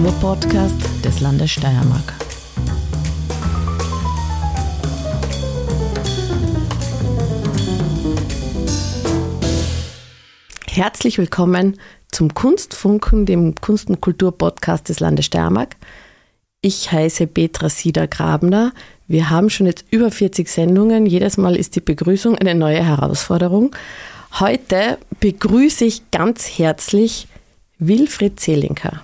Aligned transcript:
Kulturpodcast 0.00 1.04
des 1.04 1.20
Landes 1.20 1.50
Steiermark. 1.50 2.14
Herzlich 10.66 11.18
willkommen 11.18 11.78
zum 12.10 12.32
Kunstfunken, 12.32 13.26
dem 13.26 13.54
Kunst- 13.56 13.90
und 13.90 14.00
Kulturpodcast 14.00 14.88
des 14.88 15.00
Landes 15.00 15.26
Steiermark. 15.26 15.76
Ich 16.62 16.90
heiße 16.90 17.26
Petra 17.26 17.68
Sieder-Grabner. 17.68 18.72
Wir 19.06 19.28
haben 19.28 19.50
schon 19.50 19.66
jetzt 19.66 19.84
über 19.90 20.10
40 20.10 20.48
Sendungen. 20.48 21.04
Jedes 21.04 21.36
Mal 21.36 21.56
ist 21.56 21.76
die 21.76 21.80
Begrüßung 21.80 22.38
eine 22.38 22.54
neue 22.54 22.82
Herausforderung. 22.82 23.76
Heute 24.40 24.96
begrüße 25.20 25.84
ich 25.84 26.10
ganz 26.10 26.48
herzlich 26.48 27.28
Wilfried 27.78 28.40
Zelinker. 28.40 29.02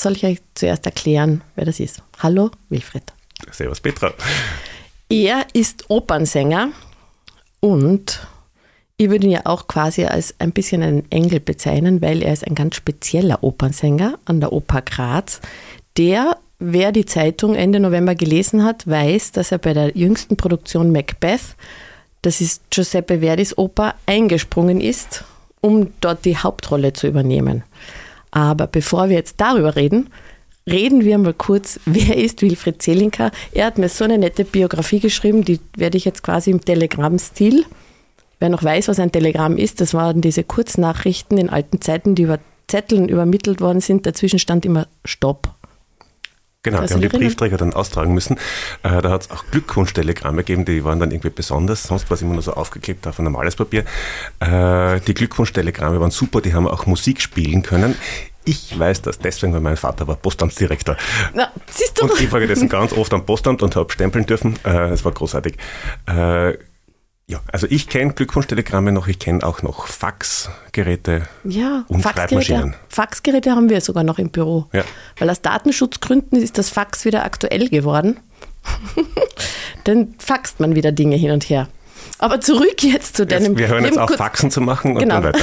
Soll 0.00 0.12
ich 0.12 0.24
euch 0.24 0.38
zuerst 0.54 0.86
erklären, 0.86 1.42
wer 1.56 1.66
das 1.66 1.78
ist? 1.78 2.02
Hallo, 2.20 2.50
Wilfried. 2.70 3.02
Servus, 3.50 3.82
Petra. 3.82 4.14
Er 5.10 5.44
ist 5.52 5.90
Opernsänger 5.90 6.70
und 7.60 8.26
ich 8.96 9.10
würde 9.10 9.26
ihn 9.26 9.32
ja 9.32 9.42
auch 9.44 9.68
quasi 9.68 10.06
als 10.06 10.34
ein 10.38 10.52
bisschen 10.52 10.82
einen 10.82 11.10
Engel 11.10 11.38
bezeichnen, 11.38 12.00
weil 12.00 12.22
er 12.22 12.32
ist 12.32 12.46
ein 12.46 12.54
ganz 12.54 12.76
spezieller 12.76 13.44
Opernsänger 13.44 14.18
an 14.24 14.40
der 14.40 14.54
Oper 14.54 14.80
Graz, 14.80 15.42
der, 15.98 16.38
wer 16.58 16.92
die 16.92 17.04
Zeitung 17.04 17.54
Ende 17.54 17.78
November 17.78 18.14
gelesen 18.14 18.64
hat, 18.64 18.86
weiß, 18.88 19.32
dass 19.32 19.52
er 19.52 19.58
bei 19.58 19.74
der 19.74 19.98
jüngsten 19.98 20.38
Produktion 20.38 20.92
Macbeth, 20.92 21.56
das 22.22 22.40
ist 22.40 22.62
Giuseppe 22.70 23.18
Verdis 23.18 23.58
Oper, 23.58 23.96
eingesprungen 24.06 24.80
ist, 24.80 25.24
um 25.60 25.92
dort 26.00 26.24
die 26.24 26.38
Hauptrolle 26.38 26.94
zu 26.94 27.06
übernehmen. 27.06 27.64
Aber 28.30 28.66
bevor 28.66 29.08
wir 29.08 29.16
jetzt 29.16 29.40
darüber 29.40 29.76
reden, 29.76 30.10
reden 30.68 31.04
wir 31.04 31.18
mal 31.18 31.34
kurz, 31.34 31.80
wer 31.86 32.16
ist 32.16 32.42
Wilfried 32.42 32.82
Zelinka? 32.82 33.30
Er 33.52 33.66
hat 33.66 33.78
mir 33.78 33.88
so 33.88 34.04
eine 34.04 34.18
nette 34.18 34.44
Biografie 34.44 35.00
geschrieben, 35.00 35.44
die 35.44 35.60
werde 35.76 35.96
ich 35.96 36.04
jetzt 36.04 36.22
quasi 36.22 36.50
im 36.50 36.64
Telegram-Stil 36.64 37.64
Wer 38.40 38.48
noch 38.48 38.64
weiß, 38.64 38.88
was 38.88 38.98
ein 38.98 39.12
Telegramm 39.12 39.58
ist, 39.58 39.82
das 39.82 39.92
waren 39.92 40.22
diese 40.22 40.44
Kurznachrichten 40.44 41.36
in 41.36 41.50
alten 41.50 41.82
Zeiten, 41.82 42.14
die 42.14 42.22
über 42.22 42.38
Zetteln 42.68 43.08
übermittelt 43.08 43.60
worden 43.60 43.82
sind. 43.82 44.06
Dazwischen 44.06 44.38
stand 44.38 44.64
immer 44.64 44.86
Stopp. 45.04 45.54
Genau, 46.62 46.82
die 46.84 46.92
haben 46.92 47.00
die 47.00 47.08
Briefträger 47.08 47.56
dann 47.56 47.72
austragen 47.72 48.12
müssen. 48.12 48.36
Äh, 48.82 49.00
da 49.00 49.10
hat 49.10 49.22
es 49.22 49.30
auch 49.30 49.44
Glückwunschtelegramme 49.50 50.38
gegeben, 50.38 50.66
die 50.66 50.84
waren 50.84 51.00
dann 51.00 51.10
irgendwie 51.10 51.30
besonders, 51.30 51.84
sonst 51.84 52.10
war 52.10 52.16
es 52.16 52.22
immer 52.22 52.34
nur 52.34 52.42
so 52.42 52.52
aufgeklebt 52.52 53.06
auf 53.06 53.18
ein 53.18 53.24
normales 53.24 53.56
Papier. 53.56 53.84
Äh, 54.40 55.00
die 55.00 55.14
Glückwunschtelegramme 55.14 55.98
waren 56.00 56.10
super, 56.10 56.42
die 56.42 56.52
haben 56.52 56.68
auch 56.68 56.84
Musik 56.84 57.22
spielen 57.22 57.62
können. 57.62 57.96
Ich 58.44 58.78
weiß 58.78 59.00
das 59.02 59.18
deswegen, 59.18 59.54
weil 59.54 59.60
mein 59.60 59.78
Vater 59.78 60.06
war 60.06 60.16
Postamtsdirektor. 60.16 60.96
Na, 61.32 61.50
siehst 61.70 61.98
du? 61.98 62.04
Und 62.04 62.20
ich 62.20 62.30
war 62.30 62.40
dessen 62.40 62.68
ganz 62.68 62.92
oft 62.92 63.12
am 63.14 63.24
Postamt 63.24 63.62
und 63.62 63.76
habe 63.76 63.90
stempeln 63.92 64.26
dürfen. 64.26 64.58
Äh, 64.64 64.90
es 64.90 65.04
war 65.04 65.12
großartig. 65.12 65.56
Äh, 66.06 66.58
ja, 67.30 67.40
also 67.52 67.68
ich 67.70 67.88
kenne 67.88 68.12
Glückwunschtelegramme 68.12 68.90
noch, 68.90 69.06
ich 69.06 69.20
kenne 69.20 69.46
auch 69.46 69.62
noch 69.62 69.86
Faxgeräte 69.86 71.28
ja, 71.44 71.84
und 71.86 72.02
Faxgeräte, 72.02 72.44
Schreibmaschinen. 72.44 72.76
Faxgeräte 72.88 73.52
haben 73.52 73.70
wir 73.70 73.80
sogar 73.80 74.02
noch 74.02 74.18
im 74.18 74.30
Büro. 74.30 74.66
Ja. 74.72 74.82
Weil 75.16 75.30
aus 75.30 75.40
Datenschutzgründen 75.40 76.42
ist 76.42 76.58
das 76.58 76.70
Fax 76.70 77.04
wieder 77.04 77.24
aktuell 77.24 77.68
geworden. 77.68 78.18
Dann 79.84 80.14
faxt 80.18 80.58
man 80.58 80.74
wieder 80.74 80.90
Dinge 80.90 81.14
hin 81.14 81.30
und 81.30 81.48
her. 81.48 81.68
Aber 82.18 82.40
zurück 82.40 82.82
jetzt 82.82 83.16
zu 83.16 83.26
deinem... 83.26 83.52
Jetzt, 83.52 83.58
wir 83.58 83.68
hören 83.68 83.84
jetzt 83.84 83.98
auf, 83.98 84.10
Faxen 84.10 84.50
zu 84.50 84.60
machen 84.60 84.92
und 84.92 84.98
genau. 84.98 85.20
dann 85.20 85.32
weiter. 85.32 85.38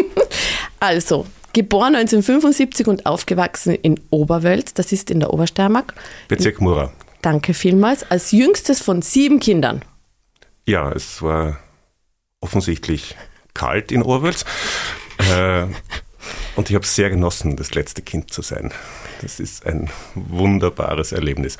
also, 0.80 1.26
geboren 1.52 1.96
1975 1.96 2.86
und 2.86 3.04
aufgewachsen 3.04 3.74
in 3.74 4.00
Oberwölz, 4.10 4.74
das 4.74 4.92
ist 4.92 5.10
in 5.10 5.20
der 5.20 5.34
Obersteiermark. 5.34 5.92
Bezirk 6.28 6.60
Mura. 6.60 6.92
Danke 7.20 7.52
vielmals. 7.52 8.10
Als 8.10 8.30
jüngstes 8.30 8.80
von 8.80 9.02
sieben 9.02 9.40
Kindern. 9.40 9.82
Ja, 10.66 10.90
es 10.90 11.22
war 11.22 11.58
offensichtlich 12.40 13.14
kalt 13.54 13.92
in 13.92 14.02
Orwells. 14.02 14.44
Äh, 15.30 15.66
und 16.56 16.68
ich 16.68 16.74
habe 16.74 16.84
sehr 16.84 17.08
genossen, 17.08 17.56
das 17.56 17.74
letzte 17.74 18.02
Kind 18.02 18.32
zu 18.32 18.42
sein. 18.42 18.72
Das 19.22 19.40
ist 19.40 19.64
ein 19.64 19.88
wunderbares 20.14 21.12
Erlebnis. 21.12 21.56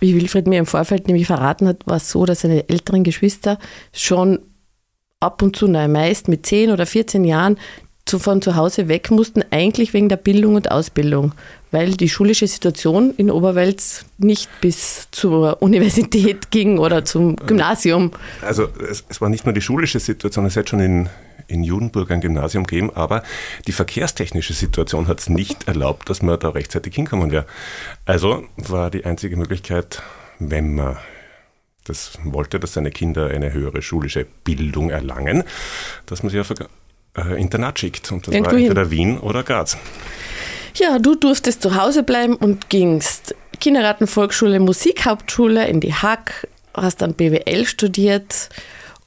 Wie 0.00 0.16
Wilfried 0.16 0.48
mir 0.48 0.58
im 0.58 0.66
Vorfeld 0.66 1.06
nämlich 1.06 1.26
verraten 1.28 1.68
hat, 1.68 1.86
war 1.86 1.96
es 1.96 2.10
so, 2.10 2.26
dass 2.26 2.40
seine 2.40 2.68
älteren 2.68 3.04
Geschwister 3.04 3.58
schon 3.92 4.40
ab 5.20 5.42
und 5.42 5.54
zu, 5.54 5.68
nein, 5.68 5.92
meist 5.92 6.26
mit 6.26 6.44
10 6.44 6.72
oder 6.72 6.86
14 6.86 7.24
Jahren 7.24 7.56
zu, 8.04 8.18
von 8.18 8.42
zu 8.42 8.56
Hause 8.56 8.88
weg 8.88 9.12
mussten, 9.12 9.44
eigentlich 9.50 9.92
wegen 9.92 10.08
der 10.08 10.16
Bildung 10.16 10.56
und 10.56 10.72
Ausbildung, 10.72 11.32
weil 11.72 11.92
die 11.96 12.08
schulische 12.08 12.46
Situation 12.46 13.12
in 13.16 13.30
Oberwelz 13.30 14.04
nicht 14.18 14.48
bis 14.60 15.08
zur 15.10 15.60
Universität 15.60 16.50
ging 16.50 16.78
oder 16.78 17.04
zum 17.04 17.34
Gymnasium. 17.36 18.12
Also 18.42 18.68
es, 18.88 19.04
es 19.08 19.20
war 19.20 19.28
nicht 19.28 19.44
nur 19.44 19.54
die 19.54 19.62
schulische 19.62 19.98
Situation, 19.98 20.44
es 20.44 20.54
hätte 20.54 20.70
schon 20.70 20.80
in, 20.80 21.08
in 21.48 21.64
Judenburg 21.64 22.10
ein 22.10 22.20
Gymnasium 22.20 22.64
gegeben, 22.64 22.90
aber 22.94 23.22
die 23.66 23.72
verkehrstechnische 23.72 24.52
Situation 24.52 25.08
hat 25.08 25.20
es 25.20 25.28
nicht 25.28 25.66
erlaubt, 25.66 26.08
dass 26.08 26.22
man 26.22 26.38
da 26.38 26.50
rechtzeitig 26.50 26.94
hinkommen 26.94 27.32
wäre. 27.32 27.46
Also 28.04 28.44
war 28.56 28.90
die 28.90 29.04
einzige 29.04 29.36
Möglichkeit, 29.36 30.02
wenn 30.38 30.74
man 30.74 30.98
das 31.84 32.18
wollte, 32.22 32.60
dass 32.60 32.74
seine 32.74 32.90
Kinder 32.90 33.28
eine 33.28 33.52
höhere 33.52 33.82
schulische 33.82 34.26
Bildung 34.44 34.90
erlangen, 34.90 35.42
dass 36.06 36.22
man 36.22 36.30
sie 36.30 36.38
auf 36.38 36.52
äh, 37.16 37.40
Internat 37.40 37.78
schickt. 37.78 38.12
Und 38.12 38.26
das 38.26 38.34
Irgendwo 38.34 38.52
war 38.52 38.58
entweder 38.58 38.82
hin. 38.82 38.90
Wien 38.90 39.18
oder 39.18 39.42
Graz. 39.42 39.76
Ja, 40.74 40.98
du 40.98 41.14
durftest 41.14 41.62
zu 41.62 41.74
Hause 41.74 42.02
bleiben 42.02 42.36
und 42.36 42.70
gingst 42.70 43.34
Kindergarten, 43.60 44.06
Volksschule, 44.06 44.58
Musikhauptschule 44.58 45.68
in 45.68 45.80
die 45.80 45.94
Hack, 45.94 46.48
hast 46.74 47.02
dann 47.02 47.14
BWL 47.14 47.66
studiert 47.66 48.48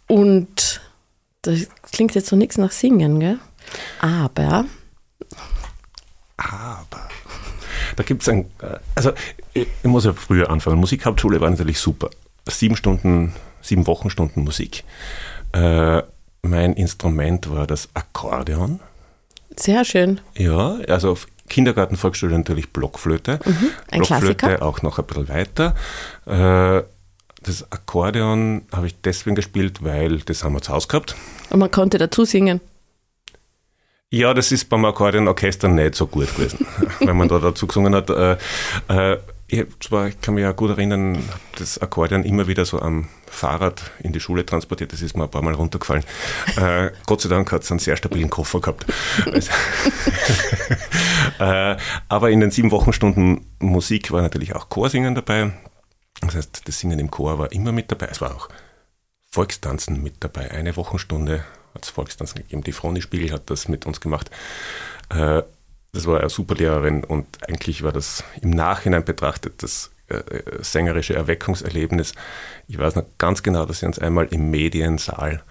und 0.07 0.81
das 1.41 1.67
klingt 1.91 2.15
jetzt 2.15 2.27
so 2.27 2.35
nichts 2.35 2.57
nach 2.57 2.71
Singen, 2.71 3.19
gell? 3.19 3.39
Aber. 3.99 4.65
Aber. 6.37 7.09
Da 7.95 8.03
gibt 8.03 8.21
es 8.21 8.29
ein. 8.29 8.49
Also, 8.95 9.13
ich 9.53 9.67
muss 9.83 10.05
ja 10.05 10.13
früher 10.13 10.49
anfangen. 10.49 10.77
Musikhauptschule 10.77 11.39
war 11.41 11.49
natürlich 11.49 11.79
super. 11.79 12.09
Sieben 12.47 12.75
Stunden, 12.75 13.33
sieben 13.61 13.87
Wochenstunden 13.87 14.43
Musik. 14.43 14.83
Äh, 15.53 16.01
mein 16.41 16.73
Instrument 16.73 17.49
war 17.49 17.65
das 17.67 17.89
Akkordeon. 17.93 18.79
Sehr 19.55 19.85
schön. 19.85 20.19
Ja, 20.37 20.77
also 20.87 21.11
auf 21.11 21.27
Kindergarten, 21.49 21.95
Volksschule 21.95 22.37
natürlich 22.37 22.71
Blockflöte. 22.71 23.39
Mhm, 23.45 23.69
ein 23.91 24.01
Blockflöte 24.01 24.35
Klassiker. 24.35 24.65
auch 24.65 24.81
noch 24.81 24.99
ein 24.99 25.05
bisschen 25.05 25.29
weiter. 25.29 25.75
Äh, 26.25 26.83
das 27.43 27.71
Akkordeon 27.71 28.63
habe 28.71 28.87
ich 28.87 28.95
deswegen 29.01 29.35
gespielt, 29.35 29.83
weil 29.83 30.19
das 30.19 30.43
haben 30.43 30.53
wir 30.53 30.61
zu 30.61 30.73
Hause 30.73 30.87
gehabt. 30.87 31.15
Und 31.51 31.59
man 31.59 31.69
konnte 31.69 31.99
dazu 31.99 32.25
singen. 32.25 32.59
Ja, 34.09 34.33
das 34.33 34.51
ist 34.51 34.69
beim 34.69 34.85
Akkordeonorchester 34.85 35.67
nicht 35.67 35.95
so 35.95 36.07
gut 36.07 36.33
gewesen, 36.35 36.65
wenn 36.99 37.17
man 37.17 37.27
da 37.27 37.39
dazu 37.39 37.67
gesungen 37.67 37.93
hat. 37.93 38.09
Äh, 38.09 38.37
äh, 38.87 39.17
ich, 39.47 39.65
zwar, 39.79 40.07
ich 40.07 40.19
kann 40.21 40.33
mich 40.33 40.41
ja 40.41 40.51
gut 40.51 40.71
erinnern, 40.71 41.23
das 41.57 41.79
Akkordeon 41.79 42.23
immer 42.23 42.47
wieder 42.47 42.65
so 42.65 42.81
am 42.81 43.07
Fahrrad 43.27 43.91
in 43.99 44.11
die 44.11 44.19
Schule 44.19 44.45
transportiert. 44.45 44.93
Das 44.93 45.01
ist 45.01 45.15
mir 45.15 45.23
ein 45.23 45.29
paar 45.29 45.43
Mal 45.43 45.53
runtergefallen. 45.53 46.03
Äh, 46.57 46.91
Gott 47.05 47.21
sei 47.21 47.29
Dank 47.29 47.51
hat 47.51 47.63
es 47.63 47.71
einen 47.71 47.79
sehr 47.79 47.97
stabilen 47.97 48.29
Koffer 48.29 48.61
gehabt. 48.61 48.85
äh, 51.39 51.77
aber 52.09 52.31
in 52.31 52.39
den 52.39 52.51
sieben 52.51 52.71
Wochenstunden 52.71 53.45
Musik 53.59 54.11
war 54.11 54.21
natürlich 54.21 54.55
auch 54.55 54.69
Chorsingen 54.69 55.15
dabei. 55.15 55.53
Das 56.21 56.35
heißt, 56.35 56.67
das 56.67 56.79
Singen 56.79 56.99
im 56.99 57.11
Chor 57.11 57.37
war 57.37 57.51
immer 57.51 57.71
mit 57.71 57.91
dabei. 57.91 58.07
Es 58.07 58.21
war 58.21 58.35
auch 58.35 58.49
Volkstanzen 59.29 60.01
mit 60.01 60.23
dabei. 60.23 60.51
Eine 60.51 60.75
Wochenstunde 60.75 61.43
hat 61.73 61.83
es 61.83 61.89
Volkstanzen 61.89 62.41
gegeben. 62.41 62.63
Die 62.63 62.71
Froni 62.71 63.01
Spiegel 63.01 63.31
hat 63.31 63.49
das 63.49 63.67
mit 63.67 63.85
uns 63.85 63.99
gemacht. 63.99 64.31
Äh, 65.09 65.43
das 65.95 66.05
war 66.05 66.19
eine 66.19 66.29
super 66.29 66.55
Lehrerin 66.55 67.03
und 67.03 67.25
eigentlich 67.47 67.83
war 67.83 67.91
das 67.91 68.23
im 68.41 68.49
Nachhinein 68.51 69.05
betrachtet 69.05 69.63
das 69.63 69.91
äh, 70.09 70.21
sängerische 70.61 71.15
Erweckungserlebnis. 71.15 72.13
Ich 72.67 72.77
weiß 72.77 72.95
noch 72.95 73.05
ganz 73.17 73.41
genau, 73.41 73.65
dass 73.65 73.79
sie 73.79 73.85
uns 73.85 73.97
einmal 73.97 74.27
im 74.27 74.51
Mediensaal 74.51 75.41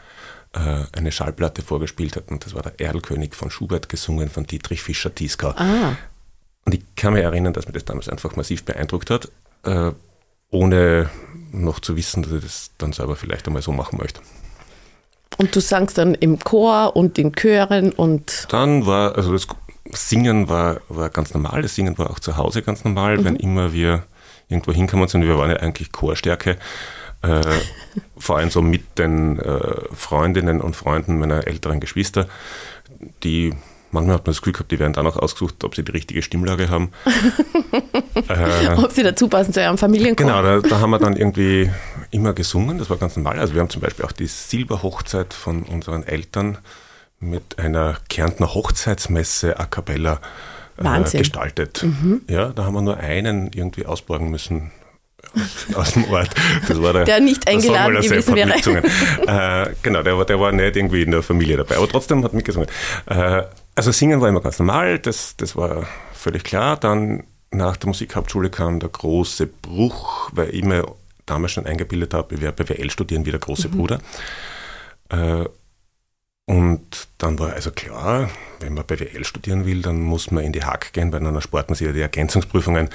äh, 0.52 0.84
eine 0.92 1.10
Schallplatte 1.10 1.62
vorgespielt 1.62 2.16
hat 2.16 2.30
und 2.30 2.44
das 2.44 2.54
war 2.54 2.62
der 2.62 2.78
Erlkönig 2.78 3.34
von 3.34 3.50
Schubert 3.50 3.88
gesungen 3.88 4.28
von 4.28 4.46
Dietrich 4.46 4.82
Fischer-Dieskau. 4.82 5.50
Ah. 5.56 5.96
Und 6.66 6.74
ich 6.74 6.82
kann 6.94 7.14
mich 7.14 7.22
erinnern, 7.22 7.52
dass 7.52 7.66
mir 7.66 7.72
das 7.72 7.84
damals 7.84 8.08
einfach 8.08 8.36
massiv 8.36 8.64
beeindruckt 8.64 9.10
hat, 9.10 9.30
äh, 9.64 9.92
ohne 10.50 11.10
noch 11.52 11.80
zu 11.80 11.96
wissen, 11.96 12.22
dass 12.22 12.32
ich 12.32 12.42
das 12.42 12.70
dann 12.78 12.92
selber 12.92 13.16
vielleicht 13.16 13.46
einmal 13.46 13.62
so 13.62 13.72
machen 13.72 13.98
möchte. 13.98 14.20
Und 15.36 15.56
du 15.56 15.60
sangst 15.60 15.98
dann 15.98 16.14
im 16.14 16.38
Chor 16.38 16.94
und 16.94 17.18
in 17.18 17.32
Chören 17.32 17.92
und. 17.92 18.46
Dann 18.50 18.86
war, 18.86 19.16
also 19.16 19.32
das 19.32 19.48
Singen 19.92 20.48
war, 20.48 20.80
war 20.88 21.10
ganz 21.10 21.34
normal, 21.34 21.62
das 21.62 21.74
Singen 21.74 21.98
war 21.98 22.10
auch 22.10 22.18
zu 22.18 22.36
Hause 22.36 22.62
ganz 22.62 22.84
normal, 22.84 23.18
mhm. 23.18 23.24
wenn 23.24 23.36
immer 23.36 23.72
wir 23.72 24.04
irgendwo 24.48 24.72
hinkommen 24.72 25.08
sind. 25.08 25.22
Wir 25.22 25.38
waren 25.38 25.50
ja 25.50 25.56
eigentlich 25.56 25.92
Chorstärke, 25.92 26.56
äh, 27.22 27.42
vor 28.16 28.38
allem 28.38 28.50
so 28.50 28.62
mit 28.62 28.98
den 28.98 29.38
äh, 29.38 29.76
Freundinnen 29.92 30.60
und 30.60 30.76
Freunden 30.76 31.18
meiner 31.18 31.46
älteren 31.46 31.80
Geschwister, 31.80 32.26
die 33.22 33.54
Manchmal 33.94 34.16
hat 34.16 34.26
man 34.26 34.32
das 34.32 34.42
Gefühl 34.42 34.54
gehabt, 34.54 34.72
die 34.72 34.80
werden 34.80 34.92
dann 34.92 35.06
auch 35.06 35.16
ausgesucht, 35.16 35.62
ob 35.62 35.76
sie 35.76 35.84
die 35.84 35.92
richtige 35.92 36.20
Stimmlage 36.20 36.68
haben. 36.68 36.90
äh, 38.28 38.74
ob 38.76 38.90
sie 38.90 39.04
dazu 39.04 39.28
passen 39.28 39.52
zu 39.52 39.60
ihrem 39.60 39.78
Familienchor. 39.78 40.26
Genau, 40.26 40.42
da, 40.42 40.58
da, 40.58 40.80
haben 40.80 40.90
wir 40.90 40.98
dann 40.98 41.14
irgendwie 41.16 41.70
immer 42.10 42.32
gesungen, 42.32 42.78
das 42.78 42.90
war 42.90 42.96
ganz 42.96 43.14
normal. 43.16 43.38
Also 43.38 43.54
wir 43.54 43.60
haben 43.60 43.70
zum 43.70 43.82
Beispiel 43.82 44.04
auch 44.04 44.10
die 44.10 44.26
Silberhochzeit 44.26 45.32
von 45.32 45.62
unseren 45.62 46.02
Eltern 46.02 46.58
mit 47.28 47.58
einer 47.58 47.98
Kärntner 48.08 48.54
Hochzeitsmesse 48.54 49.58
a 49.58 49.66
cappella 49.66 50.20
äh, 50.76 51.18
gestaltet. 51.18 51.82
Mhm. 51.82 52.22
Ja, 52.28 52.50
da 52.50 52.64
haben 52.64 52.74
wir 52.74 52.82
nur 52.82 52.96
einen 52.96 53.50
irgendwie 53.52 53.86
ausborgen 53.86 54.30
müssen 54.30 54.72
aus 55.74 55.92
dem 55.92 56.04
Ort. 56.10 56.30
Das 56.68 56.80
war 56.80 56.92
der, 56.92 57.04
der 57.04 57.20
nicht 57.20 57.46
eingeladen 57.48 58.00
gewesen 58.00 58.34
wäre. 58.34 58.52
äh, 58.52 59.74
genau, 59.82 60.02
der 60.02 60.16
war, 60.16 60.24
der 60.24 60.38
war 60.38 60.52
nicht 60.52 60.76
irgendwie 60.76 61.02
in 61.02 61.10
der 61.10 61.22
Familie 61.22 61.56
dabei, 61.56 61.76
aber 61.76 61.88
trotzdem 61.88 62.22
hat 62.24 62.34
mitgesungen. 62.34 62.68
Äh, 63.06 63.42
also 63.74 63.90
singen 63.90 64.20
war 64.20 64.28
immer 64.28 64.40
ganz 64.40 64.58
normal, 64.58 64.98
das, 64.98 65.36
das 65.36 65.56
war 65.56 65.86
völlig 66.12 66.44
klar. 66.44 66.76
Dann 66.76 67.24
nach 67.50 67.76
der 67.76 67.88
Musikhauptschule 67.88 68.50
kam 68.50 68.80
der 68.80 68.88
große 68.88 69.46
Bruch, 69.46 70.30
weil 70.32 70.54
ich 70.54 70.64
mir 70.64 70.86
damals 71.26 71.52
schon 71.52 71.66
eingebildet 71.66 72.14
habe, 72.14 72.34
ich 72.34 72.40
werde 72.40 72.64
BWL 72.64 72.90
studieren 72.90 73.24
wie 73.24 73.30
der 73.30 73.40
große 73.40 73.68
mhm. 73.68 73.72
Bruder. 73.72 73.98
Äh, 75.08 75.46
und 76.46 77.08
dann 77.18 77.38
war 77.38 77.54
also 77.54 77.70
klar, 77.70 78.28
wenn 78.60 78.74
man 78.74 78.84
BWL 78.84 79.24
studieren 79.24 79.64
will, 79.64 79.80
dann 79.80 80.00
muss 80.00 80.30
man 80.30 80.44
in 80.44 80.52
die 80.52 80.64
Hack 80.64 80.92
gehen, 80.92 81.12
weil 81.12 81.20
dann 81.20 81.34
erspart 81.34 81.68
man 81.68 81.76
sich 81.76 81.86
ja 81.86 81.92
die 81.92 82.00
Ergänzungsprüfungen. 82.00 82.90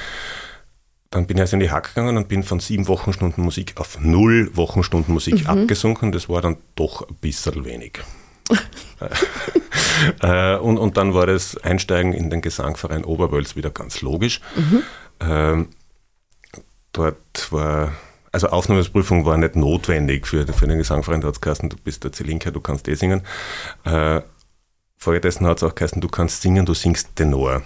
Dann 1.10 1.26
bin 1.26 1.38
ich 1.38 1.42
also 1.42 1.56
in 1.56 1.62
die 1.62 1.72
Hack 1.72 1.96
gegangen 1.96 2.18
und 2.18 2.28
bin 2.28 2.44
von 2.44 2.60
sieben 2.60 2.88
Wochenstunden 2.88 3.44
Musik 3.44 3.74
auf 3.78 4.00
null 4.00 4.56
Wochenstunden 4.56 5.14
Musik 5.14 5.46
mhm. 5.46 5.48
abgesunken. 5.48 6.12
Das 6.12 6.30
war 6.30 6.42
dann 6.42 6.58
doch 6.76 7.08
ein 7.08 7.16
bisschen 7.16 7.66
wenig. 7.66 8.00
Äh, 10.22 10.56
und, 10.56 10.78
und 10.78 10.96
dann 10.96 11.14
war 11.14 11.28
das 11.28 11.58
Einsteigen 11.58 12.14
in 12.14 12.30
den 12.30 12.42
Gesangverein 12.42 13.04
Oberwölz 13.04 13.58
wieder 13.58 13.70
ganz 13.70 14.02
logisch. 14.02 14.40
Mhm. 14.56 14.84
Ähm, 15.20 15.68
dort 16.94 17.52
war, 17.52 17.92
also 18.32 18.48
Aufnahmeprüfung 18.50 19.26
war 19.26 19.38
nicht 19.38 19.56
notwendig 19.56 20.28
für, 20.28 20.46
für 20.48 20.68
den 20.68 20.78
Gesangverein. 20.78 21.22
Da 21.22 21.28
hat 21.28 21.36
es 21.36 21.42
geheißen, 21.42 21.70
du 21.70 21.78
bist 21.78 22.04
der 22.04 22.12
Zelinka, 22.12 22.52
du 22.52 22.62
kannst 22.62 22.88
eh 22.88 22.96
singen. 22.96 23.22
Äh, 23.86 24.22
Folgedessen 24.98 25.48
hat 25.48 25.58
es 25.58 25.64
auch 25.64 25.76
geheißen, 25.76 26.02
du 26.02 26.10
kannst 26.10 26.42
singen, 26.42 26.66
du 26.66 26.74
singst 26.74 27.16
Tenor. 27.16 27.62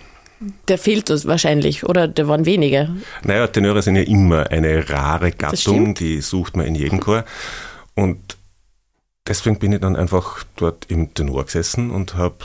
Der 0.67 0.77
fehlt 0.77 1.09
uns 1.09 1.25
wahrscheinlich, 1.25 1.85
oder 1.85 2.07
der 2.07 2.27
waren 2.27 2.45
wenige. 2.45 2.89
Naja, 3.23 3.47
Tenöre 3.47 3.81
sind 3.81 3.95
ja 3.95 4.03
immer 4.03 4.51
eine 4.51 4.89
rare 4.89 5.31
Gattung, 5.31 5.95
die 5.95 6.21
sucht 6.21 6.55
man 6.57 6.65
in 6.65 6.75
jedem 6.75 6.99
Chor. 6.99 7.23
Und 7.95 8.37
deswegen 9.27 9.57
bin 9.59 9.71
ich 9.71 9.79
dann 9.79 9.95
einfach 9.95 10.43
dort 10.57 10.85
im 10.89 11.13
Tenor 11.13 11.45
gesessen 11.45 11.91
und 11.91 12.15
habe 12.15 12.35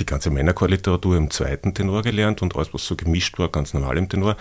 die 0.00 0.06
ganze 0.06 0.30
Männerchorliteratur 0.30 1.16
im 1.16 1.30
zweiten 1.30 1.74
Tenor 1.74 2.02
gelernt 2.02 2.42
und 2.42 2.56
alles, 2.56 2.74
was 2.74 2.86
so 2.86 2.96
gemischt 2.96 3.38
war, 3.38 3.48
ganz 3.48 3.74
normal 3.74 3.96
im 3.96 4.08
Tenor. 4.08 4.36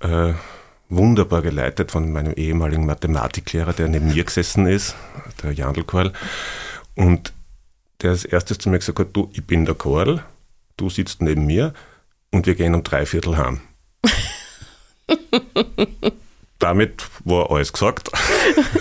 Äh, 0.00 0.32
wunderbar 0.90 1.42
geleitet 1.42 1.90
von 1.90 2.12
meinem 2.12 2.32
ehemaligen 2.34 2.84
Mathematiklehrer, 2.84 3.72
der 3.72 3.88
neben 3.88 4.12
mir 4.12 4.24
gesessen 4.24 4.66
ist, 4.66 4.94
der 5.42 5.52
Jandl 5.52 5.84
Korl. 5.84 6.12
Und 6.94 7.32
der 8.02 8.10
als 8.10 8.24
erstes 8.24 8.58
zu 8.58 8.68
mir 8.68 8.78
gesagt 8.78 8.98
hat, 8.98 9.08
du, 9.12 9.30
ich 9.32 9.44
bin 9.46 9.64
der 9.64 9.74
Korl 9.74 10.22
du 10.80 10.88
sitzt 10.88 11.22
neben 11.22 11.46
mir 11.46 11.74
und 12.30 12.46
wir 12.46 12.54
gehen 12.54 12.74
um 12.74 12.82
drei 12.82 13.06
Viertel 13.06 13.36
heim. 13.36 13.60
Damit 16.58 17.04
war 17.24 17.50
alles 17.50 17.72
gesagt. 17.72 18.10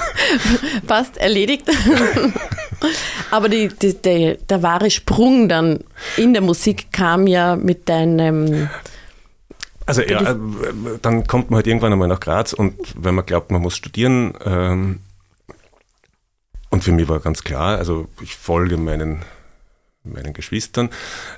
Passt, 0.88 1.18
erledigt. 1.18 1.66
Aber 3.32 3.50
die, 3.50 3.70
die, 3.70 3.94
die, 3.94 4.38
der 4.50 4.64
wahre 4.64 4.90
Sprung 4.90 5.50
dann 5.50 5.80
in 6.18 6.34
der 6.34 6.42
Musik 6.42 6.92
kam 6.92 7.28
ja 7.28 7.56
mit 7.56 7.88
deinem. 7.90 8.70
Also 9.90 10.04
ja, 10.04 10.22
äh, 10.32 10.36
dann 11.02 11.26
kommt 11.26 11.50
man 11.50 11.58
halt 11.58 11.68
irgendwann 11.68 11.92
einmal 11.92 12.08
nach 12.08 12.20
Graz 12.20 12.54
und 12.54 12.76
wenn 12.96 13.16
man 13.16 13.26
glaubt, 13.26 13.52
man 13.52 13.62
muss 13.62 13.76
studieren, 13.76 14.34
ähm, 14.46 15.00
und 16.70 16.84
für 16.84 16.92
mich 16.92 17.10
war 17.10 17.20
ganz 17.20 17.44
klar, 17.44 17.78
also 17.78 18.08
ich 18.22 18.36
folge 18.36 18.78
meinen 18.78 19.24
meinen 20.04 20.34
Geschwistern, 20.34 20.90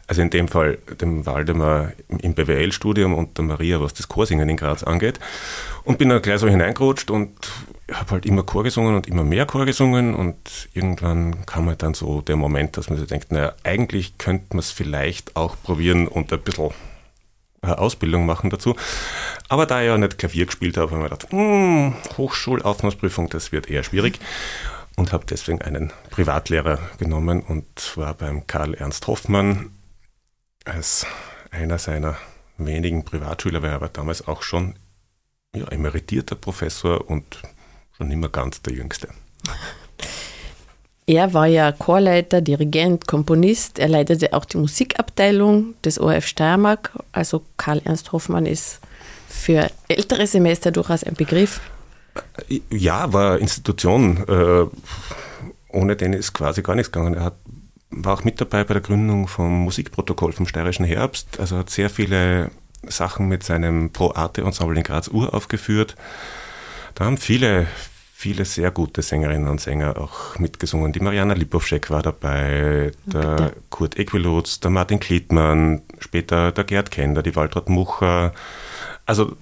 also 0.08 0.22
in 0.22 0.30
dem 0.30 0.48
Fall 0.48 0.78
dem 1.00 1.26
Waldemar 1.26 1.94
im 2.08 2.34
BWL-Studium 2.36 3.16
und 3.16 3.38
der 3.38 3.46
Maria, 3.46 3.82
was 3.82 3.94
das 3.94 4.08
Chorsingen 4.08 4.48
in 4.50 4.56
Graz 4.56 4.84
angeht. 4.84 5.20
Und 5.84 5.98
bin 5.98 6.10
dann 6.10 6.22
gleich 6.22 6.40
so 6.40 6.48
hineingerutscht 6.48 7.10
und 7.10 7.34
habe 7.92 8.12
halt 8.12 8.26
immer 8.26 8.44
Chor 8.44 8.64
gesungen 8.64 8.96
und 8.96 9.08
immer 9.08 9.24
mehr 9.24 9.46
Chor 9.46 9.66
gesungen 9.66 10.14
und 10.14 10.70
irgendwann 10.74 11.46
kam 11.46 11.68
halt 11.68 11.82
dann 11.82 11.96
so 11.96 12.22
der 12.22 12.36
Moment, 12.36 12.78
dass 12.78 12.90
man 12.90 13.00
sich 13.00 13.08
denkt, 13.08 13.32
naja, 13.32 13.54
eigentlich 13.64 14.18
könnte 14.18 14.46
man 14.52 14.60
es 14.60 14.72
vielleicht 14.72 15.36
auch 15.36 15.56
probieren 15.64 16.08
und 16.08 16.32
ein 16.32 16.40
bisschen 16.40 16.72
Ausbildung 17.62 18.26
machen 18.26 18.50
dazu. 18.50 18.76
Aber 19.48 19.66
da 19.66 19.82
ich 19.82 19.88
ja 19.88 19.98
nicht 19.98 20.18
Klavier 20.18 20.46
gespielt 20.46 20.78
habe, 20.78 20.92
habe 20.92 21.00
ich 21.00 21.04
mir 21.04 21.16
gedacht, 21.16 21.32
hm, 21.32 21.96
Hochschulaufnahmeprüfung, 22.18 23.30
das 23.30 23.52
wird 23.52 23.70
eher 23.70 23.84
schwierig 23.84 24.20
und 24.96 25.14
habe 25.14 25.26
deswegen 25.26 25.62
einen 25.62 25.94
Privatlehrer 26.10 26.80
genommen 26.98 27.42
und 27.42 27.96
war 27.98 28.14
beim 28.14 28.48
Karl 28.48 28.74
Ernst 28.74 29.08
Hoffmann 29.08 29.72
als 30.66 31.06
einer 31.52 31.78
seiner 31.78 32.18
wenigen 32.58 33.06
Privatschüler, 33.06 33.62
weil 33.62 33.72
er 33.72 33.82
war 33.82 33.90
damals 33.90 34.28
auch 34.28 34.44
schon 34.44 34.76
ja, 35.56 35.68
emeritierter 35.68 36.36
Professor 36.36 37.10
und 37.10 37.42
schon 37.98 38.08
mehr 38.08 38.30
ganz 38.30 38.62
der 38.62 38.74
Jüngste. 38.74 39.10
Er 41.12 41.34
war 41.34 41.46
ja 41.46 41.74
Chorleiter, 41.74 42.40
Dirigent, 42.40 43.06
Komponist. 43.06 43.80
Er 43.80 43.90
leitete 43.90 44.32
auch 44.32 44.46
die 44.46 44.56
Musikabteilung 44.56 45.74
des 45.84 46.00
ORF 46.00 46.26
Steiermark. 46.26 46.92
Also 47.12 47.44
Karl 47.58 47.82
Ernst 47.84 48.14
Hoffmann 48.14 48.46
ist 48.46 48.80
für 49.28 49.70
ältere 49.90 50.26
Semester 50.26 50.72
durchaus 50.72 51.04
ein 51.04 51.16
Begriff. 51.16 51.60
Ja, 52.70 53.12
war 53.12 53.40
Institution. 53.40 54.24
Äh, 54.26 54.68
ohne 55.68 55.98
den 55.98 56.14
ist 56.14 56.32
quasi 56.32 56.62
gar 56.62 56.78
nichts 56.78 56.94
gegangen. 56.94 57.16
Er 57.16 57.26
hat, 57.26 57.36
war 57.90 58.14
auch 58.14 58.24
mit 58.24 58.40
dabei 58.40 58.64
bei 58.64 58.76
der 58.76 58.82
Gründung 58.82 59.28
vom 59.28 59.66
Musikprotokoll 59.66 60.32
vom 60.32 60.48
Steirischen 60.48 60.86
Herbst. 60.86 61.42
Also 61.42 61.58
hat 61.58 61.70
sehr 61.70 61.90
viele 61.90 62.52
Sachen 62.88 63.28
mit 63.28 63.44
seinem 63.44 63.92
Pro 63.92 64.14
Arte 64.16 64.44
Ensemble 64.44 64.78
in 64.78 64.84
Graz 64.84 65.10
uraufgeführt. 65.10 65.98
Da 66.96 67.04
haben 67.04 67.18
viele, 67.18 67.68
viele 68.22 68.46
sehr 68.46 68.70
gute 68.70 69.02
Sängerinnen 69.02 69.48
und 69.48 69.60
Sänger 69.60 70.00
auch 70.00 70.38
mitgesungen. 70.38 70.94
Die 70.94 71.00
Mariana 71.00 71.34
Lipowschek 71.34 71.90
war 71.90 72.04
dabei, 72.04 72.92
der 73.06 73.34
okay. 73.34 73.50
Kurt 73.72 73.98
Equilutz, 73.98 74.60
der 74.60 74.70
Martin 74.70 75.00
Klittmann, 75.00 75.82
später 75.98 76.52
der 76.52 76.64
Gerd 76.64 76.92
Kender, 76.92 77.24
die 77.24 77.36
Waltraud 77.36 77.68
Mucher. 77.68 78.32
Also 79.08 79.36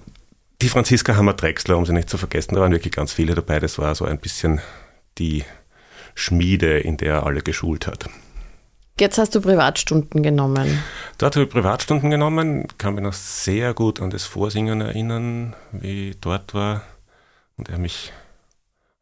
die 0.62 0.70
Franziska 0.70 1.14
Hammer-Drechsler, 1.14 1.76
um 1.76 1.84
sie 1.84 1.92
nicht 1.92 2.08
zu 2.08 2.16
vergessen, 2.16 2.54
da 2.54 2.62
waren 2.62 2.72
wirklich 2.72 2.94
ganz 2.94 3.12
viele 3.12 3.34
dabei. 3.34 3.60
Das 3.60 3.78
war 3.78 3.94
so 3.94 4.06
ein 4.06 4.18
bisschen 4.18 4.62
die 5.18 5.44
Schmiede, 6.14 6.78
in 6.78 6.96
der 6.96 7.16
er 7.16 7.26
alle 7.26 7.42
geschult 7.42 7.86
hat. 7.86 8.08
Jetzt 8.98 9.18
hast 9.18 9.34
du 9.34 9.42
Privatstunden 9.42 10.22
genommen. 10.22 10.82
Dort 11.18 11.36
habe 11.36 11.44
ich 11.44 11.52
Privatstunden 11.52 12.10
genommen, 12.10 12.66
kann 12.78 12.94
mich 12.94 13.04
noch 13.04 13.12
sehr 13.12 13.74
gut 13.74 14.00
an 14.00 14.08
das 14.08 14.24
Vorsingen 14.24 14.80
erinnern, 14.80 15.54
wie 15.70 16.10
ich 16.10 16.20
dort 16.20 16.54
war. 16.54 16.82
Und 17.58 17.68
er 17.68 17.78
mich 17.78 18.12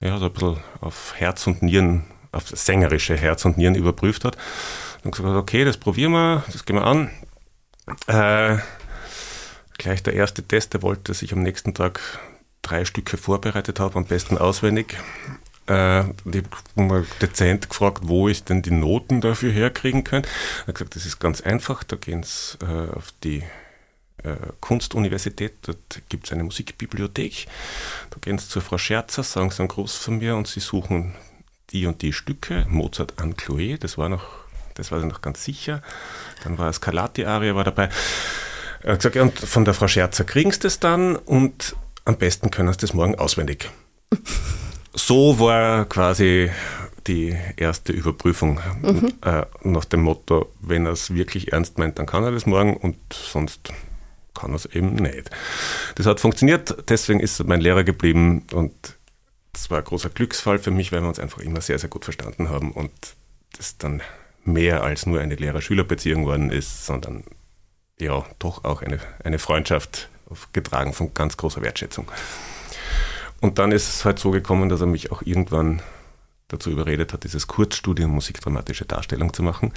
ja, 0.00 0.18
so 0.18 0.26
ein 0.26 0.32
bisschen 0.32 0.58
auf 0.80 1.14
Herz 1.16 1.46
und 1.46 1.62
Nieren, 1.62 2.04
auf 2.32 2.48
sängerische 2.48 3.16
Herz 3.16 3.44
und 3.44 3.58
Nieren 3.58 3.74
überprüft 3.74 4.24
hat. 4.24 4.36
Und 5.04 5.14
gesagt, 5.14 5.36
okay, 5.36 5.64
das 5.64 5.76
probieren 5.76 6.12
wir, 6.12 6.44
das 6.52 6.64
gehen 6.64 6.76
wir 6.76 6.84
an. 6.84 7.10
Äh, 8.06 8.58
gleich 9.78 10.02
der 10.02 10.14
erste 10.14 10.42
Test, 10.42 10.74
der 10.74 10.82
wollte, 10.82 11.04
dass 11.04 11.22
ich 11.22 11.32
am 11.32 11.42
nächsten 11.42 11.74
Tag 11.74 12.00
drei 12.62 12.84
Stücke 12.84 13.16
vorbereitet 13.16 13.80
habe, 13.80 13.96
am 13.96 14.04
besten 14.04 14.36
auswendig. 14.36 14.96
Äh, 15.68 16.00
ich 16.00 16.42
habe 16.76 16.82
mal 16.82 17.06
dezent 17.20 17.68
gefragt, 17.68 18.02
wo 18.02 18.28
ich 18.28 18.44
denn 18.44 18.62
die 18.62 18.70
Noten 18.70 19.20
dafür 19.20 19.52
herkriegen 19.52 20.04
könnte. 20.04 20.28
Er 20.62 20.68
hat 20.68 20.74
gesagt, 20.76 20.96
das 20.96 21.06
ist 21.06 21.18
ganz 21.18 21.40
einfach, 21.40 21.84
da 21.84 21.96
gehen 21.96 22.22
Sie 22.22 22.58
äh, 22.64 22.90
auf 22.94 23.12
die 23.24 23.42
Kunstuniversität, 24.60 25.54
dort 25.62 26.02
gibt 26.08 26.26
es 26.26 26.32
eine 26.32 26.44
Musikbibliothek. 26.44 27.46
Da 28.10 28.16
gehen 28.20 28.38
Sie 28.38 28.48
zur 28.48 28.62
Frau 28.62 28.78
Scherzer, 28.78 29.22
sagen 29.22 29.50
Sie 29.50 29.60
einen 29.60 29.68
Gruß 29.68 29.96
von 29.96 30.18
mir 30.18 30.36
und 30.36 30.48
Sie 30.48 30.60
suchen 30.60 31.14
die 31.70 31.86
und 31.86 32.02
die 32.02 32.12
Stücke. 32.12 32.66
Mozart 32.68 33.20
an 33.20 33.34
Chloé, 33.34 33.78
das 33.78 33.98
war 33.98 34.08
noch, 34.08 34.26
das 34.74 34.90
war 34.90 34.98
ich 34.98 35.04
noch 35.04 35.22
ganz 35.22 35.44
sicher. 35.44 35.82
Dann 36.44 36.58
war 36.58 36.72
Scarlatti-Aria 36.72 37.54
war 37.54 37.64
dabei. 37.64 37.90
Er 38.82 38.92
hat 38.92 39.00
gesagt, 39.00 39.16
ja, 39.16 39.22
und 39.22 39.38
von 39.38 39.64
der 39.64 39.74
Frau 39.74 39.88
Scherzer 39.88 40.24
kriegen 40.24 40.52
sie 40.52 40.60
das 40.60 40.80
dann 40.80 41.16
und 41.16 41.76
am 42.04 42.16
besten 42.16 42.50
können 42.50 42.72
sie 42.72 42.78
das 42.78 42.94
morgen 42.94 43.16
auswendig. 43.16 43.70
so 44.94 45.38
war 45.38 45.84
quasi 45.84 46.50
die 47.06 47.36
erste 47.56 47.92
Überprüfung 47.92 48.60
mhm. 48.82 49.14
äh, 49.22 49.46
nach 49.62 49.84
dem 49.84 50.02
Motto, 50.02 50.52
wenn 50.60 50.86
er 50.86 50.92
es 50.92 51.14
wirklich 51.14 51.52
ernst 51.52 51.78
meint, 51.78 51.98
dann 51.98 52.06
kann 52.06 52.22
er 52.24 52.32
das 52.32 52.46
morgen 52.46 52.76
und 52.76 52.96
sonst 53.12 53.72
kann 54.38 54.54
es 54.54 54.66
eben 54.66 54.94
nicht. 54.94 55.30
Das 55.96 56.06
hat 56.06 56.20
funktioniert, 56.20 56.84
deswegen 56.88 57.20
ist 57.20 57.42
mein 57.44 57.60
Lehrer 57.60 57.84
geblieben 57.84 58.46
und 58.52 58.72
das 59.52 59.70
war 59.70 59.78
ein 59.78 59.84
großer 59.84 60.10
Glücksfall 60.10 60.58
für 60.58 60.70
mich, 60.70 60.92
weil 60.92 61.02
wir 61.02 61.08
uns 61.08 61.18
einfach 61.18 61.38
immer 61.38 61.60
sehr, 61.60 61.78
sehr 61.78 61.90
gut 61.90 62.04
verstanden 62.04 62.48
haben 62.48 62.72
und 62.72 62.92
das 63.56 63.76
dann 63.78 64.02
mehr 64.44 64.82
als 64.82 65.06
nur 65.06 65.20
eine 65.20 65.34
Lehrer-Schüler-Beziehung 65.34 66.22
geworden 66.22 66.50
ist, 66.50 66.86
sondern 66.86 67.24
ja, 67.98 68.24
doch 68.38 68.64
auch 68.64 68.82
eine, 68.82 69.00
eine 69.24 69.38
Freundschaft 69.38 70.08
getragen 70.52 70.92
von 70.92 71.12
ganz 71.14 71.36
großer 71.36 71.62
Wertschätzung. 71.62 72.10
Und 73.40 73.58
dann 73.58 73.72
ist 73.72 73.88
es 73.88 74.04
halt 74.04 74.18
so 74.18 74.30
gekommen, 74.30 74.68
dass 74.68 74.80
er 74.80 74.86
mich 74.86 75.10
auch 75.10 75.22
irgendwann 75.22 75.82
dazu 76.48 76.70
überredet 76.70 77.12
hat, 77.12 77.24
dieses 77.24 77.46
Kurzstudium 77.46 78.10
Musikdramatische 78.10 78.84
Darstellung 78.84 79.32
zu 79.32 79.42
machen. 79.42 79.72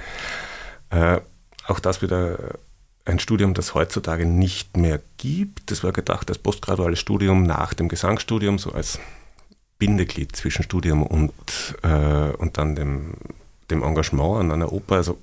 Äh, 0.90 1.20
auch 1.66 1.80
das 1.80 2.02
wieder 2.02 2.58
ein 3.04 3.18
Studium, 3.18 3.54
das 3.54 3.74
heutzutage 3.74 4.26
nicht 4.26 4.76
mehr 4.76 5.00
gibt. 5.16 5.70
Das 5.70 5.82
war 5.82 5.92
gedacht 5.92 6.28
als 6.28 6.38
postgraduales 6.38 6.98
Studium 6.98 7.42
nach 7.42 7.74
dem 7.74 7.88
Gesangsstudium, 7.88 8.58
so 8.58 8.72
als 8.72 8.98
Bindeglied 9.78 10.36
zwischen 10.36 10.62
Studium 10.62 11.02
und, 11.02 11.32
äh, 11.82 12.30
und 12.36 12.58
dann 12.58 12.76
dem, 12.76 13.14
dem 13.70 13.82
Engagement 13.82 14.38
an 14.38 14.52
einer 14.52 14.72
Oper. 14.72 14.96
Also 14.96 15.18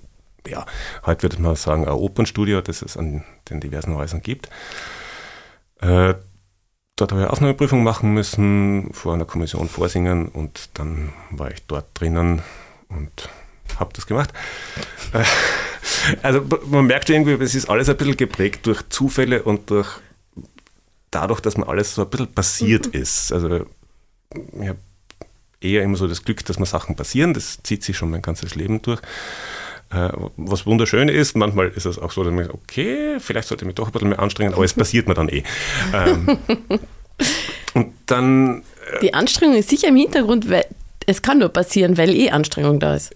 ja, 0.47 0.65
heute 1.05 1.23
würde 1.23 1.41
man 1.41 1.55
sagen, 1.55 1.85
ein 1.85 1.93
Opernstudio, 1.93 2.61
das 2.61 2.81
es 2.81 2.97
an 2.97 3.23
den 3.49 3.61
diversen 3.61 3.95
Häusern 3.95 4.21
gibt. 4.21 4.49
Äh, 5.79 6.15
dort 6.95 7.11
habe 7.11 7.21
ich 7.21 7.27
Aufnahmeprüfung 7.27 7.83
machen 7.83 8.13
müssen, 8.13 8.93
vor 8.93 9.13
einer 9.13 9.25
Kommission 9.25 9.69
vorsingen 9.69 10.27
und 10.27 10.69
dann 10.73 11.13
war 11.31 11.51
ich 11.51 11.65
dort 11.67 11.87
drinnen 11.93 12.41
und 12.89 13.29
habe 13.79 13.91
das 13.93 14.05
gemacht. 14.05 14.31
Äh, 15.13 15.23
also 16.21 16.43
man 16.67 16.85
merkt 16.85 17.09
irgendwie, 17.09 17.43
es 17.43 17.55
ist 17.55 17.69
alles 17.69 17.89
ein 17.89 17.97
bisschen 17.97 18.17
geprägt 18.17 18.65
durch 18.65 18.87
Zufälle 18.89 19.43
und 19.43 19.69
durch 19.69 19.99
dadurch, 21.11 21.39
dass 21.39 21.57
man 21.57 21.67
alles 21.67 21.95
so 21.95 22.03
ein 22.03 22.09
bisschen 22.09 22.33
passiert 22.33 22.93
mhm. 22.93 23.01
ist. 23.01 23.31
Also 23.31 23.65
ich 24.33 24.67
habe 24.67 24.79
eher 25.61 25.83
immer 25.83 25.97
so 25.97 26.07
das 26.07 26.23
Glück, 26.23 26.45
dass 26.45 26.59
mir 26.59 26.65
Sachen 26.65 26.95
passieren. 26.95 27.33
Das 27.33 27.59
zieht 27.63 27.83
sich 27.83 27.97
schon 27.97 28.11
mein 28.11 28.21
ganzes 28.21 28.55
Leben 28.55 28.81
durch. 28.81 29.01
Äh, 29.91 30.09
was 30.37 30.65
wunderschön 30.65 31.09
ist, 31.09 31.35
manchmal 31.35 31.69
ist 31.69 31.85
es 31.85 31.97
auch 31.97 32.11
so, 32.11 32.23
dass 32.23 32.31
man 32.31 32.45
sagt, 32.45 32.55
okay, 32.55 33.19
vielleicht 33.19 33.47
sollte 33.47 33.63
ich 33.63 33.67
mich 33.67 33.75
doch 33.75 33.87
ein 33.87 33.91
bisschen 33.91 34.09
mehr 34.09 34.19
anstrengen, 34.19 34.53
aber 34.53 34.63
es 34.63 34.73
passiert 34.75 35.07
mir 35.07 35.15
dann 35.15 35.29
eh. 35.29 35.43
Ähm, 35.93 36.39
und 37.73 37.93
dann. 38.05 38.63
Äh, 38.93 38.99
Die 39.01 39.13
Anstrengung 39.13 39.57
ist 39.57 39.69
sicher 39.69 39.87
im 39.87 39.95
Hintergrund, 39.95 40.49
weil 40.49 40.65
es 41.07 41.23
kann 41.23 41.39
nur 41.39 41.49
passieren, 41.49 41.97
weil 41.97 42.15
eh 42.15 42.29
Anstrengung 42.29 42.79
da 42.79 42.95
ist. 42.95 43.15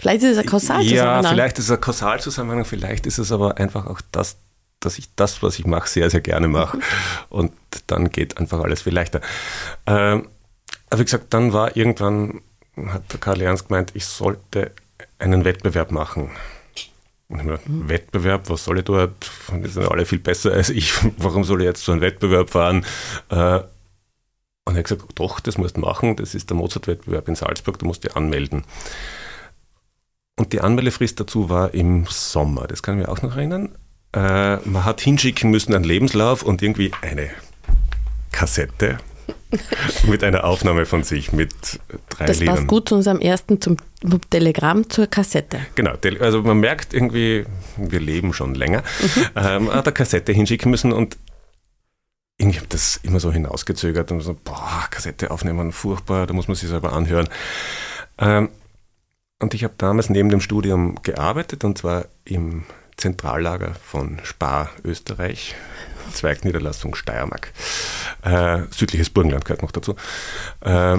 Vielleicht 0.00 0.22
ist 0.22 0.32
es 0.32 0.38
ein 0.38 0.46
Kausalzusammenhang. 0.46 1.24
Ja, 1.24 1.30
vielleicht 1.30 1.58
ist 1.58 1.66
es 1.66 1.70
ein 1.70 1.80
Kausalzusammenhang, 1.80 2.64
vielleicht 2.64 3.06
ist 3.06 3.18
es 3.18 3.30
aber 3.32 3.58
einfach 3.58 3.86
auch 3.86 4.00
das, 4.12 4.38
dass 4.80 4.98
ich 4.98 5.14
das, 5.14 5.42
was 5.42 5.58
ich 5.58 5.66
mache, 5.66 5.88
sehr, 5.88 6.10
sehr 6.10 6.20
gerne 6.20 6.48
mache. 6.48 6.78
Und 7.28 7.52
dann 7.86 8.10
geht 8.10 8.38
einfach 8.38 8.60
alles 8.60 8.82
viel 8.82 8.94
leichter. 8.94 9.20
Ähm, 9.86 10.28
aber 10.90 11.00
wie 11.00 11.04
gesagt, 11.04 11.32
dann 11.32 11.52
war 11.52 11.76
irgendwann, 11.76 12.40
hat 12.86 13.12
der 13.12 13.20
Karl 13.20 13.40
Ernst 13.40 13.68
gemeint, 13.68 13.92
ich 13.94 14.04
sollte 14.04 14.72
einen 15.18 15.44
Wettbewerb 15.44 15.90
machen. 15.90 16.30
Und 17.28 17.38
ich 17.38 17.44
mir 17.44 17.52
gedacht, 17.52 17.68
mhm. 17.68 17.88
Wettbewerb, 17.88 18.50
was 18.50 18.64
soll 18.64 18.78
ich 18.78 18.84
dort? 18.84 19.30
Die 19.52 19.68
sind 19.68 19.88
alle 19.88 20.06
viel 20.06 20.18
besser 20.18 20.52
als 20.52 20.70
ich. 20.70 20.92
Warum 21.16 21.44
soll 21.44 21.62
ich 21.62 21.66
jetzt 21.66 21.84
zu 21.84 21.92
einem 21.92 22.00
Wettbewerb 22.00 22.50
fahren? 22.50 22.84
Äh, 23.30 23.60
und 24.66 24.74
er 24.74 24.78
hat 24.78 24.84
gesagt, 24.84 25.04
doch, 25.14 25.40
das 25.40 25.58
musst 25.58 25.76
du 25.76 25.80
machen. 25.80 26.16
Das 26.16 26.34
ist 26.34 26.50
der 26.50 26.56
Mozart-Wettbewerb 26.56 27.28
in 27.28 27.34
Salzburg, 27.34 27.78
du 27.78 27.86
musst 27.86 28.04
dich 28.04 28.16
anmelden. 28.16 28.64
Und 30.36 30.52
die 30.52 30.60
Anmeldefrist 30.60 31.20
dazu 31.20 31.48
war 31.48 31.74
im 31.74 32.06
Sommer, 32.08 32.66
das 32.66 32.82
kann 32.82 32.98
ich 32.98 33.06
mir 33.06 33.12
auch 33.12 33.22
noch 33.22 33.36
erinnern. 33.36 33.76
Äh, 34.12 34.56
man 34.68 34.84
hat 34.84 35.00
hinschicken 35.00 35.50
müssen 35.50 35.74
einen 35.74 35.84
Lebenslauf 35.84 36.42
und 36.42 36.60
irgendwie 36.60 36.92
eine 37.02 37.30
Kassette 38.32 38.98
mit 40.08 40.24
einer 40.24 40.44
Aufnahme 40.44 40.86
von 40.86 41.04
sich 41.04 41.32
mit 41.32 41.52
drei 42.08 42.26
das 42.26 42.40
Liedern. 42.40 42.56
passt 42.56 42.66
gut 42.68 42.88
zu 42.88 42.96
unserem 42.96 43.20
ersten 43.20 43.60
zum 43.60 43.76
Telegramm 44.30 44.90
zur 44.90 45.06
Kassette. 45.06 45.60
Genau, 45.76 45.94
also 46.20 46.42
man 46.42 46.58
merkt 46.58 46.94
irgendwie, 46.94 47.44
wir 47.76 48.00
leben 48.00 48.32
schon 48.32 48.54
länger. 48.54 48.82
Mhm. 49.00 49.26
Ähm, 49.36 49.72
hat 49.72 49.86
eine 49.86 49.94
Kassette 49.94 50.32
hinschicken 50.32 50.70
müssen 50.70 50.92
und 50.92 51.16
ich 52.38 52.56
habe 52.56 52.66
das 52.68 52.98
immer 53.04 53.20
so 53.20 53.32
hinausgezögert 53.32 54.10
und 54.10 54.20
so, 54.20 54.34
boah, 54.34 54.84
Kassette 54.90 55.30
aufnehmen, 55.30 55.70
furchtbar, 55.70 56.26
da 56.26 56.34
muss 56.34 56.48
man 56.48 56.56
sich 56.56 56.68
selber 56.68 56.92
anhören. 56.92 57.28
Ähm, 58.18 58.48
und 59.44 59.52
ich 59.52 59.62
habe 59.62 59.74
damals 59.76 60.08
neben 60.08 60.30
dem 60.30 60.40
Studium 60.40 61.02
gearbeitet 61.02 61.64
und 61.64 61.76
zwar 61.76 62.06
im 62.24 62.64
Zentrallager 62.96 63.74
von 63.74 64.18
Spar, 64.22 64.70
Österreich, 64.82 65.54
Zweigniederlassung 66.14 66.94
Steiermark. 66.94 67.52
Äh, 68.22 68.62
südliches 68.70 69.10
Burgenland 69.10 69.44
gehört 69.44 69.60
noch 69.60 69.70
dazu. 69.70 69.96
Äh, 70.60 70.96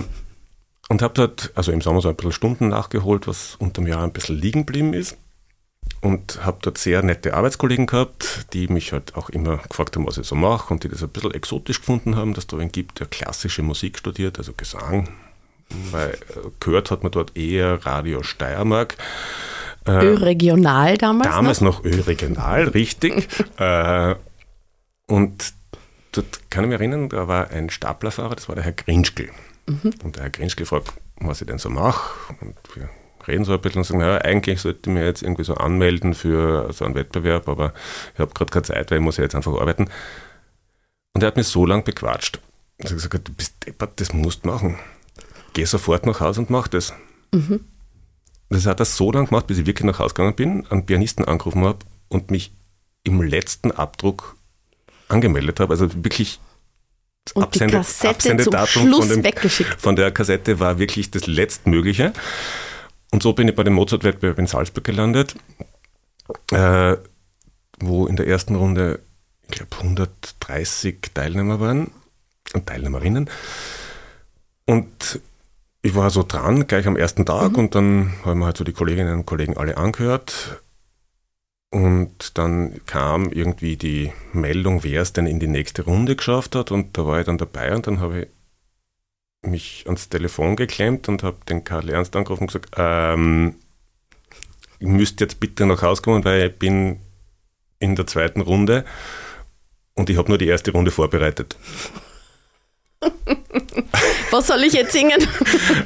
und 0.90 1.02
habe 1.02 1.16
dort, 1.16 1.52
also 1.56 1.72
im 1.72 1.82
Sommer 1.82 2.02
so 2.02 2.10
ein 2.10 2.16
bisschen 2.16 2.34
Stunden 2.34 2.68
nachgeholt, 2.68 3.28
was 3.28 3.56
unterm 3.56 3.88
Jahr 3.88 4.04
ein 4.04 4.14
bisschen 4.14 4.38
liegen 4.38 4.68
geblieben 4.68 4.94
ist. 4.94 5.18
Und 6.02 6.46
habe 6.46 6.60
dort 6.62 6.78
sehr 6.78 7.02
nette 7.02 7.34
Arbeitskollegen 7.34 7.88
gehabt, 7.88 8.54
die 8.54 8.68
mich 8.68 8.92
halt 8.92 9.16
auch 9.16 9.30
immer 9.30 9.58
gefragt 9.58 9.96
haben, 9.96 10.06
was 10.06 10.20
ich 10.20 10.28
so 10.28 10.36
mache 10.36 10.72
und 10.72 10.84
die 10.84 10.90
das 10.90 11.02
ein 11.02 11.10
bisschen 11.10 11.34
exotisch 11.34 11.80
gefunden 11.80 12.16
haben, 12.16 12.36
dass 12.36 12.46
da 12.46 12.58
einen 12.58 12.72
gibt, 12.72 13.00
der 13.00 13.08
klassische 13.08 13.64
Musik 13.64 13.98
studiert, 13.98 14.38
also 14.38 14.54
Gesang, 14.54 15.10
weil 15.70 16.12
äh, 16.12 16.50
gehört 16.60 16.92
hat 16.92 17.04
man 17.04 17.12
dort 17.12 17.36
eher 17.36 17.86
Radio 17.86 18.24
Steiermark. 18.24 18.96
Äh, 19.86 20.06
Ö-Regional 20.06 20.98
damals? 20.98 21.30
Damals 21.30 21.62
noch, 21.62 21.84
noch 21.84 21.86
Ö-Regional, 21.86 22.70
richtig. 22.70 23.28
äh, 23.58 24.16
und 25.08 25.54
dort 26.12 26.50
kann 26.50 26.64
ich 26.64 26.70
mich 26.70 26.80
erinnern, 26.80 27.10
da 27.10 27.28
war 27.28 27.50
ein 27.52 27.70
Staplerfahrer, 27.70 28.36
das 28.36 28.48
war 28.48 28.56
der 28.56 28.64
Herr 28.64 28.74
Grinschkel. 28.74 29.30
Mhm. 29.68 29.94
Und 30.04 30.16
der 30.16 30.24
Herr 30.24 30.30
Grinschkel 30.30 30.66
fragt, 30.66 30.94
was 31.18 31.42
ich 31.42 31.48
denn 31.48 31.60
so 31.60 31.70
mache. 31.70 32.12
Und 32.42 32.56
wir 32.76 32.90
reden 33.28 33.46
so 33.46 33.54
ein 33.54 33.62
bisschen 33.62 33.80
und 33.80 33.86
sagen, 33.86 34.00
naja, 34.00 34.20
eigentlich 34.20 34.62
sollte 34.62 34.90
ich 34.90 34.94
mich 34.94 35.04
jetzt 35.04 35.22
irgendwie 35.24 35.44
so 35.44 35.56
anmelden 35.56 36.14
für 36.14 36.72
so 36.74 36.86
einen 36.86 36.96
Wettbewerb, 36.96 37.48
aber 37.48 37.74
ich 38.14 38.20
habe 38.20 38.34
gerade 38.34 38.52
keine 38.52 38.64
Zeit, 38.64 38.92
weil 38.92 39.00
ich 39.00 39.04
muss 39.04 39.18
ja 39.18 39.24
jetzt 39.24 39.36
einfach 39.36 39.54
arbeiten. 39.54 39.90
Und 41.14 41.24
er 41.24 41.28
hat 41.28 41.38
mich 41.38 41.48
so 41.48 41.66
lange 41.66 41.84
bequatscht. 41.84 42.40
Ich 42.78 42.86
habe 42.86 42.96
gesagt, 42.96 43.28
du 43.28 43.34
bist 43.34 43.66
deppert, 43.66 44.00
das 44.00 44.14
musst 44.14 44.44
du 44.44 44.50
machen 44.50 44.78
geh 45.56 45.66
sofort 45.66 46.06
nach 46.06 46.20
Hause 46.20 46.42
und 46.42 46.52
mach 46.52 46.68
das. 46.68 46.94
Mhm. 47.32 47.62
Das 48.50 48.68
hat 48.68 48.80
er 48.80 48.86
so 48.86 49.12
lange 49.12 49.28
gemacht, 49.28 49.48
bis 49.48 49.58
ich 49.58 49.66
wirklich 49.66 49.86
nach 49.86 49.98
Hause 49.98 50.14
gegangen 50.14 50.36
bin, 50.36 50.68
einen 50.68 50.86
Pianisten 50.86 51.26
angerufen 51.26 51.64
habe 51.64 51.80
und 52.10 52.30
mich 52.30 52.52
im 53.04 53.22
letzten 53.24 53.72
Abdruck 53.72 54.36
angemeldet 55.08 55.60
habe. 55.60 55.74
Also 55.74 55.92
wirklich 56.04 56.40
das 57.26 57.42
Absende, 57.42 57.80
Absendedatum 57.80 58.92
von, 58.94 59.10
dem, 59.10 59.24
von 59.78 59.96
der 59.96 60.12
Kassette 60.12 60.60
war 60.60 60.78
wirklich 60.78 61.10
das 61.10 61.26
letztmögliche. 61.26 62.14
Und 63.12 63.24
so 63.24 63.34
bin 63.34 63.48
ich 63.48 63.56
bei 63.56 63.64
dem 63.64 63.74
Mozart-Wettbewerb 63.74 64.38
in 64.38 64.48
Salzburg 64.48 64.84
gelandet, 64.84 65.36
äh, 66.52 66.98
wo 67.80 68.06
in 68.06 68.16
der 68.16 68.28
ersten 68.28 68.56
Runde, 68.56 69.00
ich 69.50 69.58
glaube, 69.58 69.76
130 69.78 70.98
Teilnehmer 71.14 71.60
waren 71.60 71.92
und 72.54 72.68
Teilnehmerinnen. 72.68 73.30
Und 74.66 75.20
ich 75.86 75.94
war 75.94 76.10
so 76.10 76.24
dran, 76.24 76.66
gleich 76.66 76.88
am 76.88 76.98
ersten 76.98 77.28
Tag 77.28 77.52
mhm. 77.52 77.60
und 77.60 77.76
dann 77.76 78.14
haben 78.26 78.40
wir 78.40 78.48
halt 78.48 78.58
so 78.58 78.64
die 78.64 78.74
Kolleginnen 78.74 79.14
und 79.14 79.28
Kollegen 79.28 79.56
alle 79.56 79.78
angehört. 79.78 80.64
Und 81.70 82.38
dann 82.40 82.82
kam 82.88 83.32
irgendwie 83.32 83.78
die 83.78 84.12
Meldung, 84.34 84.84
wer 84.84 85.04
es 85.04 85.14
denn 85.14 85.28
in 85.28 85.40
die 85.40 85.48
nächste 85.48 85.84
Runde 85.84 86.16
geschafft 86.16 86.56
hat. 86.56 86.72
Und 86.72 86.98
da 86.98 87.06
war 87.06 87.20
ich 87.20 87.28
dann 87.28 87.38
dabei 87.38 87.76
und 87.76 87.86
dann 87.86 88.00
habe 88.00 88.22
ich 88.22 88.28
mich 89.48 89.84
ans 89.86 90.10
Telefon 90.10 90.56
geklemmt 90.56 91.08
und 91.08 91.22
habe 91.22 91.38
den 91.48 91.64
Karl 91.64 91.90
Ernst 91.90 92.16
angerufen 92.16 92.44
und 92.44 92.48
gesagt, 92.48 92.72
ähm, 92.78 93.56
ich 94.80 94.88
müsste 94.88 95.26
jetzt 95.26 95.40
bitte 95.40 95.68
nach 95.68 95.84
Hause 95.84 96.02
kommen, 96.02 96.26
weil 96.26 96.48
ich 96.48 96.58
bin 96.58 97.00
in 97.78 97.96
der 97.96 98.08
zweiten 98.08 98.42
Runde 98.42 98.86
und 99.94 100.10
ich 100.10 100.18
habe 100.18 100.30
nur 100.30 100.40
die 100.40 100.48
erste 100.48 100.72
Runde 100.72 100.90
vorbereitet. 100.90 101.58
Was 104.32 104.48
soll 104.48 104.64
ich 104.64 104.74
jetzt 104.74 104.92
singen? 104.92 105.28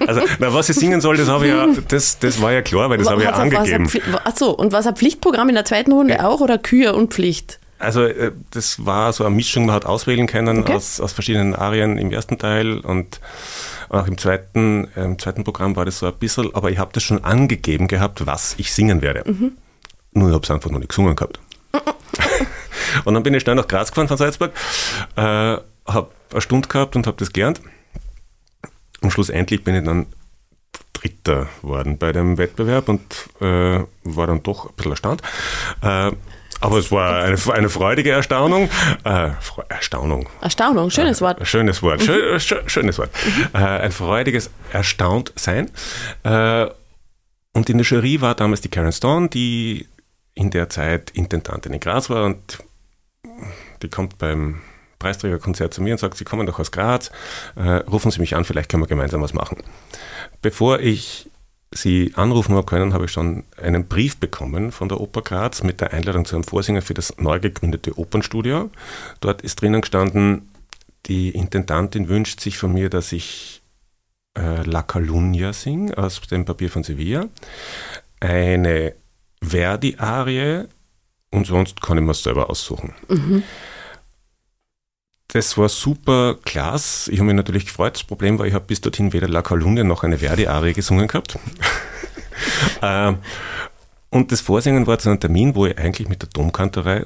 Also, 0.07 0.21
na, 0.39 0.53
was 0.53 0.69
ich 0.69 0.75
singen 0.75 1.01
soll, 1.01 1.17
das, 1.17 1.27
ich 1.27 1.47
ja, 1.47 1.67
das, 1.87 2.19
das 2.19 2.41
war 2.41 2.51
ja 2.51 2.61
klar, 2.61 2.89
weil 2.89 2.97
das 2.97 3.09
habe 3.09 3.21
ich 3.21 3.27
ja 3.27 3.33
angegeben. 3.33 3.89
Achso, 4.23 4.51
und 4.51 4.71
was 4.71 4.87
ein 4.87 4.95
Pflichtprogramm 4.95 5.49
in 5.49 5.55
der 5.55 5.65
zweiten 5.65 5.91
Runde 5.91 6.15
ja. 6.15 6.27
auch 6.27 6.41
oder 6.41 6.57
Kür 6.57 6.95
und 6.95 7.13
Pflicht? 7.13 7.59
Also 7.79 8.03
äh, 8.03 8.33
das 8.51 8.85
war 8.85 9.13
so 9.13 9.25
eine 9.25 9.33
Mischung, 9.33 9.65
man 9.65 9.75
hat 9.75 9.85
auswählen 9.85 10.27
können 10.27 10.59
okay. 10.59 10.73
aus, 10.73 10.99
aus 10.99 11.13
verschiedenen 11.13 11.55
Arien 11.55 11.97
im 11.97 12.11
ersten 12.11 12.37
Teil 12.37 12.79
und 12.79 13.21
auch 13.89 14.05
im 14.05 14.17
zweiten, 14.17 14.89
äh, 14.95 15.05
im 15.05 15.17
zweiten 15.17 15.43
Programm 15.43 15.75
war 15.75 15.85
das 15.85 15.99
so 15.99 16.05
ein 16.05 16.13
bisschen, 16.13 16.53
aber 16.53 16.71
ich 16.71 16.77
habe 16.77 16.91
das 16.93 17.03
schon 17.03 17.23
angegeben 17.23 17.87
gehabt, 17.87 18.25
was 18.25 18.55
ich 18.57 18.73
singen 18.73 19.01
werde. 19.01 19.29
Mhm. 19.29 19.53
Nur 20.11 20.29
ich 20.29 20.33
habe 20.33 20.43
es 20.43 20.51
einfach 20.51 20.69
noch 20.69 20.79
nicht 20.79 20.89
gesungen 20.89 21.15
gehabt. 21.15 21.39
und 23.05 23.13
dann 23.13 23.23
bin 23.23 23.33
ich 23.33 23.41
schnell 23.41 23.55
nach 23.55 23.67
Graz 23.67 23.89
gefahren 23.89 24.07
von 24.07 24.17
Salzburg, 24.17 24.51
äh, 25.15 25.21
habe 25.87 26.07
eine 26.31 26.41
Stunde 26.41 26.67
gehabt 26.67 26.95
und 26.95 27.07
habe 27.07 27.17
das 27.17 27.33
gelernt. 27.33 27.61
Und 29.01 29.11
schlussendlich 29.11 29.63
bin 29.63 29.75
ich 29.75 29.83
dann 29.83 30.07
Dritter 30.93 31.47
worden 31.61 31.97
bei 31.97 32.11
dem 32.11 32.37
Wettbewerb 32.37 32.89
und 32.89 33.01
äh, 33.39 33.79
war 34.03 34.27
dann 34.27 34.43
doch 34.43 34.69
ein 34.69 34.75
bisschen 34.75 34.91
erstaunt. 34.91 35.21
Äh, 35.81 36.11
aber 36.61 36.77
es 36.77 36.91
war 36.91 37.23
eine, 37.23 37.37
eine 37.53 37.69
freudige 37.69 38.11
Erstaunung. 38.11 38.69
Äh, 39.05 39.31
Erstaunung. 39.69 40.27
Erstaunung, 40.41 40.89
schönes 40.89 41.21
Wort. 41.21 41.39
Äh, 41.39 41.45
schönes 41.45 41.81
Wort, 41.81 42.01
schön, 42.01 42.33
mhm. 42.33 42.39
schönes 42.67 42.97
Wort. 42.97 43.11
Mhm. 43.25 43.47
Äh, 43.53 43.57
ein 43.57 43.91
freudiges 43.91 44.49
Erstauntsein. 44.73 45.71
Äh, 46.23 46.67
und 47.53 47.69
in 47.69 47.77
der 47.77 47.87
Jury 47.87 48.19
war 48.21 48.35
damals 48.35 48.61
die 48.61 48.69
Karen 48.69 48.91
Stone, 48.91 49.29
die 49.29 49.87
in 50.35 50.49
der 50.49 50.69
Zeit 50.69 51.11
Intendantin 51.11 51.73
in 51.73 51.79
Graz 51.79 52.09
war 52.09 52.25
und 52.25 52.59
die 53.81 53.89
kommt 53.89 54.17
beim 54.17 54.61
Preisträgerkonzert 54.99 55.73
zu 55.73 55.81
mir 55.81 55.93
und 55.93 55.99
sagt, 55.99 56.17
Sie 56.17 56.25
kommen 56.25 56.45
doch 56.45 56.59
aus 56.59 56.71
Graz, 56.71 57.11
äh, 57.55 57.61
rufen 57.61 58.11
Sie 58.11 58.19
mich 58.19 58.35
an, 58.35 58.45
vielleicht 58.45 58.69
können 58.69 58.83
wir 58.83 58.87
gemeinsam 58.87 59.21
was 59.21 59.33
machen. 59.33 59.57
Bevor 60.41 60.79
ich 60.79 61.29
Sie 61.71 62.13
anrufen 62.15 62.55
habe 62.55 62.65
können, 62.65 62.93
habe 62.93 63.05
ich 63.05 63.11
schon 63.11 63.43
einen 63.61 63.87
Brief 63.87 64.17
bekommen 64.17 64.71
von 64.71 64.89
der 64.89 64.99
Oper 64.99 65.21
Graz 65.21 65.61
mit 65.61 65.81
der 65.81 65.93
Einladung 65.93 66.25
zu 66.25 66.35
einem 66.35 66.43
Vorsinger 66.43 66.81
für 66.81 66.95
das 66.95 67.17
neu 67.17 67.39
gegründete 67.39 67.97
Opernstudio. 67.97 68.71
Dort 69.21 69.43
ist 69.43 69.61
drinnen 69.61 69.81
gestanden, 69.81 70.49
die 71.05 71.29
Intendantin 71.29 72.09
wünscht 72.09 72.39
sich 72.39 72.57
von 72.57 72.73
mir, 72.73 72.89
dass 72.89 73.11
ich 73.11 73.61
äh, 74.37 74.63
La 74.63 74.81
Calunnia 74.81 75.53
singe 75.53 75.95
aus 75.97 76.19
dem 76.21 76.45
Papier 76.45 76.69
von 76.71 76.83
Sevilla, 76.83 77.27
eine 78.19 78.95
Verdi-Arie 79.41 80.65
und 81.31 81.47
sonst 81.47 81.81
kann 81.81 81.97
ich 81.97 82.03
mir 82.03 82.13
selber 82.13 82.49
aussuchen. 82.49 82.93
Mhm. 83.07 83.43
Das 85.29 85.57
war 85.57 85.69
super 85.69 86.37
klasse. 86.43 87.11
Ich 87.11 87.19
habe 87.19 87.27
mich 87.27 87.35
natürlich 87.35 87.65
gefreut. 87.65 87.95
Das 87.95 88.03
Problem 88.03 88.39
war, 88.39 88.47
ich 88.47 88.53
habe 88.53 88.65
bis 88.65 88.81
dorthin 88.81 89.13
weder 89.13 89.27
La 89.27 89.43
Calunnia 89.43 89.83
noch 89.83 90.03
eine 90.03 90.17
Verdi-Arie 90.17 90.73
gesungen 90.73 91.07
gehabt. 91.07 91.37
Ähm, 92.81 93.17
und 94.09 94.31
das 94.31 94.39
Vorsingen 94.39 94.87
war 94.87 94.97
zu 94.97 95.09
einem 95.09 95.19
Termin, 95.19 95.55
wo 95.55 95.65
ich 95.65 95.77
eigentlich 95.77 96.07
mit 96.07 96.21
der 96.21 96.29
Domkantorei 96.29 97.03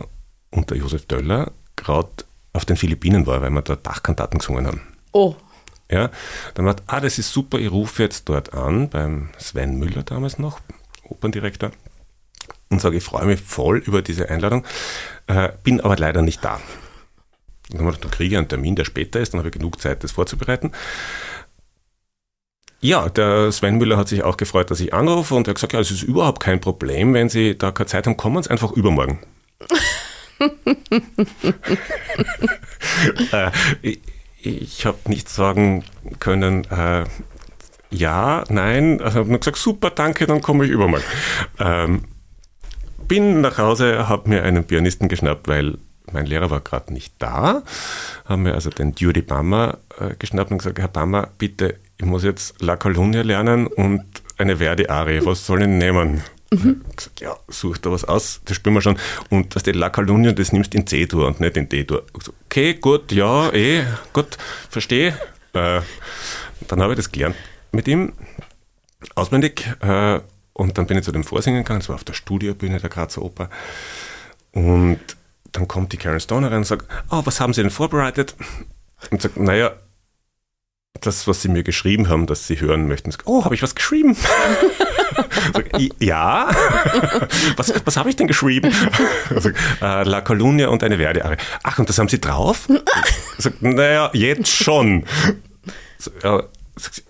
und 0.51 0.70
der 0.70 0.77
Josef 0.77 1.08
Döller 1.08 1.51
gerade 1.75 2.10
auf 2.53 2.65
den 2.65 2.77
Philippinen 2.77 3.25
war, 3.25 3.42
weil 3.42 3.50
wir 3.50 3.63
da 3.63 3.75
Dachkantaten 3.75 4.38
gesungen 4.38 4.68
haben. 4.68 4.82
Oh. 5.12 5.36
Ja, 5.89 6.12
dann 6.53 6.68
hat, 6.68 6.84
ah, 6.88 7.01
das 7.01 7.18
ist 7.18 7.32
super, 7.32 7.58
ich 7.58 7.72
rufe 7.72 8.03
jetzt 8.03 8.30
dort 8.30 8.53
an, 8.53 8.89
beim 8.89 9.30
Sven 9.38 9.77
Müller 9.80 10.03
damals 10.03 10.38
noch, 10.38 10.60
Operndirektor, 11.03 11.72
und 12.70 12.80
sage, 12.80 12.98
ich 12.98 13.03
freue 13.03 13.25
mich 13.25 13.42
voll 13.42 13.80
über 13.80 14.01
diese 14.01 14.30
Einladung, 14.30 14.65
äh, 15.27 15.50
bin 15.63 15.82
aber 15.82 15.98
leider 15.98 16.22
nicht 16.22 16.44
da. 16.44 16.60
Dann 17.70 17.79
haben 17.79 17.86
wir 17.88 17.91
gedacht, 17.91 18.05
dann 18.05 18.12
kriege 18.12 18.34
ich 18.34 18.38
einen 18.38 18.48
Termin, 18.48 18.75
der 18.75 18.86
später 18.86 19.20
ist, 19.20 19.34
dann 19.34 19.39
habe 19.39 19.50
ich 19.50 19.53
genug 19.53 19.82
Zeit, 19.82 20.03
das 20.03 20.12
vorzubereiten. 20.12 20.72
Ja, 22.82 23.08
der 23.10 23.51
Sven 23.51 23.77
Müller 23.77 23.98
hat 23.98 24.10
sich 24.10 24.24
auch 24.24 24.38
gefreut, 24.38 24.70
dass 24.70 24.79
ich 24.82 24.93
anrufe 24.93 25.36
und 25.36 25.48
er 25.48 25.51
hat 25.51 25.55
gesagt, 25.55 25.74
ja, 25.74 25.79
es 25.79 25.91
ist 25.91 26.03
überhaupt 26.03 26.41
kein 26.41 26.60
Problem, 26.60 27.13
wenn 27.13 27.29
Sie 27.29 27.58
da 27.58 27.72
keine 27.72 27.88
Zeit 27.88 28.05
haben, 28.08 28.17
kommen 28.17 28.43
Sie 28.43 28.50
einfach 28.50 28.72
übermorgen. 28.74 29.20
äh, 33.32 33.51
ich 33.82 34.00
ich 34.43 34.86
habe 34.86 34.98
nicht 35.08 35.29
sagen 35.29 35.84
können, 36.20 36.65
äh, 36.65 37.05
ja, 37.89 38.43
nein. 38.50 39.01
Also 39.01 39.20
habe 39.20 39.29
nur 39.29 39.39
gesagt, 39.39 39.58
super, 39.58 39.89
danke, 39.89 40.27
dann 40.27 40.41
komme 40.41 40.65
ich 40.65 40.72
übermorgen. 40.72 41.05
Ähm, 41.60 42.03
bin 43.08 43.41
nach 43.41 43.58
Hause, 43.58 44.10
habe 44.10 44.29
mir 44.29 44.43
einen 44.43 44.65
Pianisten 44.65 45.08
geschnappt, 45.08 45.48
weil 45.48 45.77
mein 46.12 46.25
Lehrer 46.25 46.50
war 46.50 46.62
gerade 46.62 46.93
nicht 46.93 47.13
da, 47.19 47.63
haben 48.25 48.45
wir 48.45 48.53
also 48.55 48.69
den 48.69 48.93
Judy 48.93 49.22
Bammer 49.22 49.79
äh, 50.00 50.15
geschnappt 50.17 50.51
und 50.51 50.57
gesagt, 50.60 50.79
Herr 50.79 50.88
Bammer, 50.88 51.29
bitte, 51.38 51.79
ich 51.98 52.05
muss 52.05 52.24
jetzt 52.24 52.62
La 52.62 52.75
Colonia 52.75 53.22
lernen 53.22 53.67
und 53.67 54.05
eine 54.38 54.57
Verdi-Arie, 54.57 55.25
was 55.25 55.45
soll 55.45 55.62
ich 55.62 55.67
nehmen? 55.67 56.22
Mhm. 56.51 56.81
gesagt, 56.95 57.22
ja, 57.22 57.36
such 57.48 57.79
da 57.79 57.91
was 57.91 58.05
aus, 58.05 58.41
das 58.45 58.57
spielen 58.57 58.75
wir 58.75 58.81
schon. 58.81 58.98
Und 59.29 59.55
dass 59.55 59.63
die 59.63 59.72
La 59.72 59.89
Colonia, 59.89 60.33
das 60.33 60.51
nimmst 60.51 60.75
in 60.75 60.86
C-Dur 60.86 61.27
und 61.27 61.39
nicht 61.39 61.57
in 61.57 61.67
D-Dur. 61.67 62.03
Okay, 62.45 62.75
gut, 62.75 63.12
ja, 63.12 63.51
eh, 63.51 63.84
gut, 64.13 64.38
verstehe. 64.69 65.17
Äh, 65.54 65.82
dann 66.67 66.82
habe 66.82 66.93
ich 66.93 66.97
das 66.97 67.12
gelernt 67.12 67.36
mit 67.71 67.88
ihm, 67.88 68.13
auswendig. 69.15 69.67
Äh, 69.82 70.19
und 70.54 70.78
dann 70.78 70.86
bin 70.86 70.97
ich 70.97 71.04
zu 71.04 71.12
dem 71.12 71.23
Vorsingen 71.23 71.63
gegangen, 71.63 71.80
das 71.80 71.89
war 71.89 71.95
auf 71.95 72.04
der 72.04 72.13
Studiobühne 72.13 72.80
der 72.80 72.89
Grazer 72.89 73.23
Oper. 73.23 73.49
Und 74.51 74.99
dann 75.54 75.68
kommt 75.68 75.94
die 75.94 75.98
Karen 75.98 76.20
Stoner 76.20 76.52
rein 76.52 76.58
und 76.60 76.68
sagt, 76.68 76.88
oh, 77.10 77.22
was 77.26 77.39
haben 77.39 77.54
Sie 77.54 77.62
denn 77.62 77.72
vorbereitet? 77.72 78.36
Und 79.12 79.22
sagt, 79.22 79.38
naja, 79.38 79.72
das, 81.02 81.28
was 81.28 81.42
Sie 81.42 81.48
mir 81.48 81.63
geschrieben 81.63 82.10
haben, 82.10 82.28
dass 82.28 82.48
Sie 82.48 82.60
hören 82.60 82.88
möchten. 82.88 83.12
Sagt, 83.12 83.28
oh, 83.28 83.46
habe 83.46 83.56
ich 83.56 83.62
was 83.62 83.76
geschrieben? 83.76 84.16
sag, 85.54 85.70
ja. 86.00 86.50
was, 87.58 87.74
was 87.86 87.98
habe 87.98 88.10
ich 88.10 88.16
denn 88.16 88.28
geschrieben? 88.28 88.72
Sag, 89.38 89.56
äh, 89.82 90.04
La 90.04 90.22
Colunia 90.22 90.70
und 90.70 90.84
eine 90.84 90.98
Verdi-Arie. 90.98 91.38
Ach, 91.63 91.80
und 91.80 91.89
das 91.89 91.98
haben 91.98 92.10
Sie 92.10 92.22
drauf? 92.22 92.68
Sagt, 93.38 93.62
naja, 93.62 94.10
jetzt 94.13 94.50
schon. 94.50 95.06
Sag, 95.98 96.24
äh, 96.24 96.44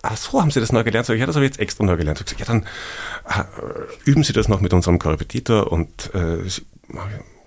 ach 0.02 0.16
so, 0.16 0.40
haben 0.40 0.50
Sie 0.50 0.60
das 0.60 0.72
neu 0.72 0.82
gelernt? 0.84 1.06
Sag, 1.06 1.18
ja, 1.18 1.26
das 1.26 1.36
habe 1.36 1.46
ich 1.46 1.52
jetzt 1.52 1.60
extra 1.60 1.84
neu 1.84 1.96
gelernt. 1.96 2.18
Sag, 2.18 2.38
ja, 2.38 2.46
dann 2.46 2.66
äh, 3.28 3.44
üben 4.04 4.24
Sie 4.24 4.32
das 4.32 4.48
noch 4.48 4.60
mit 4.60 4.72
unserem 4.72 4.98
Korrepetitor 4.98 5.70
und 5.70 6.10
äh, 6.14 6.38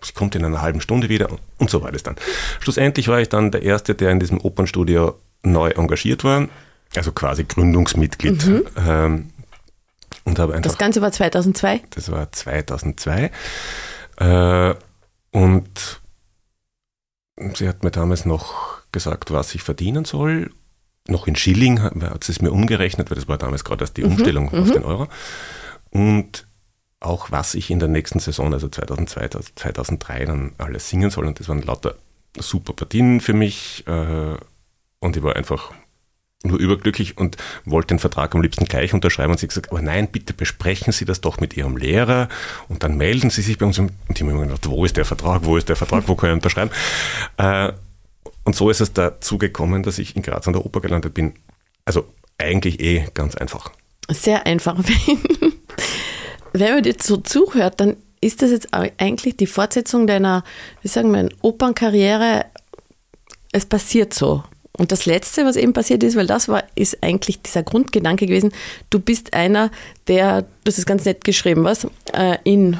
sie 0.02 0.14
kommt 0.14 0.36
in 0.36 0.46
einer 0.46 0.62
halben 0.62 0.82
Stunde 0.82 1.10
wieder 1.10 1.30
und 1.58 1.70
so 1.70 1.82
war 1.82 1.92
das 1.92 2.04
dann. 2.04 2.16
Schlussendlich 2.60 3.08
war 3.08 3.20
ich 3.20 3.30
dann 3.30 3.52
der 3.52 3.64
Erste, 3.64 3.96
der 3.96 4.12
in 4.12 4.20
diesem 4.20 4.40
Opernstudio 4.40 5.16
neu 5.44 5.70
engagiert 5.72 6.24
war, 6.24 6.48
also 6.96 7.12
quasi 7.12 7.44
Gründungsmitglied. 7.44 8.46
Mhm. 8.46 8.66
Ähm, 8.78 9.30
und 10.24 10.40
habe 10.40 10.54
einfach, 10.54 10.72
das 10.72 10.78
Ganze 10.78 11.02
war 11.02 11.12
2002? 11.12 11.82
Das 11.92 12.12
war 12.12 12.32
2002. 12.32 13.32
Äh, 14.18 14.76
und 15.32 16.02
sie 17.54 17.68
hat 17.68 17.84
mir 17.84 17.92
damals 17.92 18.26
noch 18.26 18.82
gesagt, 18.92 19.32
was 19.32 19.56
ich 19.56 19.64
verdienen 19.64 20.06
soll. 20.06 20.52
Noch 21.08 21.28
in 21.28 21.36
Schilling 21.36 21.82
hat 21.82 22.24
sie 22.24 22.34
es 22.34 22.42
mir 22.42 22.52
umgerechnet, 22.52 23.10
weil 23.10 23.16
das 23.16 23.28
war 23.28 23.38
damals 23.38 23.64
gerade 23.64 23.84
erst 23.84 23.96
die 23.96 24.04
mhm. 24.04 24.12
Umstellung 24.12 24.50
mhm. 24.52 24.62
auf 24.62 24.72
den 24.72 24.84
Euro. 24.84 25.08
Und 25.92 26.48
auch 27.00 27.32
was 27.32 27.54
ich 27.54 27.70
in 27.70 27.80
der 27.80 27.90
nächsten 27.90 28.20
Saison, 28.20 28.54
also 28.54 28.68
2002, 28.68 29.30
2003, 29.56 30.26
dann 30.26 30.52
alles 30.58 30.90
singen 30.90 31.10
soll. 31.10 31.28
Und 31.28 31.40
das 31.40 31.48
waren 31.50 31.62
lauter 31.62 31.96
super 32.38 32.74
Partien 32.74 33.22
für 33.22 33.34
mich. 33.34 33.86
Äh, 33.88 34.36
und 35.00 35.16
ich 35.16 35.24
war 35.24 35.36
einfach 35.36 35.74
nur 36.44 36.60
überglücklich 36.60 37.18
und 37.18 37.38
wollte 37.66 37.88
den 37.88 38.00
Vertrag 38.00 38.34
am 38.36 38.42
liebsten 38.42 38.66
gleich 38.66 38.94
unterschreiben. 38.94 39.32
Und 39.32 39.40
sie 39.40 39.46
hat 39.46 39.50
gesagt, 39.50 39.72
aber 39.72 39.82
nein, 39.82 40.08
bitte 40.12 40.34
besprechen 40.34 40.94
Sie 40.94 41.06
das 41.06 41.22
doch 41.22 41.40
mit 41.40 41.58
Ihrem 41.58 41.78
Lehrer 41.78 42.30
und 42.68 42.84
dann 42.84 42.96
melden 42.98 43.30
Sie 43.30 43.42
sich 43.42 43.58
bei 43.58 43.66
uns. 43.66 43.80
Und 43.80 43.92
die 44.10 44.24
haben 44.24 44.34
mir 44.34 44.46
gedacht, 44.46 44.68
wo 44.68 44.86
ist 44.86 44.98
der 44.98 45.06
Vertrag, 45.06 45.46
wo 45.46 45.58
ist 45.58 45.70
der 45.70 45.76
Vertrag, 45.76 46.08
wo 46.08 46.16
kann 46.16 46.30
ich 46.30 46.36
unterschreiben? 46.36 46.72
Äh, 47.38 47.74
und 48.44 48.56
so 48.56 48.70
ist 48.70 48.80
es 48.80 48.94
dazu 48.94 49.38
gekommen, 49.38 49.84
dass 49.84 50.00
ich 50.00 50.16
in 50.16 50.22
Graz 50.22 50.48
an 50.48 50.54
der 50.54 50.66
Oper 50.66 50.80
gelandet 50.80 51.14
bin. 51.14 51.34
Also 51.86 52.06
eigentlich 52.38 52.80
eh 52.80 53.06
ganz 53.14 53.36
einfach. 53.36 53.72
Sehr 54.10 54.46
einfach. 54.46 54.82
wenn 56.54 56.74
man 56.74 56.84
dir 56.84 56.96
so 57.02 57.18
zuhört, 57.18 57.80
dann 57.80 57.98
ist 58.22 58.42
das 58.42 58.52
jetzt 58.52 58.70
eigentlich 58.74 59.38
die 59.38 59.48
Fortsetzung 59.48 60.08
deiner, 60.08 60.44
wie 60.82 60.88
sagen 60.88 61.12
wir, 61.12 61.30
Opernkarriere. 61.42 62.46
Es 63.52 63.66
passiert 63.66 64.14
so. 64.14 64.44
Und 64.78 64.92
das 64.92 65.06
Letzte, 65.06 65.46
was 65.46 65.56
eben 65.56 65.74
passiert 65.74 66.04
ist, 66.04 66.16
weil 66.16 66.28
das 66.28 66.48
war, 66.50 66.64
ist 66.76 67.04
eigentlich 67.04 67.42
dieser 67.42 67.64
Grundgedanke 67.64 68.28
gewesen, 68.28 68.52
du 68.90 69.00
bist 69.00 69.34
einer, 69.34 69.72
der, 70.08 70.46
das 70.64 70.78
ist 70.78 70.86
ganz 70.86 71.06
nett 71.06 71.24
geschrieben, 71.24 71.64
was, 71.64 71.88
äh, 72.14 72.38
in 72.44 72.80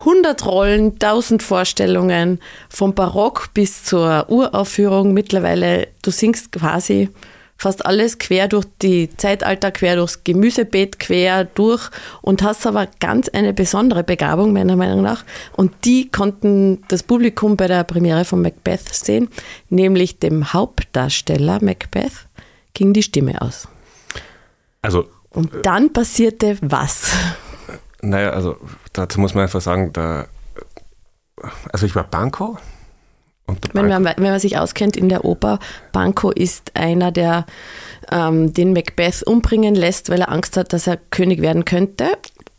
100 0.00 0.46
Rollen, 0.46 0.92
1000 0.92 1.42
Vorstellungen, 1.42 2.40
vom 2.68 2.94
Barock 2.94 3.50
bis 3.54 3.84
zur 3.84 4.26
Uraufführung 4.28 5.12
mittlerweile, 5.12 5.88
du 6.02 6.10
singst 6.10 6.52
quasi 6.52 7.10
fast 7.58 7.84
alles 7.84 8.18
quer 8.18 8.46
durch 8.46 8.64
die 8.80 9.10
Zeitalter, 9.16 9.72
quer 9.72 9.96
durchs 9.96 10.22
Gemüsebeet, 10.22 11.00
quer 11.00 11.44
durch 11.44 11.90
und 12.22 12.42
hast 12.42 12.66
aber 12.66 12.86
ganz 13.00 13.28
eine 13.28 13.52
besondere 13.52 14.04
Begabung, 14.04 14.52
meiner 14.52 14.76
Meinung 14.76 15.02
nach. 15.02 15.24
Und 15.56 15.84
die 15.84 16.08
konnten 16.08 16.84
das 16.88 17.02
Publikum 17.02 17.56
bei 17.56 17.66
der 17.66 17.82
Premiere 17.82 18.24
von 18.24 18.40
Macbeth 18.40 18.94
sehen, 18.94 19.28
nämlich 19.68 20.20
dem 20.20 20.52
Hauptdarsteller 20.52 21.58
Macbeth 21.62 22.28
ging 22.74 22.92
die 22.92 23.02
Stimme 23.02 23.42
aus. 23.42 23.68
Also. 24.80 25.08
Und 25.30 25.50
dann 25.62 25.92
passierte 25.92 26.56
was? 26.62 27.12
Naja, 28.00 28.30
also 28.30 28.56
dazu 28.92 29.20
muss 29.20 29.34
man 29.34 29.42
einfach 29.42 29.60
sagen, 29.60 29.92
da, 29.92 30.26
also 31.70 31.84
ich 31.84 31.94
war 31.94 32.04
Banco 32.04 32.56
wenn 33.72 33.88
man, 33.88 34.04
wenn 34.04 34.22
man 34.22 34.40
sich 34.40 34.58
auskennt 34.58 34.96
in 34.96 35.08
der 35.08 35.24
Oper, 35.24 35.58
Banco 35.92 36.30
ist 36.30 36.72
einer, 36.74 37.12
der 37.12 37.46
ähm, 38.10 38.52
den 38.52 38.72
Macbeth 38.72 39.22
umbringen 39.22 39.74
lässt, 39.74 40.10
weil 40.10 40.20
er 40.20 40.30
Angst 40.30 40.56
hat, 40.56 40.72
dass 40.72 40.86
er 40.86 40.96
König 41.10 41.40
werden 41.40 41.64
könnte. 41.64 42.06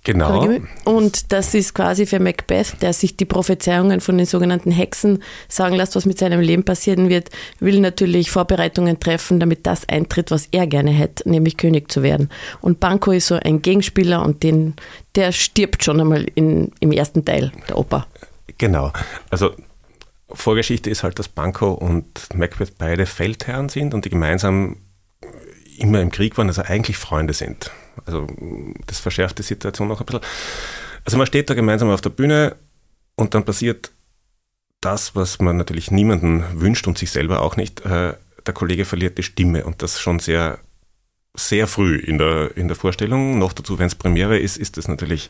Genau. 0.06 0.48
Und 0.86 1.34
das 1.34 1.54
ist 1.54 1.76
quasi 1.76 2.06
für 2.06 2.20
Macbeth, 2.20 2.82
der 2.82 2.94
sich 2.94 3.18
die 3.18 3.26
Prophezeiungen 3.26 4.00
von 4.00 4.18
den 4.18 4.26
sogenannten 4.26 4.72
Hexen 4.72 5.22
sagen 5.50 5.76
lässt, 5.76 5.96
was 5.96 6.06
mit 6.06 6.18
seinem 6.18 6.40
Leben 6.40 6.64
passieren 6.64 7.10
wird, 7.10 7.30
will 7.60 7.82
natürlich 7.82 8.32
Vorbereitungen 8.32 9.00
treffen, 9.00 9.40
damit 9.40 9.68
das 9.68 9.88
eintritt, 9.90 10.32
was 10.32 10.48
er 10.52 10.68
gerne 10.68 10.92
hätte, 10.92 11.30
nämlich 11.30 11.58
König 11.58 11.92
zu 11.92 12.02
werden. 12.02 12.30
Und 12.62 12.80
Banco 12.80 13.12
ist 13.12 13.28
so 13.28 13.36
ein 13.36 13.62
Gegenspieler 13.62 14.24
und 14.24 14.42
den, 14.42 14.76
der 15.16 15.34
stirbt 15.34 15.84
schon 15.84 16.00
einmal 16.00 16.26
in, 16.34 16.72
im 16.80 16.92
ersten 16.94 17.26
Teil 17.26 17.52
der 17.68 17.78
Oper. 17.78 18.08
Genau. 18.58 18.94
Also 19.30 19.52
Vorgeschichte 20.32 20.90
ist 20.90 21.04
halt, 21.04 21.20
dass 21.20 21.28
Banco 21.28 21.72
und 21.72 22.34
Macbeth 22.36 22.78
beide 22.78 23.06
Feldherren 23.06 23.70
sind 23.70 23.94
und 23.94 24.06
die 24.06 24.10
gemeinsam 24.10 24.78
immer 25.78 26.02
im 26.02 26.12
Krieg 26.12 26.38
waren, 26.38 26.48
also 26.48 26.62
eigentlich 26.62 26.98
Freunde 26.98 27.34
sind. 27.34 27.72
Also 28.06 28.28
das 28.86 29.00
verschärft 29.00 29.40
die 29.40 29.44
Situation 29.44 29.88
noch 29.88 30.00
ein 30.00 30.06
bisschen. 30.06 30.22
Also 31.06 31.18
man 31.18 31.28
steht 31.28 31.50
da 31.50 31.54
gemeinsam 31.54 31.90
auf 31.90 32.02
der 32.02 32.10
Bühne 32.10 32.56
und 33.16 33.34
dann 33.34 33.46
passiert 33.46 33.92
das, 34.82 35.16
was 35.16 35.40
man 35.40 35.58
natürlich 35.58 35.92
niemanden 35.92 36.44
wünscht 36.54 36.88
und 36.88 36.98
sich 36.98 37.12
selber 37.12 37.42
auch 37.42 37.58
nicht. 37.58 37.82
Äh, 37.86 38.14
der 38.46 38.54
Kollege 38.54 38.86
verliert 38.86 39.18
die 39.18 39.24
Stimme 39.24 39.66
und 39.66 39.82
das 39.82 40.00
schon 40.00 40.20
sehr, 40.20 40.60
sehr 41.34 41.68
früh 41.68 41.98
in 41.98 42.18
der, 42.18 42.56
in 42.56 42.68
der 42.68 42.76
Vorstellung. 42.76 43.38
Noch 43.38 43.54
dazu, 43.54 43.80
wenn 43.80 43.88
es 43.88 43.96
Premiere 43.96 44.38
ist, 44.38 44.58
ist 44.58 44.78
das 44.78 44.88
natürlich. 44.88 45.30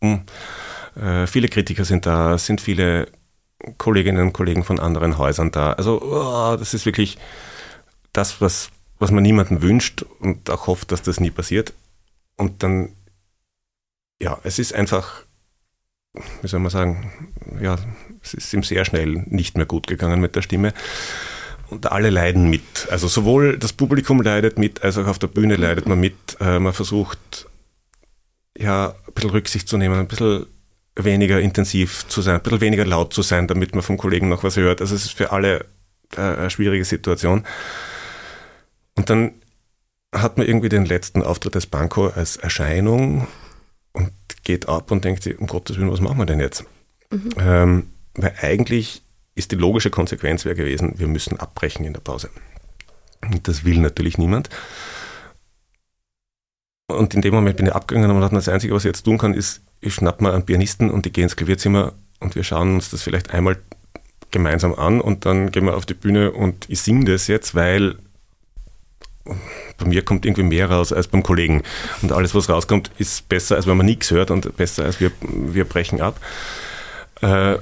Mh, 0.00 0.22
hm, 0.94 1.02
äh, 1.02 1.26
viele 1.26 1.48
Kritiker 1.48 1.84
sind 1.84 2.06
da, 2.06 2.36
sind 2.38 2.60
viele 2.60 3.08
Kolleginnen 3.78 4.22
und 4.22 4.32
Kollegen 4.32 4.64
von 4.64 4.78
anderen 4.78 5.18
Häusern 5.18 5.50
da. 5.50 5.72
Also 5.72 6.00
oh, 6.02 6.56
das 6.56 6.74
ist 6.74 6.86
wirklich 6.86 7.18
das, 8.12 8.40
was, 8.40 8.70
was 8.98 9.10
man 9.10 9.22
niemandem 9.22 9.62
wünscht 9.62 10.04
und 10.20 10.50
auch 10.50 10.66
hofft, 10.66 10.92
dass 10.92 11.02
das 11.02 11.20
nie 11.20 11.30
passiert. 11.30 11.72
Und 12.36 12.62
dann, 12.62 12.94
ja, 14.20 14.38
es 14.42 14.58
ist 14.58 14.74
einfach, 14.74 15.24
wie 16.42 16.48
soll 16.48 16.60
man 16.60 16.70
sagen, 16.70 17.12
ja, 17.60 17.76
es 18.22 18.34
ist 18.34 18.52
ihm 18.52 18.62
sehr 18.62 18.84
schnell 18.84 19.24
nicht 19.26 19.56
mehr 19.56 19.66
gut 19.66 19.86
gegangen 19.86 20.20
mit 20.20 20.36
der 20.36 20.42
Stimme. 20.42 20.72
Und 21.68 21.92
alle 21.92 22.10
leiden 22.10 22.50
mit. 22.50 22.88
Also 22.90 23.06
sowohl 23.06 23.56
das 23.56 23.72
Publikum 23.72 24.20
leidet 24.22 24.58
mit, 24.58 24.82
als 24.82 24.98
auch 24.98 25.06
auf 25.06 25.20
der 25.20 25.28
Bühne 25.28 25.54
leidet 25.54 25.86
man 25.86 26.00
mit. 26.00 26.36
Äh, 26.40 26.58
man 26.58 26.72
versucht, 26.72 27.46
ja, 28.58 28.94
ein 29.06 29.12
bisschen 29.14 29.30
Rücksicht 29.30 29.68
zu 29.68 29.76
nehmen, 29.76 29.98
ein 29.98 30.08
bisschen 30.08 30.46
weniger 30.96 31.40
intensiv 31.40 32.06
zu 32.08 32.22
sein, 32.22 32.36
ein 32.36 32.42
bisschen 32.42 32.60
weniger 32.60 32.84
laut 32.84 33.14
zu 33.14 33.22
sein, 33.22 33.46
damit 33.46 33.74
man 33.74 33.82
vom 33.82 33.96
Kollegen 33.96 34.28
noch 34.28 34.44
was 34.44 34.56
hört. 34.56 34.80
Also 34.80 34.94
es 34.94 35.04
ist 35.04 35.12
für 35.12 35.32
alle 35.32 35.66
äh, 36.16 36.20
eine 36.20 36.50
schwierige 36.50 36.84
Situation. 36.84 37.44
Und 38.96 39.08
dann 39.08 39.32
hat 40.12 40.36
man 40.36 40.46
irgendwie 40.46 40.68
den 40.68 40.84
letzten 40.84 41.22
Auftritt 41.22 41.54
des 41.54 41.66
Banco 41.66 42.08
als 42.08 42.36
Erscheinung 42.36 43.28
und 43.92 44.12
geht 44.42 44.68
ab 44.68 44.90
und 44.90 45.04
denkt 45.04 45.22
sich, 45.22 45.38
um 45.38 45.46
Gottes 45.46 45.78
Willen, 45.78 45.92
was 45.92 46.00
machen 46.00 46.18
wir 46.18 46.26
denn 46.26 46.40
jetzt? 46.40 46.64
Mhm. 47.10 47.30
Ähm, 47.38 47.86
weil 48.14 48.34
eigentlich 48.40 49.02
ist 49.34 49.52
die 49.52 49.56
logische 49.56 49.90
Konsequenz 49.90 50.44
wäre 50.44 50.56
gewesen, 50.56 50.94
wir 50.98 51.06
müssen 51.06 51.38
abbrechen 51.38 51.84
in 51.84 51.92
der 51.92 52.00
Pause. 52.00 52.30
Und 53.22 53.46
das 53.46 53.64
will 53.64 53.78
natürlich 53.78 54.18
niemand. 54.18 54.50
Und 56.88 57.14
in 57.14 57.22
dem 57.22 57.34
Moment 57.34 57.56
bin 57.56 57.66
ich 57.66 57.74
abgegangen 57.74 58.10
und 58.10 58.20
dachte, 58.20 58.34
das 58.34 58.48
Einzige, 58.48 58.74
was 58.74 58.84
ich 58.84 58.88
jetzt 58.88 59.02
tun 59.02 59.18
kann, 59.18 59.34
ist, 59.34 59.62
ich 59.80 59.94
schnapp 59.94 60.20
mal 60.20 60.32
einen 60.32 60.44
Pianisten 60.44 60.90
und 60.90 61.06
ich 61.06 61.12
gehe 61.12 61.24
ins 61.24 61.36
Klavierzimmer 61.36 61.92
und 62.20 62.34
wir 62.34 62.44
schauen 62.44 62.74
uns 62.74 62.90
das 62.90 63.02
vielleicht 63.02 63.32
einmal 63.32 63.56
gemeinsam 64.30 64.74
an 64.74 65.00
und 65.00 65.26
dann 65.26 65.50
gehen 65.50 65.64
wir 65.64 65.76
auf 65.76 65.86
die 65.86 65.94
Bühne 65.94 66.32
und 66.32 66.68
ich 66.68 66.80
singe 66.80 67.04
das 67.06 67.26
jetzt, 67.26 67.54
weil 67.54 67.96
bei 69.78 69.86
mir 69.86 70.02
kommt 70.02 70.24
irgendwie 70.24 70.42
mehr 70.42 70.70
raus 70.70 70.92
als 70.92 71.08
beim 71.08 71.22
Kollegen. 71.22 71.62
Und 72.02 72.12
alles, 72.12 72.34
was 72.34 72.48
rauskommt, 72.48 72.90
ist 72.98 73.28
besser, 73.28 73.56
als 73.56 73.66
wenn 73.66 73.76
man 73.76 73.86
nichts 73.86 74.10
hört 74.10 74.30
und 74.30 74.56
besser, 74.56 74.84
als 74.84 75.00
wir, 75.00 75.10
wir 75.20 75.64
brechen 75.64 76.00
ab. 76.00 76.20
Äh, 77.20 77.58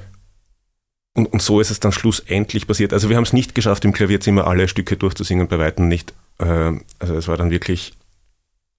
und, 1.14 1.33
und 1.33 1.42
so 1.42 1.61
ist 1.61 1.70
es 1.70 1.81
dann 1.81 1.92
schlussendlich 1.92 2.66
passiert. 2.66 2.92
Also 2.92 3.09
wir 3.09 3.16
haben 3.16 3.24
es 3.24 3.33
nicht 3.33 3.54
geschafft, 3.54 3.85
im 3.85 3.92
Klavierzimmer 3.92 4.46
alle 4.46 4.68
Stücke 4.68 4.96
durchzusingen, 4.96 5.48
bei 5.48 5.59
weitem 5.59 5.88
nicht. 5.88 6.14
Äh, 6.38 6.72
also 6.98 7.16
es 7.16 7.28
war 7.28 7.37
dann 7.37 7.50
wirklich 7.50 7.94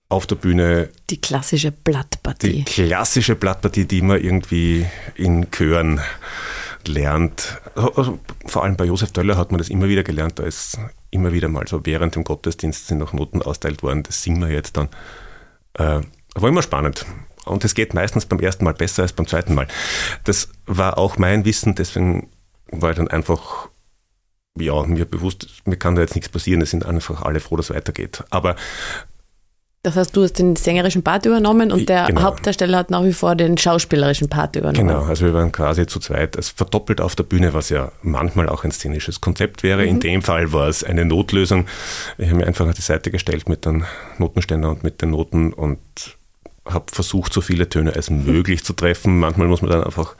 auf 0.09 0.25
der 0.25 0.35
Bühne. 0.35 0.89
Die 1.09 1.21
klassische 1.21 1.71
Blattpartie. 1.71 2.63
Die 2.63 2.63
klassische 2.65 3.35
Blattpartie, 3.35 3.85
die 3.85 4.01
man 4.01 4.21
irgendwie 4.21 4.85
in 5.15 5.49
Chören 5.51 6.01
lernt. 6.85 7.59
Also, 7.75 8.19
vor 8.45 8.63
allem 8.63 8.75
bei 8.75 8.85
Josef 8.85 9.11
Döller 9.11 9.37
hat 9.37 9.51
man 9.51 9.59
das 9.59 9.69
immer 9.69 9.87
wieder 9.87 10.03
gelernt. 10.03 10.39
Da 10.39 10.43
ist 10.43 10.79
immer 11.11 11.31
wieder 11.31 11.47
mal 11.47 11.67
so 11.67 11.85
während 11.85 12.15
dem 12.15 12.23
Gottesdienst 12.23 12.87
sind 12.87 12.97
noch 12.97 13.13
Noten 13.13 13.41
austeilt 13.41 13.83
worden. 13.83 14.03
Das 14.03 14.23
singen 14.23 14.41
wir 14.41 14.49
jetzt 14.49 14.77
dann. 14.77 14.89
Äh, 15.73 16.01
war 16.35 16.49
immer 16.49 16.63
spannend. 16.63 17.05
Und 17.45 17.63
es 17.63 17.73
geht 17.73 17.93
meistens 17.93 18.25
beim 18.25 18.39
ersten 18.39 18.63
Mal 18.63 18.73
besser 18.73 19.03
als 19.03 19.13
beim 19.13 19.27
zweiten 19.27 19.53
Mal. 19.53 19.67
Das 20.23 20.49
war 20.65 20.97
auch 20.97 21.17
mein 21.17 21.45
Wissen, 21.45 21.75
deswegen 21.75 22.29
war 22.71 22.91
ich 22.91 22.97
dann 22.97 23.07
einfach 23.07 23.69
ja, 24.57 24.83
mir 24.83 25.05
bewusst, 25.05 25.47
mir 25.65 25.77
kann 25.77 25.95
da 25.95 26.01
jetzt 26.01 26.15
nichts 26.15 26.29
passieren, 26.29 26.61
es 26.61 26.71
sind 26.71 26.85
einfach 26.85 27.21
alle 27.21 27.39
froh, 27.39 27.55
dass 27.55 27.69
es 27.69 27.75
weitergeht. 27.75 28.23
Aber 28.29 28.55
das 29.83 29.95
heißt, 29.95 30.15
du 30.15 30.23
hast 30.23 30.33
den 30.33 30.57
sängerischen 30.57 31.03
Part 31.03 31.25
übernommen 31.25 31.71
und 31.71 31.87
der 31.87 32.07
genau. 32.07 32.23
Hauptdarsteller 32.23 32.77
hat 32.77 32.89
nach 32.89 33.03
wie 33.05 33.13
vor 33.13 33.35
den 33.35 33.57
schauspielerischen 33.57 34.27
Part 34.27 34.57
übernommen. 34.57 34.87
Genau, 34.87 35.03
also 35.03 35.25
wir 35.25 35.33
waren 35.33 35.53
quasi 35.53 35.87
zu 35.87 35.99
zweit, 35.99 36.35
also 36.35 36.51
verdoppelt 36.53 36.99
auf 36.99 37.15
der 37.15 37.23
Bühne, 37.23 37.53
was 37.53 37.69
ja 37.69 37.91
manchmal 38.01 38.49
auch 38.49 38.65
ein 38.65 38.71
szenisches 38.71 39.21
Konzept 39.21 39.63
wäre. 39.63 39.83
Mhm. 39.83 39.87
In 39.87 39.99
dem 40.01 40.21
Fall 40.21 40.51
war 40.51 40.67
es 40.67 40.83
eine 40.83 41.05
Notlösung. 41.05 41.65
Ich 42.17 42.27
habe 42.27 42.39
mir 42.39 42.47
einfach 42.47 42.67
an 42.67 42.73
die 42.73 42.81
Seite 42.81 43.09
gestellt 43.09 43.47
mit 43.47 43.65
dem 43.65 43.85
Notenständer 44.17 44.69
und 44.69 44.83
mit 44.83 45.01
den 45.01 45.11
Noten 45.11 45.53
und 45.53 45.79
habe 46.65 46.85
versucht, 46.91 47.31
so 47.31 47.39
viele 47.39 47.69
Töne 47.69 47.95
als 47.95 48.09
möglich 48.09 48.65
zu 48.65 48.73
treffen. 48.73 49.17
Manchmal 49.17 49.47
muss 49.47 49.61
man 49.61 49.71
dann 49.71 49.85
einfach 49.85 50.15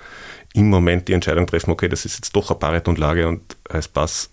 im 0.54 0.70
Moment 0.70 1.10
die 1.10 1.14
Entscheidung 1.14 1.48
treffen, 1.48 1.72
okay, 1.72 1.90
das 1.90 2.06
ist 2.06 2.16
jetzt 2.16 2.36
doch 2.36 2.50
eine 2.50 2.60
Baritonlage 2.60 3.28
und 3.28 3.58
als 3.70 3.88
Bass 3.90 4.30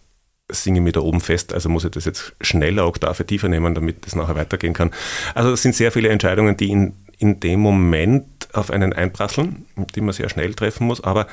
singe 0.51 0.81
mir 0.81 0.93
da 0.93 1.01
oben 1.01 1.21
fest, 1.21 1.53
also 1.53 1.69
muss 1.69 1.85
ich 1.85 1.91
das 1.91 2.05
jetzt 2.05 2.35
schneller 2.41 2.87
Oktave 2.87 3.27
tiefer 3.27 3.49
nehmen, 3.49 3.75
damit 3.75 4.07
das 4.07 4.15
nachher 4.15 4.37
weitergehen 4.37 4.75
kann. 4.75 4.93
Also 5.35 5.53
es 5.53 5.63
sind 5.63 5.75
sehr 5.75 5.93
viele 5.93 6.09
Entscheidungen, 6.09 6.57
die 6.57 6.71
in, 6.71 6.95
in 7.19 7.41
dem 7.41 7.61
Moment 7.61 8.49
auf 8.53 8.71
einen 8.71 8.93
einprasseln, 8.93 9.67
die 9.95 10.01
man 10.01 10.13
sehr 10.13 10.29
schnell 10.29 10.55
treffen 10.55 10.87
muss, 10.87 11.03
aber 11.03 11.27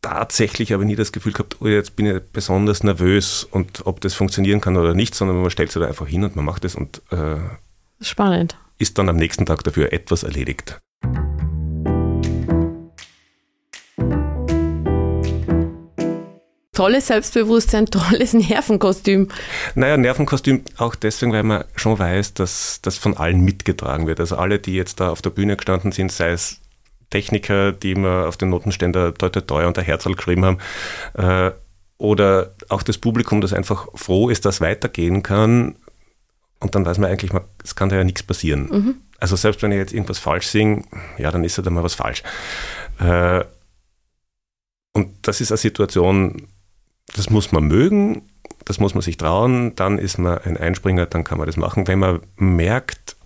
tatsächlich 0.00 0.72
habe 0.72 0.82
ich 0.82 0.88
nie 0.88 0.96
das 0.96 1.12
Gefühl 1.12 1.32
gehabt, 1.32 1.56
oh, 1.60 1.66
jetzt 1.66 1.96
bin 1.96 2.06
ich 2.06 2.22
besonders 2.32 2.82
nervös 2.84 3.44
und 3.44 3.86
ob 3.86 4.00
das 4.00 4.14
funktionieren 4.14 4.60
kann 4.60 4.76
oder 4.76 4.94
nicht, 4.94 5.14
sondern 5.14 5.40
man 5.40 5.50
stellt 5.50 5.72
sich 5.72 5.80
da 5.80 5.88
einfach 5.88 6.06
hin 6.06 6.24
und 6.24 6.36
man 6.36 6.44
macht 6.44 6.64
es 6.64 6.74
und 6.74 7.02
äh, 7.10 7.36
spannend. 8.00 8.56
Ist 8.78 8.98
dann 8.98 9.08
am 9.08 9.16
nächsten 9.16 9.46
Tag 9.46 9.64
dafür 9.64 9.92
etwas 9.92 10.22
erledigt. 10.22 10.80
Tolles 16.74 17.06
Selbstbewusstsein, 17.06 17.86
tolles 17.90 18.34
Nervenkostüm. 18.34 19.28
Naja, 19.74 19.96
Nervenkostüm 19.96 20.62
auch 20.76 20.94
deswegen, 20.94 21.32
weil 21.32 21.42
man 21.42 21.64
schon 21.76 21.98
weiß, 21.98 22.34
dass 22.34 22.80
das 22.82 22.98
von 22.98 23.16
allen 23.16 23.40
mitgetragen 23.40 24.06
wird. 24.06 24.20
Also 24.20 24.36
alle, 24.36 24.58
die 24.58 24.74
jetzt 24.74 25.00
da 25.00 25.10
auf 25.10 25.22
der 25.22 25.30
Bühne 25.30 25.56
gestanden 25.56 25.92
sind, 25.92 26.12
sei 26.12 26.30
es 26.30 26.60
Techniker, 27.10 27.72
die 27.72 27.92
immer 27.92 28.26
auf 28.26 28.36
den 28.36 28.50
Notenständer 28.50 29.14
toi 29.14 29.28
toi 29.28 29.40
toi 29.40 29.66
und 29.66 29.76
der 29.76 29.84
Herzl 29.84 30.14
geschrieben 30.14 30.44
haben, 30.44 30.58
äh, 31.14 31.52
oder 31.96 32.54
auch 32.68 32.82
das 32.82 32.98
Publikum, 32.98 33.40
das 33.40 33.52
einfach 33.52 33.88
froh 33.94 34.28
ist, 34.28 34.44
dass 34.44 34.60
weitergehen 34.60 35.22
kann. 35.22 35.76
Und 36.60 36.74
dann 36.74 36.84
weiß 36.84 36.98
man 36.98 37.10
eigentlich, 37.10 37.30
es 37.62 37.76
kann 37.76 37.88
da 37.88 37.96
ja 37.96 38.04
nichts 38.04 38.22
passieren. 38.22 38.68
Mhm. 38.70 38.94
Also 39.18 39.36
selbst 39.36 39.62
wenn 39.62 39.72
ich 39.72 39.78
jetzt 39.78 39.92
irgendwas 39.92 40.18
falsch 40.18 40.48
singe, 40.48 40.82
ja, 41.18 41.30
dann 41.30 41.44
ist 41.44 41.56
da 41.56 41.70
mal 41.70 41.84
was 41.84 41.94
falsch. 41.94 42.22
Äh, 42.98 43.44
und 44.92 45.14
das 45.22 45.40
ist 45.40 45.50
eine 45.50 45.58
Situation, 45.58 46.48
das 47.14 47.30
muss 47.30 47.52
man 47.52 47.64
mögen, 47.64 48.22
das 48.64 48.78
muss 48.78 48.94
man 48.94 49.02
sich 49.02 49.16
trauen, 49.16 49.74
dann 49.76 49.98
ist 49.98 50.18
man 50.18 50.38
ein 50.38 50.56
Einspringer, 50.56 51.06
dann 51.06 51.24
kann 51.24 51.38
man 51.38 51.46
das 51.46 51.56
machen. 51.56 51.86
Wenn 51.86 51.98
man 51.98 52.20
merkt, 52.36 53.16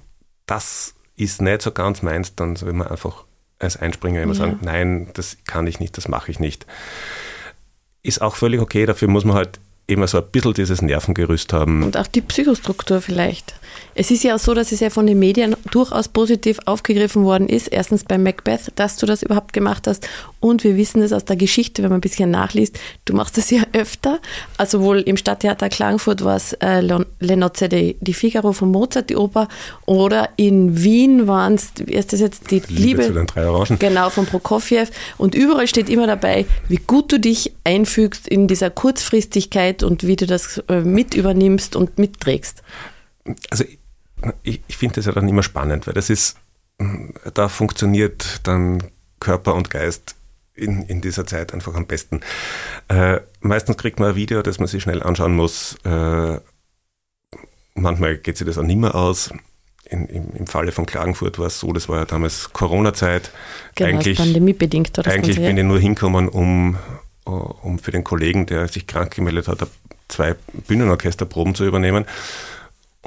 das 0.46 0.94
ist 1.16 1.42
nicht 1.42 1.62
so 1.62 1.72
ganz 1.72 2.02
meins, 2.02 2.34
dann 2.34 2.56
soll 2.56 2.72
man 2.72 2.88
einfach 2.88 3.24
als 3.58 3.76
Einspringer 3.76 4.22
immer 4.22 4.34
ja. 4.34 4.38
sagen, 4.38 4.58
nein, 4.62 5.08
das 5.14 5.36
kann 5.46 5.66
ich 5.66 5.80
nicht, 5.80 5.96
das 5.96 6.08
mache 6.08 6.30
ich 6.30 6.38
nicht. 6.38 6.66
Ist 8.02 8.22
auch 8.22 8.36
völlig 8.36 8.60
okay, 8.60 8.86
dafür 8.86 9.08
muss 9.08 9.24
man 9.24 9.36
halt 9.36 9.60
immer 9.86 10.06
so 10.06 10.18
ein 10.18 10.30
bisschen 10.30 10.54
dieses 10.54 10.82
Nervengerüst 10.82 11.52
haben. 11.52 11.82
Und 11.82 11.96
auch 11.96 12.06
die 12.06 12.20
Psychostruktur 12.20 13.00
vielleicht. 13.00 13.54
Es 13.98 14.12
ist 14.12 14.22
ja 14.22 14.36
auch 14.36 14.38
so, 14.38 14.54
dass 14.54 14.70
es 14.70 14.78
ja 14.78 14.90
von 14.90 15.08
den 15.08 15.18
Medien 15.18 15.56
durchaus 15.72 16.06
positiv 16.06 16.60
aufgegriffen 16.66 17.24
worden 17.24 17.48
ist. 17.48 17.66
Erstens 17.66 18.04
bei 18.04 18.16
Macbeth, 18.16 18.70
dass 18.76 18.96
du 18.96 19.06
das 19.06 19.24
überhaupt 19.24 19.52
gemacht 19.52 19.88
hast. 19.88 20.08
Und 20.38 20.62
wir 20.62 20.76
wissen 20.76 21.02
es 21.02 21.12
aus 21.12 21.24
der 21.24 21.34
Geschichte, 21.34 21.82
wenn 21.82 21.90
man 21.90 21.98
ein 21.98 22.02
bisschen 22.02 22.30
nachliest. 22.30 22.78
Du 23.06 23.14
machst 23.14 23.36
das 23.36 23.50
ja 23.50 23.64
öfter. 23.72 24.20
Also 24.56 24.82
wohl 24.82 25.00
im 25.00 25.16
Stadttheater 25.16 25.68
Klagenfurt 25.68 26.22
war 26.22 26.36
es 26.36 26.52
äh, 26.52 26.80
Le 26.80 27.36
Nozze 27.36 27.68
di, 27.68 27.96
di 28.00 28.14
Figaro 28.14 28.52
von 28.52 28.70
Mozart, 28.70 29.10
die 29.10 29.16
Oper. 29.16 29.48
Oder 29.84 30.28
in 30.36 30.80
Wien 30.80 31.26
waren 31.26 31.54
es, 31.54 31.72
wie 31.84 31.94
ist 31.94 32.12
das 32.12 32.20
jetzt, 32.20 32.52
die 32.52 32.62
Liebe, 32.68 33.02
Liebe 33.02 33.02
zu 33.02 33.14
den 33.14 33.26
drei 33.26 33.48
Orangen. 33.48 33.80
Genau, 33.80 34.10
von 34.10 34.26
Prokofjew. 34.26 34.86
Und 35.16 35.34
überall 35.34 35.66
steht 35.66 35.88
immer 35.88 36.06
dabei, 36.06 36.46
wie 36.68 36.78
gut 36.78 37.10
du 37.10 37.18
dich 37.18 37.52
einfügst 37.64 38.28
in 38.28 38.46
dieser 38.46 38.70
Kurzfristigkeit 38.70 39.82
und 39.82 40.06
wie 40.06 40.14
du 40.14 40.26
das 40.26 40.58
äh, 40.68 40.82
mit 40.82 41.14
übernimmst 41.14 41.74
und 41.74 41.98
mitträgst. 41.98 42.62
Also 43.50 43.64
ich, 44.42 44.62
ich 44.66 44.76
finde 44.76 44.96
das 44.96 45.06
ja 45.06 45.12
dann 45.12 45.28
immer 45.28 45.42
spannend, 45.42 45.86
weil 45.86 45.94
das 45.94 46.10
ist, 46.10 46.36
da 47.34 47.48
funktioniert 47.48 48.40
dann 48.44 48.82
Körper 49.20 49.54
und 49.54 49.70
Geist 49.70 50.14
in, 50.54 50.82
in 50.82 51.00
dieser 51.00 51.26
Zeit 51.26 51.54
einfach 51.54 51.74
am 51.74 51.86
besten. 51.86 52.20
Äh, 52.88 53.20
meistens 53.40 53.76
kriegt 53.76 54.00
man 54.00 54.10
ein 54.10 54.16
Video, 54.16 54.42
das 54.42 54.58
man 54.58 54.68
sich 54.68 54.82
schnell 54.82 55.02
anschauen 55.02 55.34
muss. 55.34 55.76
Äh, 55.84 56.40
manchmal 57.74 58.16
geht 58.18 58.36
sich 58.36 58.46
das 58.46 58.58
auch 58.58 58.62
nicht 58.62 58.78
mehr 58.78 58.94
aus. 58.94 59.30
In, 59.84 60.06
im, 60.06 60.30
Im 60.34 60.46
Falle 60.46 60.72
von 60.72 60.84
Klagenfurt 60.84 61.38
war 61.38 61.46
es 61.46 61.60
so, 61.60 61.72
das 61.72 61.88
war 61.88 62.00
ja 62.00 62.04
damals 62.04 62.52
Corona-Zeit. 62.52 63.30
Genau, 63.74 63.90
eigentlich, 63.90 64.18
pandemiebedingt. 64.18 64.98
Oder 64.98 65.10
eigentlich 65.10 65.36
bin 65.36 65.56
ich 65.56 65.64
nur 65.64 65.78
hingekommen, 65.78 66.28
um, 66.28 66.76
um 67.24 67.78
für 67.78 67.90
den 67.90 68.04
Kollegen, 68.04 68.44
der 68.44 68.68
sich 68.68 68.86
krank 68.86 69.14
gemeldet 69.14 69.48
hat, 69.48 69.66
zwei 70.08 70.34
Bühnenorchesterproben 70.66 71.54
zu 71.54 71.64
übernehmen. 71.64 72.04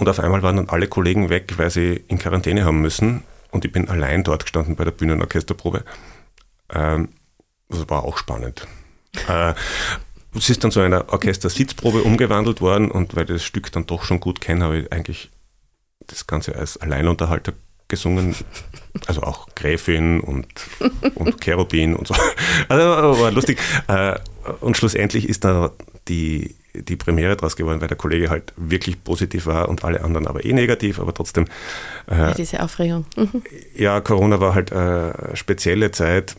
Und 0.01 0.09
auf 0.09 0.19
einmal 0.19 0.41
waren 0.41 0.55
dann 0.55 0.69
alle 0.69 0.87
Kollegen 0.87 1.29
weg, 1.29 1.53
weil 1.57 1.69
sie 1.69 2.03
in 2.07 2.17
Quarantäne 2.17 2.65
haben 2.65 2.81
müssen. 2.81 3.21
Und 3.51 3.65
ich 3.65 3.71
bin 3.71 3.87
allein 3.87 4.23
dort 4.23 4.45
gestanden 4.45 4.75
bei 4.75 4.83
der 4.83 4.89
Bühnen- 4.89 5.17
und 5.17 5.21
Orchesterprobe. 5.21 5.83
Ähm, 6.73 7.09
das 7.69 7.87
war 7.87 8.03
auch 8.03 8.17
spannend. 8.17 8.65
äh, 9.29 9.53
es 10.35 10.49
ist 10.49 10.63
dann 10.63 10.71
zu 10.71 10.79
einer 10.79 11.13
Orchestersitzprobe 11.13 12.01
umgewandelt 12.01 12.61
worden 12.61 12.89
und 12.89 13.15
weil 13.15 13.25
ich 13.25 13.29
das 13.29 13.43
Stück 13.43 13.71
dann 13.71 13.85
doch 13.85 14.03
schon 14.03 14.19
gut 14.19 14.41
kenne, 14.41 14.63
habe 14.63 14.79
ich 14.79 14.91
eigentlich 14.91 15.29
das 16.07 16.25
Ganze 16.25 16.55
als 16.55 16.77
Alleinunterhalter 16.77 17.53
gesungen. 17.87 18.35
Also 19.05 19.21
auch 19.21 19.49
Gräfin 19.53 20.19
und, 20.19 20.47
und 21.13 21.41
Cherubin 21.41 21.95
und 21.95 22.07
so. 22.07 22.15
Also 22.69 23.21
war 23.21 23.29
lustig. 23.29 23.59
Äh, 23.87 24.17
und 24.61 24.77
schlussendlich 24.77 25.29
ist 25.29 25.43
dann 25.43 25.69
die, 26.07 26.55
die 26.73 26.95
Premiere 26.95 27.36
draus 27.36 27.55
geworden, 27.55 27.81
weil 27.81 27.88
der 27.88 27.97
Kollege 27.97 28.29
halt 28.29 28.53
wirklich 28.55 29.03
positiv 29.03 29.45
war 29.45 29.69
und 29.69 29.84
alle 29.84 30.03
anderen 30.03 30.27
aber 30.27 30.45
eh 30.45 30.53
negativ, 30.53 30.99
aber 30.99 31.13
trotzdem. 31.13 31.45
Äh, 32.10 32.17
ja, 32.17 32.34
diese 32.34 32.62
Aufregung. 32.63 33.05
Mhm. 33.15 33.43
Ja, 33.75 33.99
Corona 34.01 34.39
war 34.39 34.55
halt 34.55 34.71
eine 34.71 35.31
spezielle 35.34 35.91
Zeit 35.91 36.36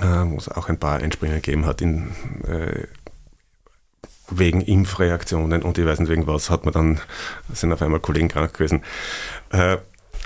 äh, 0.00 0.30
wo 0.30 0.36
es 0.36 0.48
auch 0.48 0.68
ein 0.68 0.78
paar 0.78 0.98
Einspringen 0.98 1.36
gegeben 1.36 1.66
hat 1.66 1.80
in, 1.80 2.10
äh, 2.46 2.84
wegen 4.30 4.60
Impfreaktionen 4.60 5.62
und 5.62 5.78
ich 5.78 5.86
weiß 5.86 6.00
nicht 6.00 6.10
wegen 6.10 6.26
was, 6.26 6.50
hat 6.50 6.64
man 6.64 6.74
dann, 6.74 7.00
sind 7.52 7.72
auf 7.72 7.82
einmal 7.82 8.00
Kollegen 8.00 8.28
krank 8.28 8.54
gewesen. 8.54 8.82
Äh, 9.52 9.78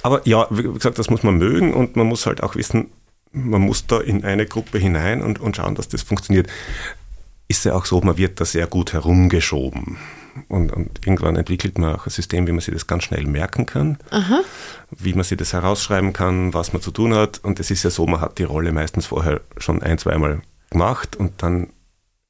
aber 0.03 0.27
ja, 0.27 0.47
wie 0.51 0.63
gesagt, 0.63 0.99
das 0.99 1.11
muss 1.11 1.23
man 1.23 1.37
mögen 1.37 1.75
und 1.75 1.97
man 1.97 2.07
muss 2.07 2.27
halt 2.27 2.43
auch 2.43 2.55
wissen, 2.55 2.91
man 3.33 3.61
muss 3.61 3.87
da 3.87 4.01
in 4.01 4.25
eine 4.25 4.47
Gruppe 4.47 4.79
hinein 4.79 5.23
und, 5.23 5.39
und 5.39 5.57
schauen, 5.57 5.75
dass 5.75 5.89
das 5.89 6.03
funktioniert. 6.03 6.49
Ist 7.51 7.65
ja 7.65 7.75
auch 7.75 7.85
so, 7.85 8.01
man 8.01 8.17
wird 8.17 8.41
da 8.41 8.45
sehr 8.45 8.69
gut 8.69 8.93
herumgeschoben. 8.93 9.97
Und, 10.47 10.73
und, 10.73 11.05
irgendwann 11.05 11.35
entwickelt 11.35 11.79
man 11.79 11.97
auch 11.97 12.07
ein 12.07 12.11
System, 12.11 12.47
wie 12.47 12.53
man 12.53 12.61
sich 12.61 12.73
das 12.73 12.87
ganz 12.87 13.03
schnell 13.03 13.27
merken 13.27 13.67
kann, 13.67 13.99
Aha. 14.11 14.43
wie 14.91 15.15
man 15.15 15.25
sich 15.25 15.37
das 15.37 15.53
herausschreiben 15.53 16.13
kann, 16.13 16.55
was 16.55 16.73
man 16.73 16.81
zu 16.81 16.93
tun 16.93 17.13
hat. 17.13 17.39
Und 17.43 17.59
es 17.59 17.73
ist 17.73 17.83
ja 17.83 17.91
so, 17.91 18.07
man 18.07 18.21
hat 18.21 18.39
die 18.39 18.45
Rolle 18.45 18.71
meistens 18.71 19.07
vorher 19.07 19.41
schon 19.57 19.83
ein, 19.83 19.99
zweimal 19.99 20.43
gemacht 20.71 21.17
und 21.17 21.43
dann 21.43 21.71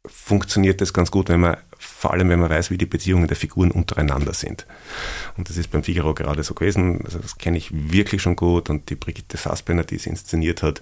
funktioniert 0.06 0.80
das 0.80 0.94
ganz 0.94 1.11
gut, 1.11 1.28
wenn 1.28 1.40
man, 1.40 1.59
vor 1.78 2.14
allem 2.14 2.30
wenn 2.30 2.40
man 2.40 2.48
weiß, 2.48 2.70
wie 2.70 2.78
die 2.78 2.87
Beziehungen 2.87 3.28
der 3.28 3.37
Figuren 3.37 3.72
untereinander 3.72 4.33
sind. 4.33 4.64
Und 5.37 5.50
das 5.50 5.59
ist 5.59 5.70
beim 5.70 5.83
Figaro 5.83 6.14
gerade 6.14 6.42
so 6.44 6.54
gewesen. 6.54 7.04
Also 7.04 7.18
das 7.18 7.37
kenne 7.37 7.59
ich 7.59 7.92
wirklich 7.92 8.22
schon 8.22 8.37
gut. 8.37 8.70
Und 8.70 8.88
die 8.88 8.94
Brigitte 8.94 9.37
Fassbender, 9.37 9.85
die 9.85 9.96
es 9.96 10.06
inszeniert 10.06 10.62
hat, 10.62 10.80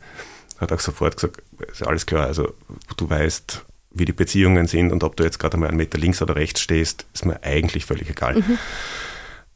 hat 0.60 0.70
auch 0.72 0.78
sofort 0.78 1.16
gesagt, 1.16 1.42
ist 1.72 1.84
alles 1.84 2.06
klar, 2.06 2.26
also 2.26 2.54
du 2.96 3.10
weißt, 3.10 3.64
wie 3.90 4.04
die 4.04 4.12
Beziehungen 4.12 4.66
sind 4.66 4.92
und 4.92 5.02
ob 5.02 5.16
du 5.16 5.24
jetzt 5.24 5.38
gerade 5.38 5.56
mal 5.56 5.68
einen 5.68 5.76
Meter 5.76 5.98
links 5.98 6.20
oder 6.22 6.36
rechts 6.36 6.60
stehst, 6.60 7.06
ist 7.14 7.24
mir 7.24 7.42
eigentlich 7.42 7.86
völlig 7.86 8.10
egal. 8.10 8.36
Mhm. 8.36 8.58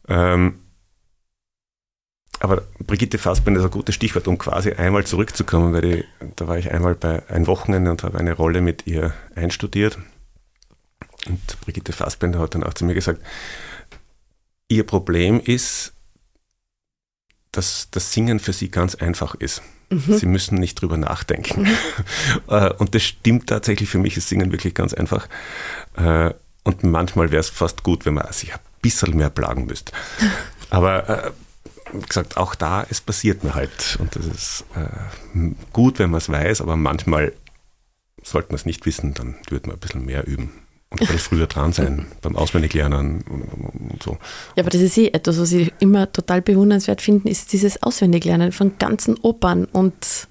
Ähm, 0.09 0.55
aber 2.41 2.63
Brigitte 2.81 3.19
Fassbinder 3.19 3.61
ist 3.61 3.67
ein 3.67 3.71
gutes 3.71 3.95
Stichwort, 3.95 4.27
um 4.27 4.37
quasi 4.37 4.73
einmal 4.73 5.07
zurückzukommen, 5.07 5.73
weil 5.73 5.85
ich, 5.85 6.05
da 6.35 6.49
war 6.49 6.59
ich 6.59 6.73
einmal 6.73 6.97
bei 6.97 7.23
ein 7.29 7.47
Wochenende 7.47 7.91
und 7.91 8.03
habe 8.03 8.19
eine 8.19 8.33
Rolle 8.33 8.61
mit 8.61 8.87
ihr 8.87 9.15
einstudiert. 9.37 9.99
Und 11.29 11.61
Brigitte 11.61 11.93
Fassbinder 11.93 12.41
hat 12.41 12.57
dann 12.57 12.65
auch 12.65 12.75
zu 12.75 12.85
mir 12.85 12.95
gesagt, 12.95 13.23
ihr 14.67 14.85
Problem 14.85 15.39
ist, 15.39 15.93
dass 17.53 17.89
das 17.91 18.13
Singen 18.13 18.41
für 18.41 18.53
sie 18.53 18.71
ganz 18.71 18.97
einfach 18.97 19.35
ist. 19.37 19.63
Mhm. 19.93 20.19
Sie 20.19 20.27
müssen 20.27 20.59
nicht 20.59 20.81
drüber 20.81 20.97
nachdenken. 20.97 21.63
Mhm. 21.63 21.69
Äh, 22.49 22.73
und 22.75 22.95
das 22.95 23.03
stimmt 23.03 23.49
tatsächlich. 23.49 23.89
Für 23.89 23.99
mich 23.99 24.17
ist 24.17 24.29
Singen 24.29 24.53
wirklich 24.53 24.75
ganz 24.75 24.95
einfach. 24.95 25.29
Äh, 25.97 26.33
und 26.65 26.83
manchmal 26.83 27.31
wäre 27.31 27.41
es 27.41 27.49
fast 27.49 27.83
gut, 27.83 28.05
wenn 28.05 28.15
man 28.15 28.31
sich 28.33 28.53
ein 28.53 28.61
bisschen 28.81 29.17
mehr 29.17 29.31
plagen 29.31 29.67
müsste. 29.67 29.93
Aber 30.71 31.09
äh, 31.09 31.31
wie 31.93 32.07
gesagt, 32.07 32.37
auch 32.37 32.55
da, 32.55 32.87
es 32.89 33.01
passiert 33.01 33.45
mir 33.45 33.55
halt. 33.55 33.97
Und 34.01 34.17
das 34.17 34.27
ist 34.27 34.65
gut, 35.73 35.99
wenn 35.99 36.11
man 36.11 36.19
es 36.19 36.31
weiß, 36.31 36.63
aber 36.63 36.75
manchmal 36.75 37.35
sollte 38.23 38.49
man 38.49 38.57
es 38.57 38.65
nicht 38.65 38.87
wissen, 38.87 39.13
dann 39.13 39.35
würde 39.51 39.67
man 39.67 39.77
ein 39.77 39.81
bisschen 39.81 40.07
mehr 40.07 40.27
üben 40.27 40.62
und 40.93 41.01
bisschen 41.01 41.19
früher 41.19 41.47
dran 41.47 41.73
sein 41.73 42.07
beim 42.21 42.37
Auswendiglernen 42.37 43.23
und 43.23 44.03
so. 44.03 44.19
Ja, 44.57 44.63
aber 44.63 44.71
das 44.71 44.81
ist 44.81 44.97
eh 44.97 45.09
etwas, 45.09 45.41
was 45.41 45.53
ich 45.53 45.73
immer 45.81 46.13
total 46.13 46.43
bewundernswert 46.43 47.03
finde, 47.03 47.29
ist 47.29 47.53
dieses 47.53 47.83
Auswendiglernen 47.83 48.53
von 48.53 48.79
ganzen 48.79 49.19
Opern 49.19 49.65
und 49.65 50.29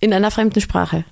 in 0.00 0.12
einer 0.12 0.30
fremden 0.30 0.60
Sprache 0.60 1.04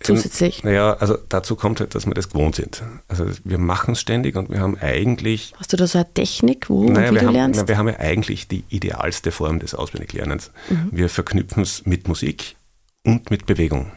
zusätzlich. 0.00 0.64
Naja, 0.64 0.94
also 0.94 1.18
dazu 1.28 1.56
kommt 1.56 1.80
halt, 1.80 1.94
dass 1.94 2.06
wir 2.06 2.14
das 2.14 2.30
gewohnt 2.30 2.56
sind. 2.56 2.82
Also 3.08 3.26
wir 3.44 3.58
machen 3.58 3.92
es 3.92 4.00
ständig 4.00 4.36
und 4.36 4.50
wir 4.50 4.60
haben 4.60 4.78
eigentlich... 4.78 5.52
Hast 5.58 5.72
du 5.72 5.76
da 5.76 5.86
so 5.86 5.98
eine 5.98 6.12
Technik, 6.12 6.70
wo 6.70 6.84
naja, 6.84 7.10
und 7.10 7.14
wie 7.14 7.18
du 7.18 7.26
haben, 7.26 7.34
lernst? 7.34 7.60
Na, 7.60 7.68
wir 7.68 7.76
haben 7.76 7.88
ja 7.88 7.98
eigentlich 7.98 8.48
die 8.48 8.64
idealste 8.70 9.30
Form 9.30 9.58
des 9.58 9.74
Auswendiglernens. 9.74 10.52
Mhm. 10.70 10.88
Wir 10.92 11.08
verknüpfen 11.08 11.62
es 11.62 11.84
mit 11.84 12.08
Musik 12.08 12.56
und 13.04 13.30
mit 13.30 13.46
Bewegung. 13.46 13.92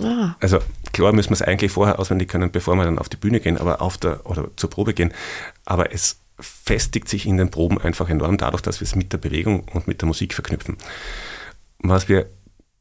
Ah. 0.00 0.34
Also 0.40 0.58
klar 0.92 1.12
müssen 1.12 1.30
wir 1.30 1.34
es 1.34 1.42
eigentlich 1.42 1.72
vorher 1.72 1.98
auswendig 1.98 2.28
können, 2.28 2.50
bevor 2.50 2.74
wir 2.76 2.84
dann 2.84 2.98
auf 2.98 3.08
die 3.08 3.16
Bühne 3.16 3.40
gehen, 3.40 3.58
aber 3.58 3.80
auf 3.80 3.96
der 3.96 4.26
oder 4.26 4.48
zur 4.56 4.70
Probe 4.70 4.94
gehen. 4.94 5.12
Aber 5.64 5.92
es 5.92 6.18
festigt 6.40 7.08
sich 7.08 7.26
in 7.26 7.36
den 7.36 7.50
Proben 7.50 7.78
einfach 7.80 8.08
enorm 8.08 8.36
dadurch, 8.36 8.62
dass 8.62 8.80
wir 8.80 8.86
es 8.86 8.96
mit 8.96 9.12
der 9.12 9.18
Bewegung 9.18 9.64
und 9.72 9.86
mit 9.86 10.00
der 10.00 10.08
Musik 10.08 10.34
verknüpfen. 10.34 10.76
Was 11.78 12.08
wir 12.08 12.26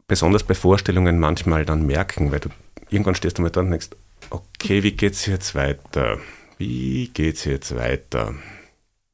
besonders 0.08 0.44
bei 0.44 0.56
Vorstellungen 0.56 1.20
manchmal 1.20 1.66
dann 1.66 1.86
merken, 1.86 2.32
weil 2.32 2.40
du 2.40 2.50
irgendwann 2.90 3.16
stehst 3.16 3.38
du 3.38 3.42
mal 3.42 3.50
da 3.50 3.62
und 3.62 3.72
denkst, 3.72 3.90
okay, 4.30 4.84
wie 4.84 4.92
geht's 4.92 5.26
jetzt 5.26 5.56
weiter? 5.56 6.18
Wie 6.58 7.10
geht's 7.10 7.46
jetzt 7.46 7.76
weiter? 7.76 8.34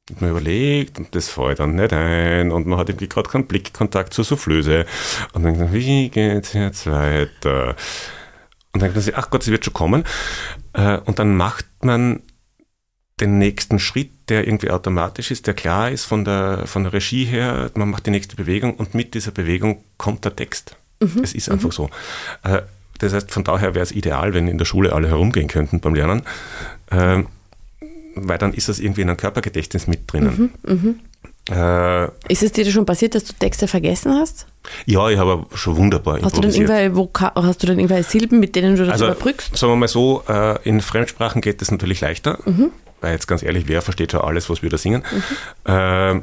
Und 0.10 0.22
man 0.22 0.32
überlegt 0.32 0.98
und 0.98 1.14
das 1.14 1.30
fällt 1.30 1.60
dann 1.60 1.76
nicht 1.76 1.94
ein 1.94 2.52
und 2.52 2.66
man 2.68 2.80
hat 2.80 2.90
irgendwie 2.90 3.10
gerade 3.10 3.30
keinen 3.30 3.46
Blickkontakt 3.46 4.14
zur 4.14 4.26
Soufflöse 4.26 4.86
und 5.34 5.44
dann 5.44 5.54
denkt 5.54 5.60
man, 5.60 5.74
wie 5.74 6.10
geht's 6.10 6.54
jetzt 6.54 6.88
weiter? 6.88 7.76
Und 8.72 8.82
dann 8.82 8.82
denkt 8.82 8.96
man 8.96 9.04
sich, 9.04 9.16
ach 9.16 9.30
Gott, 9.30 9.44
sie 9.44 9.52
wird 9.52 9.66
schon 9.66 9.74
kommen. 9.74 10.04
Äh, 10.74 10.98
und 11.00 11.20
dann 11.20 11.36
macht 11.36 11.66
man 11.82 12.22
den 13.20 13.38
nächsten 13.38 13.80
Schritt, 13.80 14.12
der 14.30 14.48
irgendwie 14.48 14.72
automatisch 14.72 15.32
ist, 15.32 15.48
der 15.48 15.54
klar 15.54 15.92
ist 15.92 16.06
von 16.06 16.24
der, 16.24 16.66
von 16.66 16.84
der 16.84 16.94
Regie 16.94 17.26
her, 17.26 17.72
man 17.76 17.90
macht 17.90 18.06
die 18.06 18.12
nächste 18.12 18.36
Bewegung 18.36 18.76
und 18.76 18.96
mit 18.96 19.14
dieser 19.14 19.32
Bewegung 19.32 19.84
kommt 19.98 20.26
der 20.26 20.36
Text. 20.36 20.78
Mhm. 21.02 21.22
Es 21.24 21.34
ist 21.34 21.50
einfach 21.50 21.70
mhm. 21.70 21.74
so. 21.74 21.90
Äh, 22.44 22.62
das 23.00 23.14
heißt, 23.14 23.32
von 23.32 23.44
daher 23.44 23.76
wäre 23.76 23.84
es 23.84 23.92
ideal, 23.92 24.34
wenn 24.34 24.48
in 24.48 24.58
der 24.58 24.66
Schule 24.66 24.94
alle 24.94 25.08
herumgehen 25.08 25.48
könnten 25.48 25.80
beim 25.80 25.96
Lernen. 25.96 26.24
Weil 28.28 28.38
dann 28.38 28.54
ist 28.54 28.70
das 28.70 28.80
irgendwie 28.80 29.02
in 29.02 29.10
einem 29.10 29.18
Körpergedächtnis 29.18 29.88
mit 29.88 30.12
drinnen. 30.12 30.52
Mhm, 30.64 31.00
mh. 31.50 32.06
äh, 32.06 32.10
ist 32.28 32.44
es 32.44 32.52
dir 32.52 32.70
schon 32.70 32.86
passiert, 32.86 33.16
dass 33.16 33.24
du 33.24 33.34
Texte 33.34 33.68
vergessen 33.68 34.14
hast? 34.14 34.48
Ja, 34.86 35.10
ich 35.10 35.18
habe 35.18 35.46
schon 35.56 35.78
wunderbar 35.78 36.20
hast 36.22 36.38
du, 36.38 36.42
dann 36.42 36.52
irgendwelche, 36.52 37.32
hast 37.36 37.64
du 37.64 37.68
dann 37.68 37.80
irgendwelche 37.80 38.10
Silben, 38.10 38.40
mit 38.40 38.56
denen 38.56 38.76
du 38.76 38.86
das 38.86 38.94
also, 38.94 39.06
überbrückst? 39.06 39.56
Sagen 39.56 39.74
wir 39.74 39.78
mal 39.78 39.88
so, 39.88 40.24
äh, 40.28 40.62
in 40.68 40.82
Fremdsprachen 40.82 41.42
geht 41.42 41.62
es 41.62 41.72
natürlich 41.72 42.02
leichter, 42.02 42.40
mhm. 42.46 42.72
weil 43.02 43.14
jetzt 43.14 43.28
ganz 43.28 43.44
ehrlich, 43.44 43.68
wer 43.68 43.82
versteht 43.82 44.12
schon 44.12 44.22
alles, 44.22 44.50
was 44.50 44.62
wir 44.62 44.70
da 44.70 44.78
singen? 44.78 45.04
Mhm. 45.66 45.72
Äh, 45.72 46.22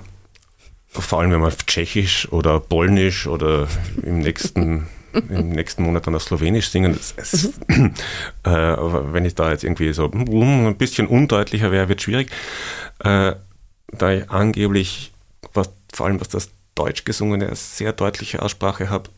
vor 0.88 1.20
allem, 1.20 1.30
wenn 1.30 1.40
man 1.40 1.52
Tschechisch 1.66 2.30
oder 2.32 2.60
Polnisch 2.60 3.26
oder 3.26 3.68
im 4.02 4.20
nächsten 4.20 4.86
im 5.28 5.50
nächsten 5.50 5.82
Monat 5.82 6.06
dann 6.06 6.14
auf 6.14 6.22
Slowenisch 6.22 6.70
singen. 6.70 6.98
Es, 6.98 7.52
mhm. 7.68 7.94
äh, 8.44 8.50
wenn 8.50 9.24
ich 9.24 9.34
da 9.34 9.50
jetzt 9.50 9.64
irgendwie 9.64 9.92
so 9.92 10.10
ein 10.10 10.76
bisschen 10.76 11.06
undeutlicher 11.06 11.72
wäre, 11.72 11.88
wird 11.88 12.02
schwierig. 12.02 12.30
Äh, 13.00 13.32
da 13.88 14.12
ich 14.12 14.30
angeblich, 14.30 15.12
was, 15.52 15.70
vor 15.92 16.06
allem 16.06 16.20
was 16.20 16.28
das 16.28 16.50
Deutsch 16.74 17.04
gesungene, 17.04 17.46
eine 17.46 17.56
sehr 17.56 17.92
deutliche 17.92 18.42
Aussprache 18.42 18.90
habe, 18.90 19.10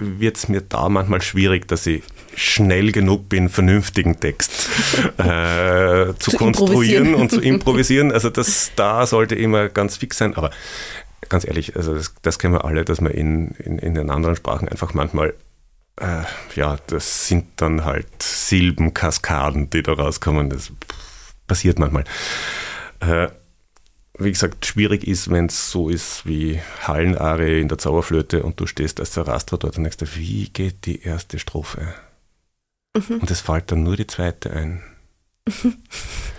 wird 0.00 0.36
es 0.36 0.48
mir 0.48 0.60
da 0.60 0.88
manchmal 0.88 1.22
schwierig, 1.22 1.66
dass 1.66 1.86
ich 1.86 2.02
schnell 2.36 2.92
genug 2.92 3.28
bin, 3.28 3.48
vernünftigen 3.48 4.20
Text 4.20 4.68
äh, 5.18 6.14
zu, 6.18 6.30
zu 6.30 6.36
konstruieren 6.36 7.14
und 7.14 7.30
zu 7.30 7.40
improvisieren. 7.40 8.12
Also 8.12 8.30
das 8.30 8.72
da 8.76 9.06
sollte 9.06 9.34
immer 9.34 9.68
ganz 9.68 9.96
fix 9.96 10.18
sein. 10.18 10.36
Aber 10.36 10.50
ganz 11.28 11.46
ehrlich, 11.46 11.76
also 11.76 11.94
das, 11.94 12.14
das 12.22 12.38
kennen 12.38 12.54
wir 12.54 12.64
alle, 12.64 12.84
dass 12.84 13.00
man 13.00 13.12
in, 13.12 13.52
in, 13.52 13.78
in 13.78 13.94
den 13.94 14.10
anderen 14.10 14.36
Sprachen 14.36 14.68
einfach 14.68 14.94
manchmal, 14.94 15.34
äh, 15.96 16.22
ja, 16.54 16.78
das 16.86 17.28
sind 17.28 17.46
dann 17.56 17.84
halt 17.84 18.06
Silbenkaskaden, 18.22 19.70
die 19.70 19.82
da 19.82 19.92
rauskommen. 19.92 20.50
Das 20.50 20.72
passiert 21.46 21.78
manchmal. 21.78 22.04
Äh, 23.00 23.28
wie 24.18 24.32
gesagt, 24.32 24.66
schwierig 24.66 25.06
ist, 25.06 25.30
wenn 25.30 25.46
es 25.46 25.70
so 25.70 25.88
ist 25.88 26.26
wie 26.26 26.60
Hallenarie 26.82 27.60
in 27.60 27.68
der 27.68 27.78
Zauberflöte 27.78 28.42
und 28.42 28.58
du 28.58 28.66
stehst 28.66 28.98
als 28.98 29.14
Sarastra 29.14 29.56
dort 29.56 29.76
und 29.76 29.84
denkst, 29.84 29.98
wie 30.16 30.48
geht 30.48 30.86
die 30.86 31.02
erste 31.02 31.38
Strophe? 31.38 31.94
Mhm. 32.96 33.18
Und 33.20 33.30
es 33.30 33.40
fällt 33.40 33.70
dann 33.70 33.84
nur 33.84 33.96
die 33.96 34.06
zweite 34.06 34.50
ein. 34.50 34.82
Mhm. 35.46 35.76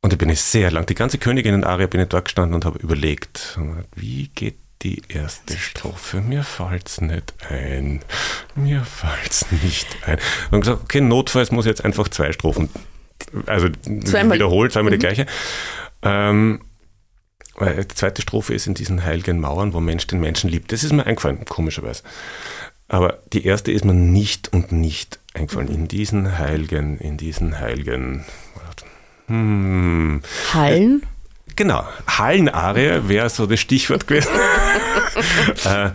Und 0.00 0.12
da 0.12 0.16
bin 0.16 0.28
ich 0.28 0.40
sehr 0.40 0.70
lang, 0.70 0.86
die 0.86 0.94
ganze 0.94 1.18
Königinnen-Aria 1.18 1.86
bin 1.86 2.00
ich 2.00 2.08
dort 2.08 2.26
gestanden 2.26 2.54
und 2.54 2.64
habe 2.64 2.78
überlegt, 2.78 3.58
wie 3.96 4.28
geht 4.28 4.56
die 4.82 5.02
erste 5.08 5.56
Strophe? 5.56 6.20
Mir 6.20 6.44
fällt's 6.44 7.00
nicht 7.00 7.34
ein. 7.50 8.00
Mir 8.54 8.84
fällt's 8.84 9.50
nicht 9.50 9.88
ein. 10.06 10.18
Und 10.52 10.60
gesagt, 10.60 10.82
okay, 10.84 11.00
notfalls 11.00 11.50
muss 11.50 11.66
ich 11.66 11.70
jetzt 11.70 11.84
einfach 11.84 12.08
zwei 12.08 12.32
Strophen, 12.32 12.68
also 13.46 13.68
zweimal. 14.04 14.36
wiederholt, 14.36 14.72
zweimal 14.72 14.92
mhm. 14.92 14.94
die 14.94 15.00
gleiche. 15.00 15.26
Ähm, 16.02 16.60
weil 17.56 17.84
die 17.84 17.94
zweite 17.94 18.22
Strophe 18.22 18.54
ist 18.54 18.68
in 18.68 18.74
diesen 18.74 19.04
heiligen 19.04 19.40
Mauern, 19.40 19.72
wo 19.72 19.80
Mensch 19.80 20.06
den 20.06 20.20
Menschen 20.20 20.48
liebt. 20.48 20.70
Das 20.70 20.84
ist 20.84 20.92
mir 20.92 21.06
eingefallen, 21.06 21.44
komischerweise. 21.44 22.04
Aber 22.86 23.18
die 23.32 23.44
erste 23.44 23.72
ist 23.72 23.84
mir 23.84 23.94
nicht 23.94 24.52
und 24.52 24.70
nicht 24.70 25.18
eingefallen. 25.34 25.68
In 25.68 25.88
diesen 25.88 26.38
heiligen, 26.38 26.98
in 26.98 27.16
diesen 27.16 27.58
heiligen. 27.58 28.24
Hm, 29.28 30.22
Hallen? 30.52 31.02
Genau, 31.56 31.86
Hallenarie 32.06 33.08
wäre 33.08 33.30
so 33.30 33.46
das 33.46 33.60
Stichwort 33.60 34.06
gewesen. 34.06 34.30
äh, 35.64 35.90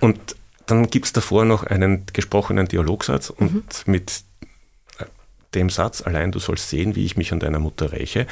und 0.00 0.36
dann 0.66 0.88
gibt 0.88 1.06
es 1.06 1.12
davor 1.12 1.44
noch 1.44 1.64
einen 1.64 2.04
gesprochenen 2.12 2.68
Dialogsatz 2.68 3.30
und 3.30 3.54
mhm. 3.54 3.62
mit 3.86 4.22
äh, 4.98 5.04
dem 5.54 5.70
Satz, 5.70 6.02
allein 6.02 6.32
du 6.32 6.38
sollst 6.38 6.68
sehen, 6.68 6.94
wie 6.94 7.06
ich 7.06 7.16
mich 7.16 7.32
an 7.32 7.40
deiner 7.40 7.58
Mutter 7.58 7.92
räche, 7.92 8.26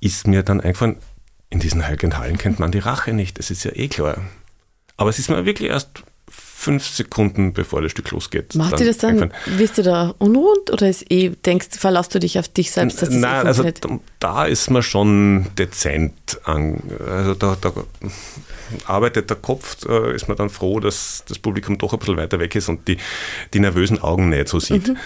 ist 0.00 0.26
mir 0.26 0.42
dann 0.42 0.60
eingefallen, 0.60 0.96
in 1.48 1.60
diesen 1.60 1.86
heiligen 1.86 2.16
Hallen 2.16 2.38
kennt 2.38 2.58
man 2.60 2.70
die 2.70 2.78
Rache 2.78 3.12
nicht, 3.12 3.38
das 3.38 3.50
ist 3.50 3.64
ja 3.64 3.72
eh 3.74 3.88
klar. 3.88 4.18
Aber 4.96 5.10
es 5.10 5.18
ist 5.18 5.30
mir 5.30 5.46
wirklich 5.46 5.70
erst 5.70 6.04
fünf 6.60 6.86
Sekunden, 6.86 7.54
bevor 7.54 7.80
das 7.80 7.90
Stück 7.90 8.10
losgeht. 8.10 8.54
Macht 8.54 8.78
dir 8.78 8.84
das 8.84 8.98
dann, 8.98 9.32
wirst 9.46 9.78
du 9.78 9.82
da 9.82 10.14
unruhend 10.18 10.70
oder 10.70 10.90
ist 10.90 11.10
eh, 11.10 11.30
denkst, 11.30 11.68
verlasst 11.78 12.14
du 12.14 12.18
dich 12.18 12.38
auf 12.38 12.48
dich 12.48 12.70
selbst? 12.70 13.00
Dass 13.00 13.08
das 13.08 13.18
Nein, 13.18 13.46
eh 13.46 13.48
also 13.48 13.64
da 14.18 14.44
ist 14.44 14.68
man 14.68 14.82
schon 14.82 15.46
dezent 15.56 16.12
an, 16.44 16.82
also 17.08 17.32
da, 17.32 17.56
da 17.58 17.72
arbeitet 18.84 19.30
der 19.30 19.38
Kopf, 19.38 19.76
da 19.76 20.10
ist 20.10 20.28
man 20.28 20.36
dann 20.36 20.50
froh, 20.50 20.80
dass 20.80 21.24
das 21.26 21.38
Publikum 21.38 21.78
doch 21.78 21.94
ein 21.94 21.98
bisschen 21.98 22.18
weiter 22.18 22.38
weg 22.38 22.54
ist 22.54 22.68
und 22.68 22.86
die, 22.88 22.98
die 23.54 23.60
nervösen 23.60 24.02
Augen 24.02 24.28
nicht 24.28 24.48
so 24.48 24.60
sieht. 24.60 24.88
Mhm, 24.88 24.96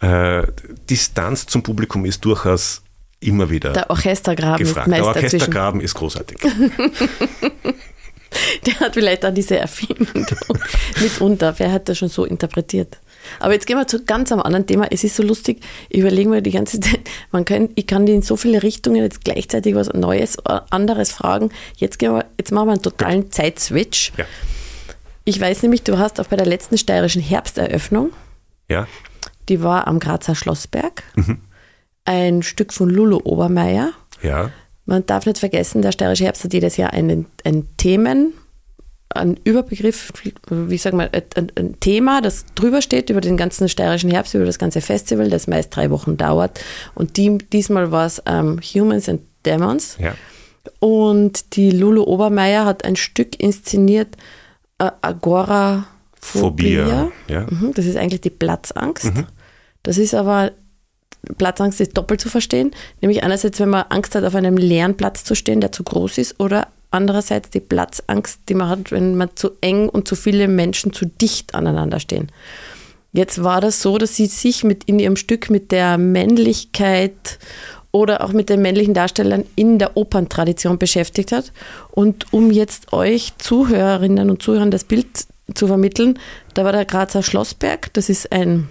mhm. 0.00 0.08
äh, 0.08 0.46
Distanz 0.88 1.46
zum 1.46 1.64
Publikum 1.64 2.04
ist 2.04 2.24
durchaus 2.24 2.82
immer 3.18 3.50
wieder 3.50 3.72
Der 3.72 3.90
Orchestergraben 3.90 4.64
gefragt. 4.64 4.86
ist 4.86 4.90
meist 4.90 5.02
Der 5.02 5.08
Orchestergraben 5.08 5.80
ist 5.80 5.94
großartig. 5.94 6.38
Der 8.66 8.80
hat 8.80 8.94
vielleicht 8.94 9.24
auch 9.24 9.32
diese 9.32 9.58
Erfindung 9.58 10.26
mitunter. 11.00 11.54
Wer 11.58 11.72
hat 11.72 11.88
das 11.88 11.98
schon 11.98 12.08
so 12.08 12.24
interpretiert? 12.24 12.98
Aber 13.40 13.52
jetzt 13.52 13.66
gehen 13.66 13.78
wir 13.78 13.86
zu 13.86 14.04
ganz 14.04 14.32
am 14.32 14.40
anderen 14.40 14.66
Thema. 14.66 14.86
Es 14.90 15.04
ist 15.04 15.16
so 15.16 15.22
lustig, 15.22 15.62
ich 15.88 16.00
überlege 16.00 16.28
mir 16.28 16.42
die 16.42 16.50
ganze 16.50 16.80
Zeit, 16.80 17.00
man 17.32 17.44
kann, 17.44 17.70
ich 17.74 17.86
kann 17.86 18.06
die 18.06 18.12
in 18.12 18.22
so 18.22 18.36
viele 18.36 18.62
Richtungen 18.62 19.02
jetzt 19.02 19.24
gleichzeitig 19.24 19.74
was 19.74 19.92
Neues, 19.92 20.36
äh, 20.46 20.60
anderes 20.70 21.12
fragen. 21.12 21.50
Jetzt, 21.76 21.98
gehen 21.98 22.12
wir, 22.12 22.26
jetzt 22.38 22.52
machen 22.52 22.68
wir 22.68 22.72
einen 22.72 22.82
totalen 22.82 23.30
Zeitswitch. 23.30 24.12
Ja. 24.16 24.24
Ich 25.24 25.40
weiß 25.40 25.62
nämlich, 25.62 25.82
du 25.82 25.98
hast 25.98 26.20
auch 26.20 26.26
bei 26.26 26.36
der 26.36 26.46
letzten 26.46 26.76
steirischen 26.76 27.22
Herbsteröffnung, 27.22 28.12
ja. 28.68 28.86
die 29.48 29.62
war 29.62 29.86
am 29.86 29.98
Grazer 29.98 30.34
Schlossberg, 30.34 31.02
mhm. 31.14 31.40
ein 32.04 32.42
Stück 32.42 32.74
von 32.74 32.90
Lulu 32.90 33.20
Obermeier. 33.24 33.92
Ja. 34.22 34.50
Man 34.86 35.06
darf 35.06 35.26
nicht 35.26 35.38
vergessen, 35.38 35.82
der 35.82 35.92
steirische 35.92 36.24
Herbst 36.24 36.44
hat 36.44 36.52
jedes 36.52 36.76
Jahr 36.76 36.92
einen, 36.92 37.26
ein 37.44 37.68
Themen, 37.76 38.34
ein 39.10 39.38
Überbegriff, 39.44 40.12
wie 40.50 40.76
sagen 40.76 40.98
wir, 40.98 41.10
ein, 41.12 41.52
ein, 41.54 41.80
Thema, 41.80 42.20
das 42.20 42.46
drüber 42.54 42.82
steht 42.82 43.10
über 43.10 43.20
den 43.20 43.36
ganzen 43.36 43.68
steirischen 43.68 44.10
Herbst, 44.10 44.34
über 44.34 44.44
das 44.44 44.58
ganze 44.58 44.80
Festival, 44.80 45.30
das 45.30 45.46
meist 45.46 45.74
drei 45.74 45.90
Wochen 45.90 46.16
dauert. 46.16 46.60
Und 46.94 47.16
die, 47.16 47.38
diesmal 47.38 47.92
war 47.92 48.06
es 48.06 48.22
ähm, 48.26 48.60
Humans 48.60 49.08
and 49.08 49.22
Demons. 49.46 49.96
Ja. 49.98 50.14
Und 50.80 51.56
die 51.56 51.70
Lulu 51.70 52.02
Obermeier 52.02 52.64
hat 52.64 52.84
ein 52.84 52.96
Stück 52.96 53.40
inszeniert, 53.40 54.16
äh, 54.78 54.90
Agora 55.00 55.86
Phobia. 56.20 57.12
Ja. 57.28 57.46
Mhm, 57.50 57.72
das 57.74 57.84
ist 57.84 57.96
eigentlich 57.96 58.22
die 58.22 58.30
Platzangst. 58.30 59.14
Mhm. 59.14 59.26
Das 59.82 59.98
ist 59.98 60.14
aber 60.14 60.52
Platzangst 61.38 61.80
ist 61.80 61.96
doppelt 61.96 62.20
zu 62.20 62.28
verstehen. 62.28 62.70
Nämlich 63.00 63.22
einerseits, 63.22 63.60
wenn 63.60 63.70
man 63.70 63.84
Angst 63.88 64.14
hat, 64.14 64.24
auf 64.24 64.34
einem 64.34 64.56
leeren 64.56 64.96
Platz 64.96 65.24
zu 65.24 65.34
stehen, 65.34 65.60
der 65.60 65.72
zu 65.72 65.84
groß 65.84 66.18
ist, 66.18 66.40
oder 66.40 66.68
andererseits 66.90 67.50
die 67.50 67.60
Platzangst, 67.60 68.40
die 68.48 68.54
man 68.54 68.68
hat, 68.68 68.92
wenn 68.92 69.16
man 69.16 69.30
zu 69.34 69.50
eng 69.60 69.88
und 69.88 70.08
zu 70.08 70.14
viele 70.14 70.48
Menschen 70.48 70.92
zu 70.92 71.06
dicht 71.06 71.54
aneinander 71.54 72.00
stehen. 72.00 72.28
Jetzt 73.12 73.44
war 73.44 73.60
das 73.60 73.80
so, 73.80 73.98
dass 73.98 74.16
sie 74.16 74.26
sich 74.26 74.64
mit 74.64 74.84
in 74.84 74.98
ihrem 74.98 75.16
Stück 75.16 75.50
mit 75.50 75.70
der 75.70 75.98
Männlichkeit 75.98 77.38
oder 77.92 78.24
auch 78.24 78.32
mit 78.32 78.48
den 78.48 78.60
männlichen 78.60 78.92
Darstellern 78.92 79.44
in 79.54 79.78
der 79.78 79.96
Operntradition 79.96 80.78
beschäftigt 80.78 81.30
hat. 81.30 81.52
Und 81.92 82.32
um 82.32 82.50
jetzt 82.50 82.92
euch 82.92 83.32
Zuhörerinnen 83.38 84.30
und 84.30 84.42
Zuhörern 84.42 84.72
das 84.72 84.82
Bild 84.82 85.06
zu 85.54 85.68
vermitteln, 85.68 86.18
da 86.54 86.64
war 86.64 86.72
der 86.72 86.86
Grazer 86.86 87.22
Schlossberg, 87.22 87.92
das 87.92 88.08
ist 88.08 88.32
ein 88.32 88.68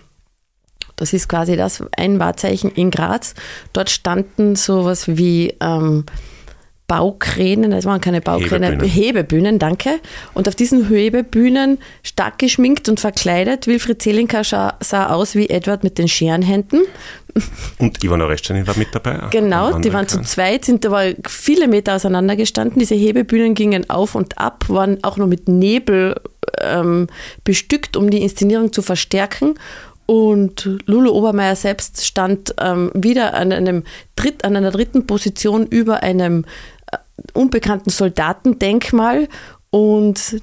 das 1.04 1.12
ist 1.12 1.28
quasi 1.28 1.58
das 1.58 1.84
ein 1.98 2.18
Wahrzeichen 2.18 2.72
in 2.72 2.90
Graz. 2.90 3.34
Dort 3.74 3.90
standen 3.90 4.56
sowas 4.56 5.06
wie 5.10 5.54
ähm, 5.60 6.06
Baukränen, 6.88 7.72
das 7.72 7.84
waren 7.84 8.00
keine 8.00 8.22
Baukräne, 8.22 8.68
Hebebühnen. 8.68 8.90
Hebebühnen, 8.90 9.60
danke. 9.60 10.00
Und 10.34 10.48
auf 10.48 10.56
diesen 10.56 10.88
Hebebühnen, 10.88 11.80
stark 12.04 12.40
geschminkt 12.40 12.88
und 12.88 13.02
verkleidet, 13.02 13.68
Wilfried 13.68 14.02
Zelinka 14.02 14.44
sah 14.46 15.08
aus 15.08 15.36
wie 15.36 15.50
Edward 15.50 15.84
mit 15.84 15.98
den 15.98 16.08
Scherenhänden. 16.08 16.84
Und 17.80 18.02
Ivana 18.02 18.26
Restschenin 18.26 18.66
war 18.66 18.78
mit 18.78 18.90
dabei. 18.94 19.28
Genau, 19.32 19.80
die 19.80 19.92
waren 19.92 20.08
zu 20.08 20.22
zweit, 20.22 20.64
sind 20.64 20.86
aber 20.86 21.14
viele 21.28 21.68
Meter 21.68 21.96
auseinander 21.96 22.38
gestanden. 22.38 22.80
Diese 22.80 22.96
Hebebühnen 22.96 23.56
gingen 23.56 23.90
auf 23.90 24.16
und 24.16 24.38
ab, 24.38 24.66
waren 24.70 25.04
auch 25.04 25.18
noch 25.18 25.28
mit 25.28 25.50
Nebel 25.50 26.16
ähm, 26.62 27.08
bestückt, 27.44 27.98
um 27.98 28.10
die 28.10 28.22
Inszenierung 28.22 28.72
zu 28.72 28.82
verstärken. 28.82 29.56
Und 30.06 30.70
Lulu 30.86 31.12
Obermeier 31.12 31.56
selbst 31.56 32.06
stand 32.06 32.56
ähm, 32.60 32.92
wieder 32.94 33.34
an, 33.34 33.52
einem 33.52 33.84
Dritt, 34.16 34.44
an 34.44 34.56
einer 34.56 34.72
dritten 34.72 35.08
Position 35.08 35.66
über 35.66 36.04
einem 36.04 36.46
äh, 36.92 36.98
unbekannten 37.34 37.90
Soldatendenkmal 37.90 39.30
und 39.70 40.42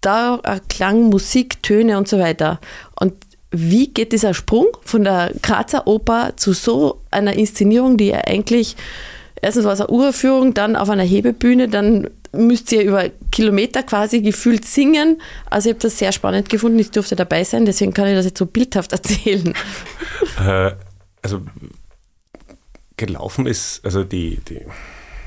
da 0.00 0.40
erklang 0.42 1.04
Musik, 1.04 1.62
Töne 1.62 1.98
und 1.98 2.08
so 2.08 2.18
weiter. 2.18 2.60
Und 2.98 3.14
wie 3.50 3.88
geht 3.88 4.12
dieser 4.12 4.34
Sprung 4.34 4.66
von 4.82 5.04
der 5.04 5.32
Grazer 5.42 5.86
Oper 5.86 6.32
zu 6.36 6.52
so 6.52 7.00
einer 7.10 7.34
Inszenierung, 7.34 7.96
die 7.96 8.08
ja 8.08 8.20
eigentlich 8.26 8.76
erstens 9.40 9.64
war 9.64 9.72
es 9.72 9.80
eine 9.80 9.90
Uraufführung, 9.90 10.54
dann 10.54 10.76
auf 10.76 10.90
einer 10.90 11.02
Hebebühne, 11.02 11.68
dann 11.68 12.08
müsst 12.36 12.72
ihr 12.72 12.82
über 12.82 13.10
Kilometer 13.30 13.82
quasi 13.82 14.20
gefühlt 14.22 14.64
singen. 14.64 15.20
Also 15.50 15.68
ich 15.68 15.74
habe 15.74 15.82
das 15.82 15.98
sehr 15.98 16.12
spannend 16.12 16.48
gefunden. 16.48 16.78
Ich 16.78 16.90
durfte 16.90 17.16
dabei 17.16 17.44
sein, 17.44 17.64
deswegen 17.66 17.92
kann 17.92 18.08
ich 18.08 18.14
das 18.14 18.26
jetzt 18.26 18.38
so 18.38 18.46
bildhaft 18.46 18.92
erzählen. 18.92 19.54
Äh, 20.44 20.72
also 21.22 21.42
gelaufen 22.96 23.46
ist, 23.46 23.84
also 23.84 24.04
die, 24.04 24.40
die 24.48 24.62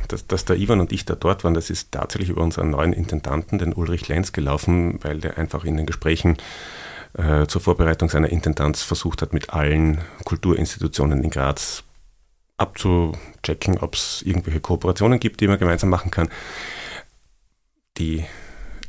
dass, 0.07 0.27
dass 0.27 0.45
der 0.45 0.57
Ivan 0.57 0.79
und 0.79 0.91
ich 0.91 1.05
da 1.05 1.15
dort 1.15 1.43
waren, 1.43 1.53
das 1.53 1.69
ist 1.69 1.91
tatsächlich 1.91 2.29
über 2.29 2.41
unseren 2.41 2.71
neuen 2.71 2.93
Intendanten, 2.93 3.59
den 3.59 3.73
Ulrich 3.73 4.07
Lenz, 4.07 4.31
gelaufen, 4.31 4.99
weil 5.03 5.19
der 5.19 5.37
einfach 5.37 5.63
in 5.63 5.77
den 5.77 5.85
Gesprächen 5.85 6.37
äh, 7.13 7.45
zur 7.45 7.61
Vorbereitung 7.61 8.09
seiner 8.09 8.29
Intendanz 8.29 8.81
versucht 8.81 9.21
hat, 9.21 9.33
mit 9.33 9.51
allen 9.51 10.01
Kulturinstitutionen 10.25 11.23
in 11.23 11.29
Graz 11.29 11.83
abzuchecken, 12.57 13.77
ob 13.77 13.95
es 13.95 14.21
irgendwelche 14.23 14.59
Kooperationen 14.59 15.19
gibt, 15.19 15.39
die 15.39 15.47
man 15.47 15.59
gemeinsam 15.59 15.89
machen 15.89 16.11
kann 16.11 16.29
die 17.99 18.25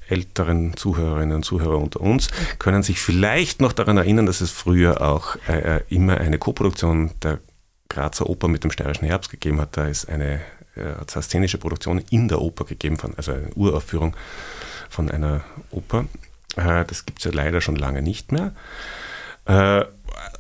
älteren 0.09 0.77
Zuhörerinnen 0.77 1.37
und 1.37 1.44
Zuhörer 1.44 1.79
unter 1.79 2.01
uns 2.01 2.29
können 2.59 2.83
sich 2.83 3.01
vielleicht 3.01 3.61
noch 3.61 3.73
daran 3.73 3.96
erinnern, 3.96 4.27
dass 4.27 4.40
es 4.40 4.51
früher 4.51 5.03
auch 5.03 5.37
äh, 5.49 5.77
äh 5.77 5.81
immer 5.88 6.18
eine 6.18 6.38
Koproduktion 6.38 7.12
der 7.23 7.38
Grazer 7.88 8.29
Oper 8.29 8.49
mit 8.49 8.64
dem 8.64 8.70
Steirischen 8.70 9.07
Herbst 9.07 9.31
gegeben 9.31 9.61
hat. 9.61 9.77
Da 9.77 9.87
ist 9.87 10.09
eine, 10.09 10.40
äh, 10.77 10.94
szenische 11.07 11.59
Produktion 11.59 12.03
in 12.11 12.29
der 12.29 12.40
Oper 12.40 12.65
gegeben, 12.65 12.96
von, 12.96 13.15
also 13.17 13.33
eine 13.33 13.52
Uraufführung 13.54 14.17
von 14.88 15.11
einer 15.11 15.42
Oper. 15.71 16.06
Äh, 16.56 16.85
das 16.87 17.06
gibt 17.06 17.19
es 17.19 17.25
ja 17.25 17.33
leider 17.33 17.61
schon 17.61 17.77
lange 17.77 18.02
nicht 18.02 18.33
mehr. 18.33 18.52
Äh, 19.46 19.85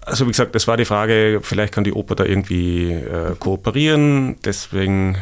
also 0.02 0.26
wie 0.26 0.30
gesagt, 0.30 0.54
das 0.54 0.66
war 0.66 0.76
die 0.76 0.84
Frage, 0.84 1.40
vielleicht 1.42 1.74
kann 1.74 1.84
die 1.84 1.92
Oper 1.92 2.14
da 2.14 2.24
irgendwie 2.24 2.92
äh, 2.92 3.34
kooperieren. 3.38 4.36
Deswegen 4.44 5.16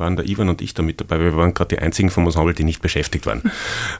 waren 0.00 0.16
der 0.16 0.28
Ivan 0.28 0.48
und 0.48 0.60
ich 0.60 0.74
da 0.74 0.82
mit 0.82 1.00
dabei. 1.00 1.20
Wir 1.20 1.36
waren 1.36 1.54
gerade 1.54 1.76
die 1.76 1.78
einzigen 1.78 2.10
vom 2.10 2.26
Ensemble, 2.26 2.54
die 2.54 2.64
nicht 2.64 2.82
beschäftigt 2.82 3.26
waren. 3.26 3.50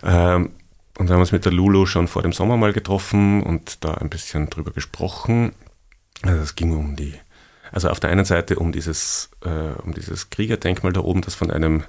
ähm, 0.02 0.50
und 0.98 1.08
wir 1.08 1.14
haben 1.14 1.20
uns 1.20 1.32
mit 1.32 1.44
der 1.44 1.52
Lulu 1.52 1.86
schon 1.86 2.08
vor 2.08 2.22
dem 2.22 2.32
Sommer 2.32 2.56
mal 2.56 2.72
getroffen 2.72 3.42
und 3.42 3.84
da 3.84 3.94
ein 3.94 4.10
bisschen 4.10 4.50
drüber 4.50 4.72
gesprochen. 4.72 5.52
Also 6.22 6.42
es 6.42 6.56
ging 6.56 6.76
um 6.76 6.96
die, 6.96 7.14
also 7.72 7.88
auf 7.88 8.00
der 8.00 8.10
einen 8.10 8.24
Seite 8.24 8.56
um 8.56 8.72
dieses, 8.72 9.30
äh, 9.44 9.80
um 9.82 9.94
dieses 9.94 10.28
Kriegerdenkmal 10.30 10.92
da 10.92 11.00
oben, 11.00 11.22
das 11.22 11.34
von 11.34 11.50
einem 11.50 11.84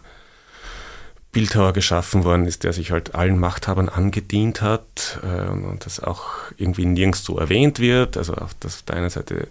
Bildhauer 1.32 1.74
geschaffen 1.74 2.24
worden 2.24 2.46
ist, 2.46 2.64
der 2.64 2.74
sich 2.74 2.92
halt 2.92 3.16
allen 3.16 3.40
Machthabern 3.40 3.90
angedient 3.90 4.62
hat 4.62 5.20
äh, 5.24 5.50
und 5.50 5.86
das 5.86 6.02
auch 6.02 6.28
irgendwie 6.58 6.86
nirgends 6.86 7.24
so 7.24 7.38
erwähnt 7.38 7.80
wird. 7.80 8.18
Also 8.18 8.34
auf, 8.36 8.54
das, 8.60 8.76
auf 8.76 8.82
der 8.84 8.98
einen 8.98 9.10
Seite 9.10 9.48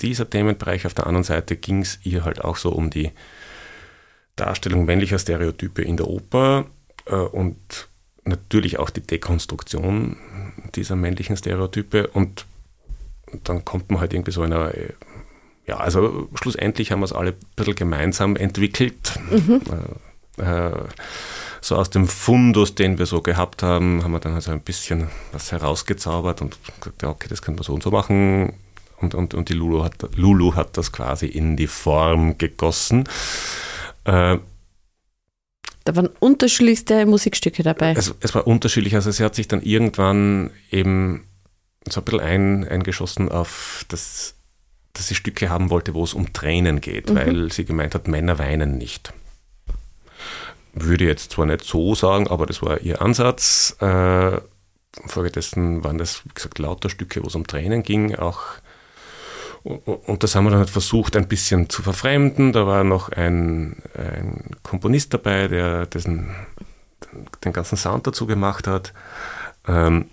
dieser 0.00 0.28
Themenbereich, 0.28 0.86
auf 0.86 0.94
der 0.94 1.06
anderen 1.06 1.24
Seite 1.24 1.56
ging 1.56 1.82
es 1.82 1.98
ihr 2.02 2.24
halt 2.24 2.42
auch 2.42 2.56
so 2.56 2.70
um 2.70 2.90
die 2.90 3.10
Darstellung 4.40 4.84
männlicher 4.84 5.18
Stereotype 5.18 5.82
in 5.82 5.96
der 5.96 6.08
Oper 6.08 6.66
äh, 7.06 7.14
und 7.14 7.88
natürlich 8.24 8.78
auch 8.78 8.90
die 8.90 9.00
Dekonstruktion 9.00 10.16
dieser 10.74 10.96
männlichen 10.96 11.36
Stereotype 11.36 12.08
und 12.08 12.46
dann 13.44 13.64
kommt 13.64 13.90
man 13.90 14.00
halt 14.00 14.12
irgendwie 14.12 14.32
so 14.32 14.42
einer, 14.42 14.74
äh, 14.74 14.92
ja, 15.66 15.76
also 15.76 16.28
schlussendlich 16.34 16.90
haben 16.90 17.00
wir 17.00 17.04
es 17.04 17.12
alle 17.12 17.30
ein 17.30 17.36
bisschen 17.56 17.74
gemeinsam 17.76 18.36
entwickelt. 18.36 19.18
Mhm. 19.30 19.60
Äh, 20.38 20.42
äh, 20.42 20.72
so 21.60 21.76
aus 21.76 21.90
dem 21.90 22.08
Fundus, 22.08 22.74
den 22.74 22.98
wir 22.98 23.04
so 23.04 23.20
gehabt 23.20 23.62
haben, 23.62 24.02
haben 24.02 24.12
wir 24.12 24.20
dann 24.20 24.34
also 24.34 24.50
ein 24.50 24.62
bisschen 24.62 25.08
was 25.32 25.52
herausgezaubert 25.52 26.40
und 26.40 26.56
gesagt, 26.80 27.02
ja, 27.02 27.10
okay, 27.10 27.28
das 27.28 27.42
können 27.42 27.58
wir 27.58 27.64
so 27.64 27.74
und 27.74 27.82
so 27.82 27.90
machen. 27.90 28.54
Und, 28.96 29.14
und, 29.14 29.34
und 29.34 29.48
die 29.48 29.54
Lulu 29.54 29.84
hat, 29.84 29.94
Lulu 30.16 30.54
hat 30.54 30.76
das 30.76 30.92
quasi 30.92 31.26
in 31.26 31.56
die 31.56 31.66
Form 31.66 32.38
gegossen. 32.38 33.04
Äh, 34.04 34.38
da 35.84 35.96
waren 35.96 36.08
unterschiedlichste 36.18 37.06
Musikstücke 37.06 37.62
dabei. 37.62 37.94
Es, 37.96 38.14
es, 38.20 38.34
war 38.34 38.46
unterschiedlich. 38.46 38.94
Also 38.94 39.10
sie 39.10 39.24
hat 39.24 39.34
sich 39.34 39.48
dann 39.48 39.62
irgendwann 39.62 40.50
eben 40.70 41.26
so 41.88 42.00
ein 42.00 42.04
bisschen 42.04 42.20
ein, 42.20 42.68
eingeschossen 42.68 43.30
auf 43.30 43.84
das, 43.88 44.34
dass 44.92 45.08
sie 45.08 45.14
Stücke 45.14 45.48
haben 45.48 45.70
wollte, 45.70 45.94
wo 45.94 46.04
es 46.04 46.14
um 46.14 46.32
Tränen 46.32 46.80
geht, 46.80 47.10
mhm. 47.10 47.14
weil 47.16 47.52
sie 47.52 47.64
gemeint 47.64 47.94
hat, 47.94 48.08
Männer 48.08 48.38
weinen 48.38 48.78
nicht. 48.78 49.12
Würde 50.72 51.04
jetzt 51.04 51.32
zwar 51.32 51.46
nicht 51.46 51.64
so 51.64 51.94
sagen, 51.94 52.28
aber 52.28 52.46
das 52.46 52.62
war 52.62 52.80
ihr 52.80 53.02
Ansatz. 53.02 53.76
Äh, 53.80 54.40
Folgedessen 55.06 55.82
waren 55.82 55.98
das, 55.98 56.24
wie 56.24 56.34
gesagt, 56.34 56.58
lauter 56.58 56.90
Stücke, 56.90 57.22
wo 57.22 57.28
es 57.28 57.34
um 57.34 57.46
Tränen 57.46 57.82
ging, 57.82 58.14
auch 58.16 58.42
und 59.62 60.22
das 60.22 60.34
haben 60.34 60.44
wir 60.44 60.50
dann 60.50 60.60
halt 60.60 60.70
versucht, 60.70 61.16
ein 61.16 61.28
bisschen 61.28 61.68
zu 61.68 61.82
verfremden. 61.82 62.52
Da 62.52 62.66
war 62.66 62.84
noch 62.84 63.10
ein, 63.10 63.76
ein 63.94 64.44
Komponist 64.62 65.12
dabei, 65.12 65.48
der 65.48 65.86
dessen, 65.86 66.30
den 67.44 67.52
ganzen 67.52 67.76
Sound 67.76 68.06
dazu 68.06 68.26
gemacht 68.26 68.66
hat. 68.66 68.94
Ähm, 69.66 70.06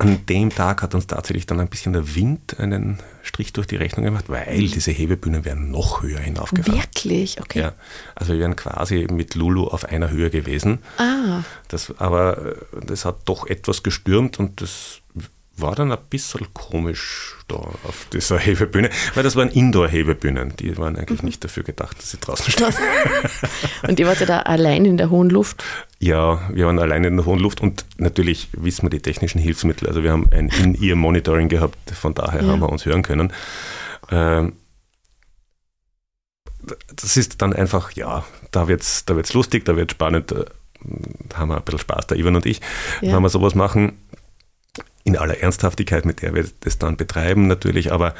an 0.00 0.24
dem 0.26 0.50
Tag 0.50 0.82
hat 0.82 0.94
uns 0.94 1.08
tatsächlich 1.08 1.46
dann 1.46 1.58
ein 1.58 1.68
bisschen 1.68 1.92
der 1.92 2.14
Wind 2.14 2.60
einen 2.60 3.00
Strich 3.22 3.52
durch 3.52 3.66
die 3.66 3.74
Rechnung 3.76 4.04
gemacht, 4.04 4.26
weil 4.28 4.68
diese 4.68 4.92
Hebebühnen 4.92 5.44
wären 5.44 5.72
noch 5.72 6.02
höher 6.02 6.20
hinaufgefahren. 6.20 6.80
Wirklich? 6.80 7.40
Okay. 7.40 7.60
Ja, 7.60 7.72
also 8.14 8.32
wir 8.32 8.40
wären 8.40 8.54
quasi 8.54 9.08
mit 9.10 9.34
Lulu 9.34 9.64
auf 9.64 9.84
einer 9.84 10.10
Höhe 10.10 10.30
gewesen. 10.30 10.78
Ah. 10.98 11.42
Das, 11.66 11.92
aber 11.98 12.38
äh, 12.38 12.54
das 12.86 13.04
hat 13.04 13.22
doch 13.24 13.46
etwas 13.48 13.82
gestürmt 13.82 14.38
und 14.38 14.60
das 14.60 15.00
war 15.60 15.74
dann 15.74 15.92
ein 15.92 15.98
bisschen 16.10 16.46
komisch 16.54 17.36
da 17.48 17.56
auf 17.56 18.06
dieser 18.12 18.38
Hebebühne, 18.38 18.90
weil 19.14 19.22
das 19.22 19.36
waren 19.36 19.48
Indoor-Hebebühnen, 19.48 20.54
die 20.56 20.76
waren 20.78 20.96
eigentlich 20.96 21.22
mhm. 21.22 21.26
nicht 21.26 21.44
dafür 21.44 21.62
gedacht, 21.62 21.98
dass 21.98 22.10
sie 22.10 22.18
draußen 22.18 22.50
stehen. 22.50 22.72
und 23.88 23.98
ihr 23.98 24.06
wart 24.06 24.20
ja 24.20 24.26
da 24.26 24.38
allein 24.40 24.84
in 24.84 24.96
der 24.96 25.10
hohen 25.10 25.30
Luft? 25.30 25.64
Ja, 25.98 26.48
wir 26.52 26.66
waren 26.66 26.78
allein 26.78 27.04
in 27.04 27.16
der 27.16 27.26
hohen 27.26 27.40
Luft 27.40 27.60
und 27.60 27.84
natürlich 27.96 28.48
wissen 28.52 28.82
wir 28.82 28.90
die 28.90 29.00
technischen 29.00 29.40
Hilfsmittel. 29.40 29.88
Also 29.88 30.02
wir 30.02 30.12
haben 30.12 30.28
ein 30.30 30.48
In-Ear-Monitoring 30.48 31.48
gehabt, 31.48 31.90
von 31.90 32.14
daher 32.14 32.42
ja. 32.42 32.48
haben 32.48 32.60
wir 32.60 32.68
uns 32.68 32.86
hören 32.86 33.02
können. 33.02 33.32
Ähm, 34.10 34.54
das 36.94 37.16
ist 37.16 37.40
dann 37.40 37.52
einfach, 37.52 37.92
ja, 37.92 38.24
da 38.50 38.68
wird 38.68 38.82
es 38.82 39.04
da 39.06 39.16
wird's 39.16 39.32
lustig, 39.32 39.64
da 39.64 39.76
wird 39.76 39.90
es 39.90 39.94
spannend, 39.94 40.32
da 40.32 41.38
haben 41.38 41.48
wir 41.48 41.56
ein 41.56 41.62
bisschen 41.64 41.80
Spaß, 41.80 42.08
der 42.08 42.18
Ivan 42.18 42.36
und 42.36 42.46
ich, 42.46 42.60
ja. 43.00 43.14
wenn 43.14 43.22
wir 43.22 43.28
sowas 43.30 43.54
machen 43.54 43.98
in 45.08 45.16
aller 45.16 45.38
Ernsthaftigkeit, 45.38 46.04
mit 46.04 46.20
der 46.22 46.34
wir 46.34 46.46
das 46.60 46.78
dann 46.78 46.96
betreiben 46.98 47.46
natürlich, 47.46 47.92
aber 47.92 48.14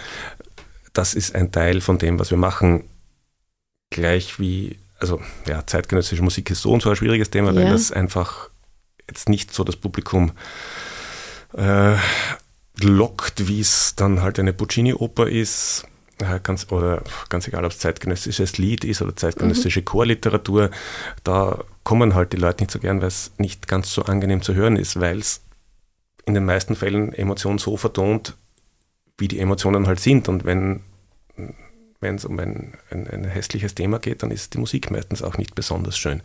das 0.95 1.15
ist 1.15 1.35
ein 1.35 1.53
Teil 1.53 1.81
von 1.83 1.99
dem, 1.99 2.19
was 2.19 2.31
wir 2.31 2.39
machen, 2.39 2.85
gleich 3.91 4.41
wie, 4.41 4.79
also 4.99 5.21
ja, 5.47 5.67
zeitgenössische 5.67 6.23
Musik 6.23 6.51
ist 6.51 6.63
so 6.63 6.73
und 6.73 6.83
so 6.83 6.89
ein 6.91 6.97
schwieriges 6.97 7.31
Thema, 7.31 7.53
ja. 7.53 7.57
weil 7.57 7.71
das 7.71 7.93
einfach 7.93 8.49
jetzt 9.07 9.29
nicht 9.29 9.53
so 9.53 9.65
das 9.65 9.77
Publikum 9.77 10.33
äh, 11.57 11.97
lockt, 12.81 13.49
wie 13.49 13.61
es 13.61 13.95
dann 13.95 14.23
halt 14.23 14.39
eine 14.39 14.55
Puccini-Oper 14.55 15.29
ist. 15.29 15.87
Ja, 16.21 16.39
ganz, 16.39 16.67
oder 16.73 17.05
ganz 17.29 17.47
egal, 17.47 17.65
ob 17.65 17.71
es 17.71 17.79
zeitgenössisches 17.79 18.59
Lied 18.59 18.85
ist 18.85 19.03
oder 19.03 19.15
zeitgenössische 19.15 19.81
mhm. 19.81 19.85
Chorliteratur, 19.85 20.71
da 21.23 21.63
kommen 21.85 22.15
halt 22.15 22.33
die 22.33 22.39
Leute 22.39 22.65
nicht 22.65 22.73
so 22.73 22.81
gern, 22.81 23.01
weil 23.01 23.09
es 23.09 23.31
nicht 23.39 23.69
ganz 23.69 23.93
so 23.93 24.03
angenehm 24.03 24.43
zu 24.43 24.55
hören 24.55 24.77
ist, 24.77 24.99
weil 24.99 25.19
es 25.19 25.43
in 26.29 26.35
den 26.35 26.45
meisten 26.45 26.77
Fällen 26.77 27.13
Emotionen 27.13 27.59
so 27.59 27.77
vertont, 27.77 28.37
wie 29.17 29.29
die 29.29 29.41
Emotionen 29.41 29.87
halt 29.87 29.99
sind. 29.99 30.29
Und 30.29 30.45
wenn 30.45 30.83
wenn 32.01 32.15
es 32.15 32.25
um 32.25 32.39
ein, 32.39 32.75
ein, 32.91 33.09
ein, 33.09 33.25
hässliches 33.25 33.75
Thema 33.75 33.99
geht, 33.99 34.23
dann 34.23 34.31
ist 34.31 34.55
die 34.55 34.59
Musik 34.59 34.89
meistens 34.93 35.21
auch 35.21 35.37
nicht 35.37 35.57
besonders 35.57 35.99
schön 35.99 36.23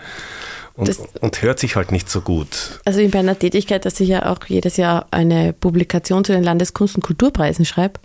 und, 0.76 0.88
das, 0.88 1.00
und 1.20 1.42
hört 1.42 1.58
sich 1.58 1.76
halt 1.76 1.92
nicht 1.92 2.10
so 2.12 2.22
gut. 2.22 2.80
Also 2.86 3.00
in 3.00 3.10
meiner 3.10 3.38
Tätigkeit, 3.38 3.84
dass 3.84 4.00
ich 4.00 4.10
ja 4.10 4.32
auch 4.32 4.46
jedes 4.46 4.78
Jahr 4.78 5.08
eine 5.10 5.52
Publikation 5.52 6.24
zu 6.24 6.32
den 6.32 6.44
Landeskunst- 6.44 6.96
und 6.96 7.02
Kulturpreisen 7.02 7.66
schreibe, 7.66 8.00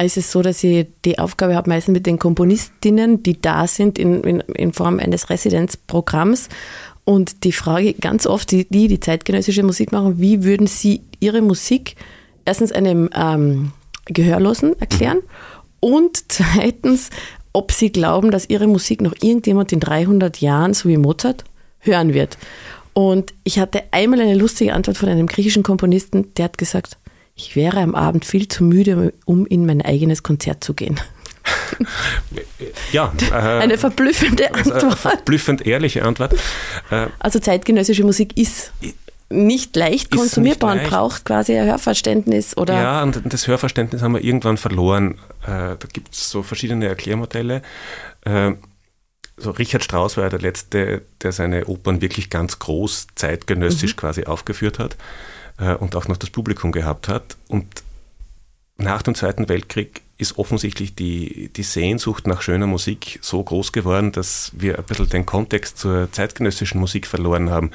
ist 0.00 0.16
es 0.16 0.32
so, 0.32 0.40
dass 0.40 0.64
ich 0.64 0.88
die 1.04 1.18
Aufgabe 1.18 1.54
habe, 1.54 1.68
meistens 1.68 1.92
mit 1.92 2.06
den 2.06 2.18
Komponistinnen, 2.18 3.22
die 3.22 3.40
da 3.40 3.66
sind, 3.66 3.98
in, 3.98 4.24
in, 4.24 4.40
in 4.40 4.72
Form 4.72 4.98
eines 4.98 5.28
Residenzprogramms 5.28 6.48
und 7.04 7.44
die 7.44 7.52
Frage 7.52 7.94
ganz 7.94 8.26
oft, 8.26 8.50
die, 8.50 8.66
die, 8.68 9.00
zeitgenössische 9.00 9.62
Musik 9.62 9.92
machen, 9.92 10.18
wie 10.18 10.42
würden 10.42 10.66
sie 10.66 11.02
ihre 11.20 11.42
Musik 11.42 11.96
erstens 12.44 12.72
einem 12.72 13.10
ähm, 13.14 13.72
Gehörlosen 14.06 14.78
erklären 14.80 15.18
und 15.80 16.32
zweitens, 16.32 17.10
ob 17.52 17.72
sie 17.72 17.92
glauben, 17.92 18.30
dass 18.30 18.48
ihre 18.48 18.66
Musik 18.66 19.00
noch 19.00 19.14
irgendjemand 19.20 19.72
in 19.72 19.80
300 19.80 20.40
Jahren, 20.40 20.74
so 20.74 20.88
wie 20.88 20.96
Mozart, 20.96 21.44
hören 21.80 22.14
wird. 22.14 22.38
Und 22.94 23.34
ich 23.44 23.58
hatte 23.58 23.82
einmal 23.90 24.20
eine 24.20 24.34
lustige 24.34 24.72
Antwort 24.72 24.96
von 24.96 25.08
einem 25.08 25.26
griechischen 25.26 25.62
Komponisten, 25.62 26.32
der 26.34 26.46
hat 26.46 26.58
gesagt, 26.58 26.96
ich 27.34 27.56
wäre 27.56 27.80
am 27.80 27.94
Abend 27.94 28.24
viel 28.24 28.48
zu 28.48 28.64
müde, 28.64 29.12
um 29.24 29.46
in 29.46 29.66
mein 29.66 29.82
eigenes 29.82 30.22
Konzert 30.22 30.64
zu 30.64 30.72
gehen 30.74 30.98
ja. 32.92 33.12
Äh, 33.30 33.34
eine 33.34 33.78
verblüffende 33.78 34.54
Antwort. 34.54 34.82
Eine 34.82 34.96
verblüffend 34.96 35.66
ehrliche 35.66 36.04
Antwort. 36.04 36.34
Äh, 36.90 37.06
also 37.18 37.38
zeitgenössische 37.38 38.04
Musik 38.04 38.36
ist 38.36 38.72
nicht 39.30 39.74
leicht 39.76 40.10
konsumierbar 40.10 40.72
und 40.72 40.84
braucht 40.84 41.24
quasi 41.24 41.56
ein 41.56 41.66
Hörverständnis 41.66 42.56
oder. 42.56 42.74
Ja, 42.74 43.02
und 43.02 43.20
das 43.24 43.46
Hörverständnis 43.46 44.02
haben 44.02 44.14
wir 44.14 44.22
irgendwann 44.22 44.56
verloren. 44.56 45.18
Äh, 45.42 45.76
da 45.76 45.88
gibt 45.92 46.14
es 46.14 46.30
so 46.30 46.42
verschiedene 46.42 46.86
Erklärmodelle. 46.86 47.62
Äh, 48.24 48.52
so 49.36 49.50
Richard 49.50 49.82
Strauss 49.82 50.16
war 50.16 50.24
ja 50.24 50.30
der 50.30 50.40
Letzte, 50.40 51.02
der 51.22 51.32
seine 51.32 51.66
Opern 51.66 52.00
wirklich 52.00 52.30
ganz 52.30 52.58
groß 52.58 53.08
zeitgenössisch 53.16 53.96
mhm. 53.96 54.00
quasi 54.00 54.24
aufgeführt 54.24 54.78
hat 54.78 54.96
äh, 55.58 55.74
und 55.74 55.96
auch 55.96 56.06
noch 56.06 56.16
das 56.16 56.30
Publikum 56.30 56.70
gehabt 56.70 57.08
hat. 57.08 57.36
Und 57.48 57.66
nach 58.76 59.02
dem 59.02 59.14
Zweiten 59.14 59.48
Weltkrieg 59.48 60.02
ist 60.16 60.38
offensichtlich 60.38 60.94
die, 60.94 61.50
die 61.54 61.62
Sehnsucht 61.62 62.26
nach 62.26 62.42
schöner 62.42 62.66
Musik 62.66 63.18
so 63.20 63.42
groß 63.42 63.72
geworden, 63.72 64.12
dass 64.12 64.52
wir 64.54 64.78
ein 64.78 64.84
bisschen 64.84 65.08
den 65.08 65.26
Kontext 65.26 65.78
zur 65.78 66.10
zeitgenössischen 66.12 66.80
Musik 66.80 67.06
verloren 67.06 67.50
haben. 67.50 67.70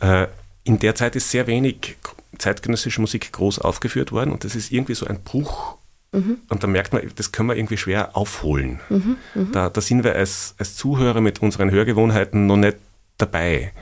Äh, 0.00 0.28
in 0.64 0.78
der 0.78 0.94
Zeit 0.94 1.16
ist 1.16 1.30
sehr 1.30 1.46
wenig 1.46 1.96
zeitgenössische 2.38 3.00
Musik 3.00 3.32
groß 3.32 3.58
aufgeführt 3.58 4.12
worden 4.12 4.30
und 4.32 4.44
das 4.44 4.54
ist 4.54 4.70
irgendwie 4.70 4.94
so 4.94 5.06
ein 5.06 5.22
Bruch. 5.22 5.76
Mhm. 6.12 6.38
Und 6.48 6.62
da 6.62 6.66
merkt 6.66 6.92
man, 6.92 7.02
das 7.16 7.32
können 7.32 7.48
wir 7.48 7.56
irgendwie 7.56 7.76
schwer 7.76 8.16
aufholen. 8.16 8.80
Mhm, 8.88 9.16
mh. 9.34 9.46
da, 9.52 9.70
da, 9.70 9.80
sind 9.80 10.04
wir 10.04 10.14
als, 10.14 10.54
als 10.58 10.76
Zuhörer 10.76 11.20
mit 11.20 11.42
unseren 11.42 11.70
Hörgewohnheiten 11.70 12.46
noch 12.46 12.56
nicht 12.56 12.76
dabei. 13.18 13.72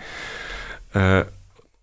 Äh, 0.95 1.25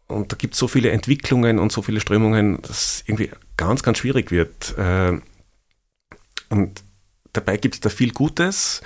und 0.08 0.32
da 0.32 0.36
gibt 0.36 0.56
es 0.56 0.60
so 0.60 0.68
viele 0.68 0.89
Entwicklungen 0.89 1.60
und 1.60 1.72
so 1.72 1.82
viele 1.82 2.02
Strömungen, 2.02 2.62
dass 2.64 2.72
es 2.72 3.04
irgendwie 3.06 3.32
ganz, 3.56 3.84
ganz 3.84 3.99
schwierig 3.99 4.32
wird. 4.32 4.78
Äh, 4.78 5.20
und 6.52 6.84
dabei 7.34 7.58
gibt 7.58 7.76
es 7.76 7.82
da 7.82 7.89
viel 7.89 8.12
Gutes. 8.12 8.82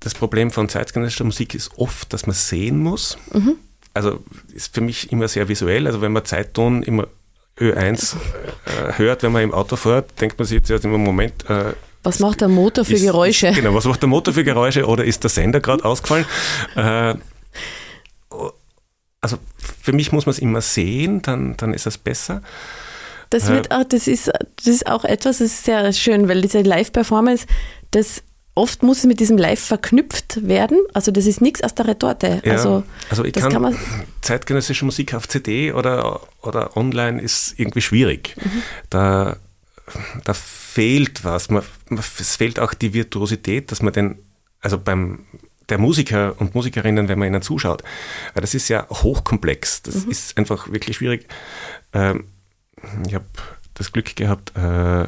Das 0.00 0.14
Problem 0.14 0.50
von 0.50 0.68
zeitgenössischer 0.68 1.24
Musik 1.24 1.54
ist 1.54 1.76
oft, 1.76 2.12
dass 2.12 2.26
man 2.26 2.34
sehen 2.34 2.78
muss. 2.78 3.18
Mhm. 3.32 3.56
Also 3.94 4.22
ist 4.52 4.74
für 4.74 4.80
mich 4.80 5.10
immer 5.10 5.26
sehr 5.26 5.48
visuell. 5.48 5.86
Also 5.86 6.00
wenn 6.00 6.12
man 6.12 6.24
Zeitton 6.24 6.84
immer 6.84 7.08
Ö1 7.58 8.14
äh, 8.14 8.92
hört, 8.96 9.24
wenn 9.24 9.32
man 9.32 9.42
im 9.42 9.52
Auto 9.52 9.74
fährt, 9.74 10.20
denkt 10.20 10.38
man 10.38 10.46
sich 10.46 10.62
jetzt 10.68 10.84
immer, 10.84 10.98
Moment, 10.98 11.48
äh, 11.50 11.72
was 12.04 12.20
macht 12.20 12.40
der 12.40 12.48
Motor 12.48 12.84
für 12.84 12.94
ist, 12.94 13.02
Geräusche? 13.02 13.48
Ist, 13.48 13.56
genau, 13.56 13.74
was 13.74 13.84
macht 13.84 14.02
der 14.02 14.08
Motor 14.08 14.32
für 14.32 14.44
Geräusche 14.44 14.86
oder 14.86 15.04
ist 15.04 15.24
der 15.24 15.30
Sender 15.30 15.60
gerade 15.60 15.84
ausgefallen? 15.84 16.26
Äh, 16.76 17.14
also 19.20 19.38
für 19.82 19.92
mich 19.92 20.12
muss 20.12 20.26
man 20.26 20.30
es 20.30 20.38
immer 20.38 20.60
sehen, 20.60 21.22
dann, 21.22 21.56
dann 21.56 21.74
ist 21.74 21.86
es 21.86 21.98
besser. 21.98 22.42
Das 23.30 23.48
wird 23.48 23.70
auch, 23.70 23.84
das 23.84 24.08
ist, 24.08 24.30
das 24.56 24.66
ist 24.66 24.86
auch 24.86 25.04
etwas, 25.04 25.38
das 25.38 25.48
ist 25.48 25.64
sehr 25.64 25.92
schön, 25.92 26.28
weil 26.28 26.40
diese 26.40 26.62
Live-Performance, 26.62 27.46
das 27.90 28.22
oft 28.58 28.82
muss 28.82 28.98
es 28.98 29.04
mit 29.04 29.20
diesem 29.20 29.38
Live 29.38 29.60
verknüpft 29.60 30.46
werden. 30.46 30.80
Also 30.92 31.12
das 31.12 31.26
ist 31.26 31.40
nichts 31.40 31.62
aus 31.62 31.74
der 31.74 31.86
Retorte. 31.86 32.42
Ja, 32.44 32.52
also, 32.52 32.82
also 33.08 33.24
ich 33.24 33.32
kann, 33.32 33.52
kann 33.52 33.78
zeitgenössische 34.20 34.84
Musik 34.84 35.14
auf 35.14 35.28
CD 35.28 35.72
oder, 35.72 36.20
oder 36.42 36.76
online 36.76 37.22
ist 37.22 37.54
irgendwie 37.56 37.80
schwierig. 37.80 38.34
Mhm. 38.36 38.62
Da, 38.90 39.36
da 40.24 40.34
fehlt 40.34 41.24
was. 41.24 41.50
Man, 41.50 41.62
es 42.18 42.36
fehlt 42.36 42.58
auch 42.58 42.74
die 42.74 42.92
Virtuosität, 42.94 43.70
dass 43.70 43.80
man 43.80 43.92
den, 43.92 44.18
also 44.60 44.78
beim 44.78 45.20
der 45.68 45.78
Musiker 45.78 46.34
und 46.38 46.54
Musikerinnen, 46.54 47.08
wenn 47.08 47.18
man 47.18 47.28
ihnen 47.28 47.42
zuschaut, 47.42 47.82
weil 48.32 48.40
das 48.40 48.54
ist 48.54 48.68
ja 48.68 48.88
hochkomplex. 48.88 49.82
Das 49.82 50.06
mhm. 50.06 50.10
ist 50.10 50.38
einfach 50.38 50.72
wirklich 50.72 50.96
schwierig. 50.96 51.28
Ähm, 51.92 52.24
ich 53.06 53.14
habe 53.14 53.26
das 53.74 53.92
Glück 53.92 54.16
gehabt, 54.16 54.56
äh, 54.56 55.06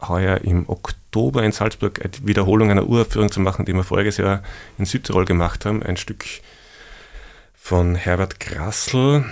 heuer 0.00 0.38
im 0.38 0.68
Oktober 0.68 1.42
in 1.42 1.52
Salzburg 1.52 2.00
eine 2.02 2.26
Wiederholung 2.26 2.70
einer 2.70 2.86
Uraufführung 2.86 3.30
zu 3.30 3.40
machen, 3.40 3.64
die 3.64 3.74
wir 3.74 3.84
voriges 3.84 4.16
Jahr 4.16 4.42
in 4.78 4.84
Südtirol 4.84 5.24
gemacht 5.24 5.64
haben. 5.64 5.82
Ein 5.82 5.96
Stück 5.96 6.24
von 7.54 7.94
Herbert 7.94 8.40
Grassl 8.40 9.24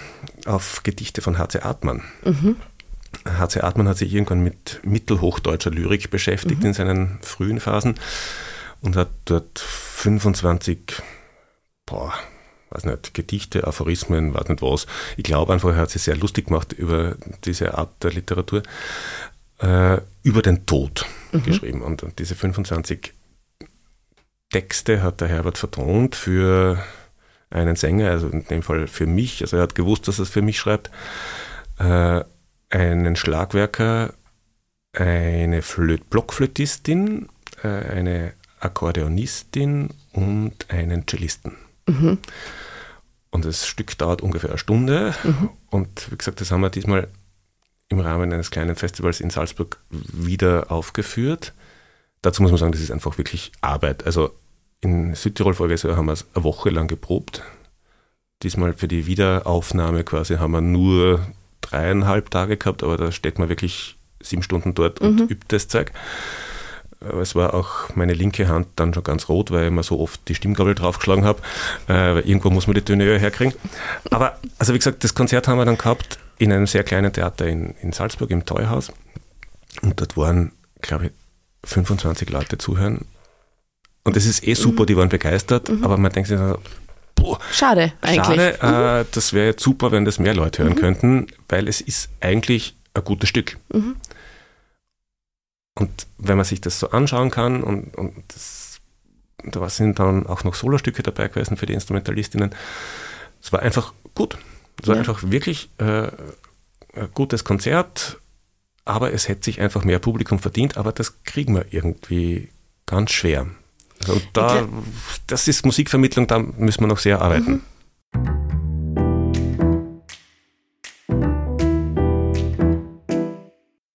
auf 0.46 0.82
Gedichte 0.82 1.20
von 1.20 1.38
H.C. 1.38 1.60
Artmann. 1.60 2.02
Mhm. 2.24 2.56
H.C. 3.26 3.60
Artmann 3.60 3.88
hat 3.88 3.98
sich 3.98 4.12
irgendwann 4.12 4.40
mit 4.40 4.80
mittelhochdeutscher 4.84 5.70
Lyrik 5.70 6.10
beschäftigt 6.10 6.60
mhm. 6.60 6.66
in 6.66 6.74
seinen 6.74 7.18
frühen 7.22 7.58
Phasen 7.58 7.96
und 8.80 8.96
hat 8.96 9.10
dort 9.24 9.58
25, 9.58 11.02
boah, 11.86 12.14
weiß 12.70 12.84
nicht, 12.84 13.14
Gedichte, 13.14 13.66
Aphorismen, 13.66 14.34
weiß 14.34 14.48
nicht 14.48 14.62
was. 14.62 14.86
Ich 15.16 15.24
glaube 15.24 15.52
einfach, 15.52 15.70
er 15.70 15.76
hat 15.76 15.90
sich 15.90 16.02
sehr 16.02 16.16
lustig 16.16 16.46
gemacht 16.46 16.72
über 16.72 17.16
diese 17.44 17.76
Art 17.76 18.02
der 18.02 18.12
Literatur, 18.12 18.62
äh, 19.58 19.98
über 20.22 20.42
den 20.42 20.66
Tod 20.66 21.04
mhm. 21.32 21.42
geschrieben. 21.42 21.82
Und, 21.82 22.02
und 22.02 22.18
diese 22.18 22.34
25 22.34 23.12
Texte 24.50 25.02
hat 25.02 25.20
der 25.20 25.28
Herbert 25.28 25.58
vertont 25.58 26.16
für 26.16 26.82
einen 27.50 27.76
Sänger, 27.76 28.10
also 28.10 28.28
in 28.28 28.44
dem 28.44 28.62
Fall 28.62 28.86
für 28.86 29.06
mich, 29.06 29.42
also 29.42 29.56
er 29.56 29.64
hat 29.64 29.74
gewusst, 29.74 30.08
dass 30.08 30.18
er 30.18 30.22
es 30.22 30.30
für 30.30 30.42
mich 30.42 30.58
schreibt, 30.58 30.90
äh, 31.78 32.22
einen 32.70 33.16
Schlagwerker, 33.16 34.14
eine 34.92 35.62
Flöt 35.62 36.10
Blockflötistin, 36.10 37.28
äh, 37.62 37.68
eine 37.68 38.32
Akkordeonistin 38.60 39.90
und 40.12 40.70
einen 40.70 41.06
Cellisten. 41.08 41.56
Mhm. 41.86 42.18
Und 43.30 43.44
das 43.44 43.66
Stück 43.66 43.96
dauert 43.96 44.22
ungefähr 44.22 44.50
eine 44.50 44.58
Stunde. 44.58 45.14
Mhm. 45.22 45.50
Und 45.70 46.10
wie 46.10 46.16
gesagt, 46.16 46.40
das 46.40 46.50
haben 46.50 46.62
wir 46.62 46.70
diesmal 46.70 47.08
im 47.88 48.00
Rahmen 48.00 48.32
eines 48.32 48.50
kleinen 48.50 48.76
Festivals 48.76 49.20
in 49.20 49.30
Salzburg 49.30 49.78
wieder 49.90 50.70
aufgeführt. 50.70 51.52
Dazu 52.22 52.42
muss 52.42 52.50
man 52.50 52.58
sagen, 52.58 52.72
das 52.72 52.80
ist 52.80 52.90
einfach 52.90 53.18
wirklich 53.18 53.52
Arbeit. 53.60 54.04
Also 54.04 54.32
in 54.80 55.14
Südtirol 55.14 55.54
voriges 55.54 55.82
Jahr 55.82 55.96
haben 55.96 56.06
wir 56.06 56.12
es 56.12 56.26
eine 56.34 56.44
Woche 56.44 56.70
lang 56.70 56.88
geprobt. 56.88 57.42
Diesmal 58.42 58.72
für 58.72 58.88
die 58.88 59.06
Wiederaufnahme 59.06 60.04
quasi 60.04 60.36
haben 60.36 60.52
wir 60.52 60.60
nur 60.60 61.26
dreieinhalb 61.60 62.30
Tage 62.30 62.56
gehabt, 62.56 62.82
aber 62.82 62.96
da 62.96 63.12
steht 63.12 63.38
man 63.38 63.48
wirklich 63.48 63.96
sieben 64.22 64.42
Stunden 64.42 64.74
dort 64.74 65.00
und 65.00 65.16
mhm. 65.16 65.28
übt 65.28 65.46
das 65.48 65.68
Zeug. 65.68 65.92
Es 67.00 67.34
war 67.34 67.54
auch 67.54 67.94
meine 67.94 68.12
linke 68.12 68.48
Hand 68.48 68.68
dann 68.76 68.92
schon 68.92 69.02
ganz 69.02 69.28
rot, 69.30 69.50
weil 69.50 69.62
ich 69.62 69.68
immer 69.68 69.82
so 69.82 69.98
oft 70.00 70.20
die 70.28 70.34
Stimmgabel 70.34 70.74
draufgeschlagen 70.74 71.24
habe. 71.24 71.40
Äh, 71.88 72.20
irgendwo 72.20 72.50
muss 72.50 72.66
man 72.66 72.74
die 72.74 72.82
Töne 72.82 73.18
herkriegen. 73.18 73.54
Aber, 74.10 74.38
also 74.58 74.74
wie 74.74 74.78
gesagt, 74.78 75.02
das 75.02 75.14
Konzert 75.14 75.48
haben 75.48 75.58
wir 75.58 75.64
dann 75.64 75.78
gehabt 75.78 76.18
in 76.36 76.52
einem 76.52 76.66
sehr 76.66 76.84
kleinen 76.84 77.12
Theater 77.12 77.46
in, 77.46 77.74
in 77.80 77.92
Salzburg 77.92 78.30
im 78.30 78.44
Teuhaus. 78.44 78.92
Und 79.80 79.98
dort 79.98 80.16
waren, 80.18 80.52
glaube 80.82 81.06
ich, 81.06 81.12
25 81.64 82.28
Leute 82.28 82.58
zuhören. 82.58 83.06
Und 84.04 84.16
das 84.16 84.26
ist 84.26 84.46
eh 84.46 84.54
super, 84.54 84.82
mhm. 84.82 84.86
die 84.86 84.96
waren 84.96 85.08
begeistert, 85.08 85.68
mhm. 85.68 85.84
aber 85.84 85.96
man 85.96 86.12
denkt 86.12 86.28
sich 86.28 86.38
dann, 86.38 86.56
boah, 87.14 87.38
schade 87.52 87.92
eigentlich. 88.00 88.56
Schade, 88.58 89.00
äh, 89.00 89.04
das 89.12 89.32
wäre 89.32 89.48
jetzt 89.48 89.62
super, 89.62 89.92
wenn 89.92 90.04
das 90.04 90.18
mehr 90.18 90.34
Leute 90.34 90.62
hören 90.62 90.74
mhm. 90.74 90.80
könnten, 90.80 91.26
weil 91.48 91.68
es 91.68 91.80
ist 91.80 92.08
eigentlich 92.20 92.76
ein 92.94 93.04
gutes 93.04 93.28
Stück. 93.28 93.58
Und 95.80 96.06
wenn 96.18 96.36
man 96.36 96.44
sich 96.44 96.60
das 96.60 96.78
so 96.78 96.90
anschauen 96.90 97.30
kann 97.30 97.62
und, 97.62 97.96
und 97.96 98.12
das, 98.28 98.80
da 99.44 99.66
sind 99.70 99.98
dann 99.98 100.26
auch 100.26 100.44
noch 100.44 100.54
Solostücke 100.54 101.02
dabei 101.02 101.28
gewesen 101.28 101.56
für 101.56 101.64
die 101.64 101.72
Instrumentalistinnen, 101.72 102.54
es 103.42 103.50
war 103.50 103.60
einfach 103.60 103.94
gut. 104.14 104.36
Es 104.82 104.88
war 104.88 104.96
ja. 104.96 105.00
einfach 105.00 105.22
wirklich 105.22 105.70
äh, 105.78 106.08
ein 106.94 107.08
gutes 107.14 107.44
Konzert, 107.44 108.18
aber 108.84 109.14
es 109.14 109.28
hätte 109.28 109.44
sich 109.44 109.62
einfach 109.62 109.84
mehr 109.84 109.98
Publikum 110.00 110.38
verdient, 110.38 110.76
aber 110.76 110.92
das 110.92 111.22
kriegen 111.24 111.54
wir 111.54 111.64
irgendwie 111.70 112.50
ganz 112.84 113.12
schwer. 113.12 113.46
Also 114.00 114.20
da, 114.34 114.68
das 115.26 115.48
ist 115.48 115.64
Musikvermittlung, 115.64 116.26
da 116.26 116.38
müssen 116.38 116.82
wir 116.82 116.88
noch 116.88 116.98
sehr 116.98 117.22
arbeiten. 117.22 117.52
Mhm. 117.52 117.62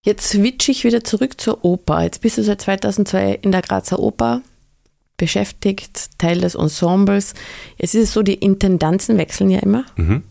Jetzt 0.06 0.30
switche 0.30 0.72
ich 0.72 0.84
wieder 0.84 1.04
zurück 1.04 1.42
zur 1.42 1.66
Oper. 1.66 2.04
Jetzt 2.04 2.22
bist 2.22 2.38
du 2.38 2.44
seit 2.44 2.62
2002 2.62 3.40
in 3.42 3.52
der 3.52 3.64
Grazer 3.64 4.00
Oper 4.00 4.44
beschäftigt, 5.18 6.12
Teil 6.20 6.42
des 6.42 6.54
Ensembles. 6.54 7.34
Es 7.80 7.96
ist 7.96 8.14
so, 8.14 8.22
die 8.22 8.36
Intendanzen 8.36 9.18
wechseln 9.18 9.50
ja 9.50 9.60
immer. 9.60 9.84
Mhm. 9.96 10.22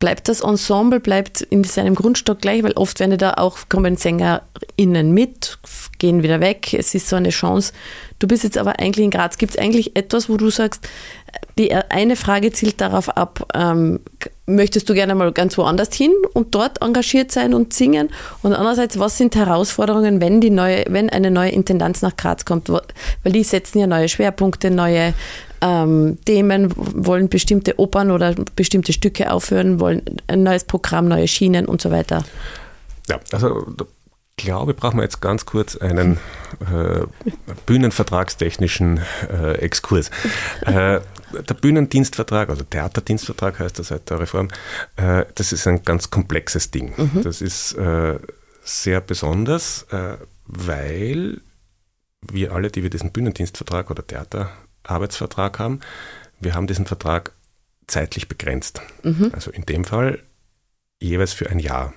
Bleibt 0.00 0.28
das 0.28 0.40
Ensemble, 0.40 0.98
bleibt 0.98 1.40
in 1.40 1.62
seinem 1.62 1.94
Grundstock 1.94 2.40
gleich, 2.40 2.64
weil 2.64 2.72
oft 2.72 2.98
werden 2.98 3.16
da 3.16 3.34
auch 3.34 3.68
kommen 3.68 3.96
SängerInnen 3.96 5.12
mit, 5.12 5.58
gehen 5.98 6.24
wieder 6.24 6.40
weg. 6.40 6.74
Es 6.74 6.92
ist 6.92 7.08
so 7.08 7.14
eine 7.14 7.30
Chance. 7.30 7.72
Du 8.18 8.26
bist 8.26 8.42
jetzt 8.42 8.58
aber 8.58 8.80
eigentlich 8.80 9.04
in 9.04 9.12
Graz. 9.12 9.38
Gibt 9.38 9.52
es 9.52 9.58
eigentlich 9.58 9.94
etwas, 9.94 10.28
wo 10.28 10.36
du 10.36 10.50
sagst, 10.50 10.86
die 11.58 11.72
eine 11.72 12.16
Frage 12.16 12.50
zielt 12.50 12.80
darauf 12.80 13.16
ab, 13.16 13.48
ähm, 13.54 14.00
möchtest 14.46 14.88
du 14.88 14.94
gerne 14.94 15.14
mal 15.14 15.32
ganz 15.32 15.58
woanders 15.58 15.94
hin 15.94 16.12
und 16.32 16.54
dort 16.54 16.80
engagiert 16.82 17.32
sein 17.32 17.54
und 17.54 17.72
singen? 17.72 18.08
Und 18.42 18.52
andererseits, 18.54 18.98
was 18.98 19.18
sind 19.18 19.36
Herausforderungen, 19.36 20.20
wenn 20.20 20.40
die 20.40 20.50
neue, 20.50 20.84
wenn 20.88 21.10
eine 21.10 21.30
neue 21.30 21.50
Intendanz 21.50 22.02
nach 22.02 22.16
Graz 22.16 22.44
kommt? 22.44 22.68
Weil 22.68 23.32
die 23.32 23.42
setzen 23.42 23.78
ja 23.78 23.86
neue 23.86 24.08
Schwerpunkte, 24.08 24.70
neue 24.70 25.14
ähm, 25.60 26.18
Themen, 26.24 26.72
wollen 26.76 27.28
bestimmte 27.28 27.78
Opern 27.78 28.10
oder 28.10 28.34
bestimmte 28.54 28.92
Stücke 28.92 29.32
aufhören, 29.32 29.80
wollen 29.80 30.02
ein 30.28 30.42
neues 30.42 30.64
Programm, 30.64 31.08
neue 31.08 31.28
Schienen 31.28 31.66
und 31.66 31.80
so 31.80 31.90
weiter. 31.90 32.24
Ja, 33.08 33.20
also 33.32 33.66
ich 34.38 34.44
glaube, 34.44 34.74
brauchen 34.74 34.98
wir 34.98 35.02
jetzt 35.02 35.22
ganz 35.22 35.46
kurz 35.46 35.76
einen 35.76 36.18
äh, 36.60 37.06
bühnenvertragstechnischen 37.64 39.00
äh, 39.32 39.52
Exkurs. 39.54 40.10
Äh, 40.66 41.00
der 41.32 41.54
Bühnendienstvertrag, 41.54 42.48
also 42.48 42.64
Theaterdienstvertrag 42.64 43.58
heißt 43.58 43.78
das 43.78 43.88
seit 43.88 44.08
der 44.10 44.20
Reform, 44.20 44.48
äh, 44.96 45.24
das 45.34 45.52
ist 45.52 45.66
ein 45.66 45.82
ganz 45.82 46.10
komplexes 46.10 46.70
Ding. 46.70 46.94
Mhm. 46.96 47.22
Das 47.22 47.40
ist 47.40 47.72
äh, 47.74 48.18
sehr 48.62 49.00
besonders, 49.00 49.84
äh, 49.90 50.16
weil 50.46 51.40
wir 52.22 52.52
alle, 52.52 52.70
die 52.70 52.82
wir 52.82 52.90
diesen 52.90 53.12
Bühnendienstvertrag 53.12 53.90
oder 53.90 54.06
Theaterarbeitsvertrag 54.06 55.58
haben, 55.58 55.80
wir 56.40 56.54
haben 56.54 56.66
diesen 56.66 56.86
Vertrag 56.86 57.32
zeitlich 57.86 58.28
begrenzt. 58.28 58.80
Mhm. 59.02 59.30
Also 59.32 59.50
in 59.50 59.64
dem 59.66 59.84
Fall 59.84 60.22
jeweils 60.98 61.32
für 61.32 61.50
ein 61.50 61.58
Jahr. 61.58 61.94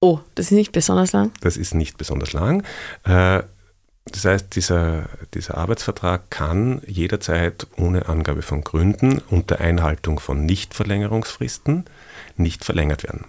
Oh, 0.00 0.20
das 0.34 0.46
ist 0.46 0.52
nicht 0.52 0.72
besonders 0.72 1.12
lang? 1.12 1.32
Das 1.40 1.56
ist 1.56 1.74
nicht 1.74 1.96
besonders 1.96 2.32
lang. 2.32 2.64
Das 4.12 4.24
heißt, 4.24 4.54
dieser, 4.54 5.08
dieser 5.34 5.56
Arbeitsvertrag 5.58 6.30
kann 6.30 6.80
jederzeit 6.86 7.66
ohne 7.76 8.08
Angabe 8.08 8.42
von 8.42 8.62
Gründen 8.62 9.18
unter 9.30 9.60
Einhaltung 9.60 10.20
von 10.20 10.46
Nichtverlängerungsfristen 10.46 11.84
nicht 12.36 12.64
verlängert 12.64 13.02
werden. 13.02 13.26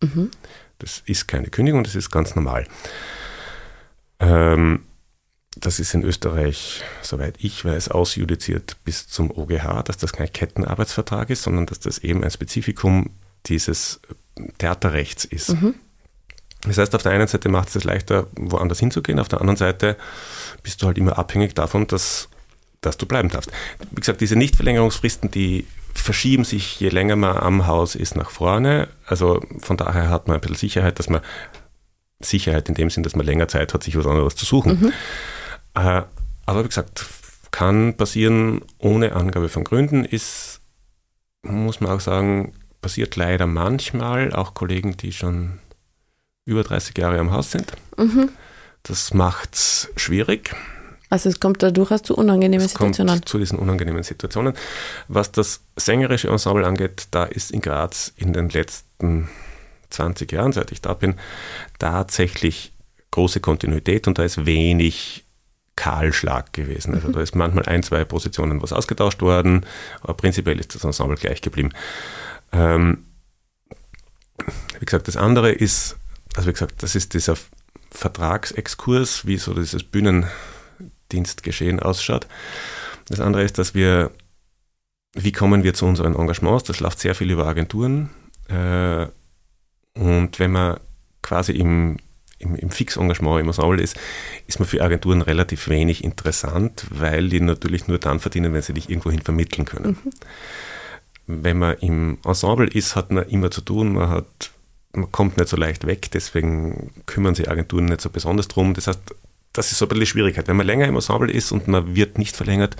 Mhm. 0.00 0.30
Das 0.78 1.02
ist 1.04 1.26
keine 1.26 1.48
Kündigung, 1.48 1.84
das 1.84 1.94
ist 1.94 2.10
ganz 2.10 2.36
normal. 2.36 2.66
Ähm, 4.20 4.84
das 5.56 5.80
ist 5.80 5.94
in 5.94 6.04
Österreich, 6.04 6.82
soweit 7.02 7.34
ich 7.38 7.64
weiß, 7.64 7.88
ausjudiziert 7.88 8.76
bis 8.84 9.08
zum 9.08 9.30
OGH, 9.30 9.82
dass 9.84 9.96
das 9.96 10.12
kein 10.12 10.32
Kettenarbeitsvertrag 10.32 11.28
ist, 11.30 11.42
sondern 11.42 11.66
dass 11.66 11.80
das 11.80 11.98
eben 11.98 12.22
ein 12.22 12.30
Spezifikum 12.30 13.10
dieses 13.46 14.00
Theaterrechts 14.58 15.24
ist. 15.24 15.50
Mhm. 15.50 15.74
Das 16.66 16.78
heißt, 16.78 16.94
auf 16.94 17.02
der 17.02 17.12
einen 17.12 17.26
Seite 17.26 17.48
macht 17.48 17.68
es 17.68 17.76
es 17.76 17.84
leichter, 17.84 18.26
woanders 18.36 18.80
hinzugehen, 18.80 19.18
auf 19.18 19.28
der 19.28 19.40
anderen 19.40 19.56
Seite 19.56 19.96
bist 20.62 20.82
du 20.82 20.86
halt 20.86 20.98
immer 20.98 21.18
abhängig 21.18 21.54
davon, 21.54 21.86
dass, 21.86 22.28
dass 22.80 22.98
du 22.98 23.06
bleiben 23.06 23.30
darfst. 23.30 23.50
Wie 23.90 24.00
gesagt, 24.00 24.20
diese 24.20 24.36
Nichtverlängerungsfristen, 24.36 25.30
die 25.30 25.66
verschieben 25.94 26.44
sich, 26.44 26.78
je 26.78 26.88
länger 26.88 27.16
man 27.16 27.36
am 27.36 27.66
Haus 27.66 27.94
ist, 27.94 28.16
nach 28.16 28.30
vorne. 28.30 28.88
Also 29.06 29.40
von 29.58 29.76
daher 29.76 30.10
hat 30.10 30.28
man 30.28 30.36
ein 30.36 30.40
bisschen 30.40 30.56
Sicherheit, 30.56 30.98
dass 30.98 31.08
man 31.08 31.22
Sicherheit 32.20 32.68
in 32.68 32.74
dem 32.74 32.90
Sinn, 32.90 33.02
dass 33.02 33.16
man 33.16 33.26
länger 33.26 33.48
Zeit 33.48 33.72
hat, 33.72 33.82
sich 33.82 33.96
was 33.96 34.06
anderes 34.06 34.36
zu 34.36 34.44
suchen. 34.44 34.78
Mhm. 34.80 34.92
Äh, 35.74 36.02
aber 36.46 36.64
wie 36.64 36.68
gesagt, 36.68 37.06
kann 37.50 37.96
passieren 37.96 38.62
ohne 38.78 39.12
Angabe 39.12 39.48
von 39.48 39.64
Gründen, 39.64 40.04
ist, 40.04 40.60
muss 41.42 41.80
man 41.80 41.92
auch 41.92 42.00
sagen, 42.00 42.52
passiert 42.80 43.16
leider 43.16 43.46
manchmal, 43.46 44.32
auch 44.32 44.54
Kollegen, 44.54 44.96
die 44.96 45.12
schon 45.12 45.58
über 46.44 46.62
30 46.62 46.96
Jahre 46.98 47.18
am 47.18 47.32
Haus 47.32 47.50
sind. 47.50 47.72
Mhm. 47.96 48.30
Das 48.82 49.12
macht 49.12 49.54
es 49.54 49.88
schwierig. 49.96 50.54
Also 51.10 51.28
es 51.28 51.40
kommt 51.40 51.62
da 51.62 51.70
durchaus 51.70 52.02
zu 52.02 52.16
unangenehmen 52.16 52.64
es 52.64 52.72
Situationen. 52.72 53.14
Kommt 53.14 53.28
zu 53.28 53.38
diesen 53.38 53.58
unangenehmen 53.58 54.02
Situationen. 54.02 54.54
Was 55.08 55.32
das 55.32 55.62
sängerische 55.76 56.28
Ensemble 56.28 56.66
angeht, 56.66 57.08
da 57.10 57.24
ist 57.24 57.50
in 57.50 57.60
Graz 57.60 58.12
in 58.16 58.32
den 58.32 58.48
letzten 58.48 59.28
20 59.90 60.30
Jahren, 60.30 60.52
seit 60.52 60.70
ich 60.70 60.80
da 60.80 60.94
bin, 60.94 61.16
tatsächlich 61.78 62.72
große 63.10 63.40
Kontinuität 63.40 64.06
und 64.06 64.18
da 64.18 64.22
ist 64.22 64.46
wenig 64.46 65.24
Kahlschlag 65.74 66.52
gewesen. 66.52 66.94
Also 66.94 67.08
mhm. 67.08 67.12
da 67.12 67.20
ist 67.22 67.34
manchmal 67.34 67.64
ein, 67.66 67.82
zwei 67.82 68.04
Positionen 68.04 68.62
was 68.62 68.72
ausgetauscht 68.72 69.20
worden, 69.20 69.66
aber 70.02 70.14
prinzipiell 70.14 70.60
ist 70.60 70.76
das 70.76 70.84
Ensemble 70.84 71.16
gleich 71.16 71.42
geblieben. 71.42 71.70
Ähm, 72.52 73.06
wie 74.78 74.84
gesagt, 74.84 75.08
das 75.08 75.16
andere 75.16 75.50
ist 75.50 75.96
also 76.36 76.48
wie 76.48 76.52
gesagt, 76.52 76.82
das 76.82 76.94
ist 76.94 77.14
dieser 77.14 77.36
Vertragsexkurs, 77.90 79.26
wie 79.26 79.36
so 79.36 79.54
dieses 79.54 79.82
Bühnendienstgeschehen 79.84 81.80
ausschaut. 81.80 82.26
Das 83.08 83.20
andere 83.20 83.42
ist, 83.42 83.58
dass 83.58 83.74
wir, 83.74 84.12
wie 85.14 85.32
kommen 85.32 85.64
wir 85.64 85.74
zu 85.74 85.86
unseren 85.86 86.14
Engagements? 86.14 86.64
Das 86.64 86.80
läuft 86.80 87.00
sehr 87.00 87.14
viel 87.14 87.30
über 87.30 87.46
Agenturen. 87.46 88.10
Äh, 88.48 89.06
und 89.94 90.38
wenn 90.38 90.52
man 90.52 90.78
quasi 91.22 91.52
im, 91.52 91.98
im, 92.38 92.54
im 92.54 92.70
Fixengagement 92.70 93.40
im 93.40 93.48
Ensemble 93.48 93.82
ist, 93.82 93.98
ist 94.46 94.60
man 94.60 94.68
für 94.68 94.82
Agenturen 94.82 95.22
relativ 95.22 95.68
wenig 95.68 96.04
interessant, 96.04 96.86
weil 96.90 97.28
die 97.28 97.40
natürlich 97.40 97.88
nur 97.88 97.98
dann 97.98 98.20
verdienen, 98.20 98.52
wenn 98.52 98.62
sie 98.62 98.74
dich 98.74 98.88
irgendwohin 98.88 99.22
vermitteln 99.22 99.64
können. 99.64 99.98
Mhm. 100.04 101.42
Wenn 101.42 101.58
man 101.58 101.76
im 101.78 102.18
Ensemble 102.24 102.68
ist, 102.68 102.96
hat 102.96 103.10
man 103.10 103.28
immer 103.28 103.50
zu 103.50 103.60
tun, 103.60 103.92
man 103.92 104.08
hat 104.08 104.50
man 104.92 105.10
kommt 105.12 105.36
nicht 105.36 105.48
so 105.48 105.56
leicht 105.56 105.86
weg, 105.86 106.10
deswegen 106.12 106.92
kümmern 107.06 107.34
sich 107.34 107.50
Agenturen 107.50 107.86
nicht 107.86 108.00
so 108.00 108.10
besonders 108.10 108.48
drum. 108.48 108.74
Das 108.74 108.86
heißt, 108.86 109.00
das 109.52 109.72
ist 109.72 109.78
so 109.78 109.84
ein 109.84 109.88
bisschen 109.88 110.00
die 110.00 110.06
Schwierigkeit. 110.06 110.48
Wenn 110.48 110.56
man 110.56 110.66
länger 110.66 110.86
im 110.86 110.94
Ensemble 110.94 111.30
ist 111.30 111.52
und 111.52 111.68
man 111.68 111.94
wird 111.94 112.18
nicht 112.18 112.36
verlängert, 112.36 112.76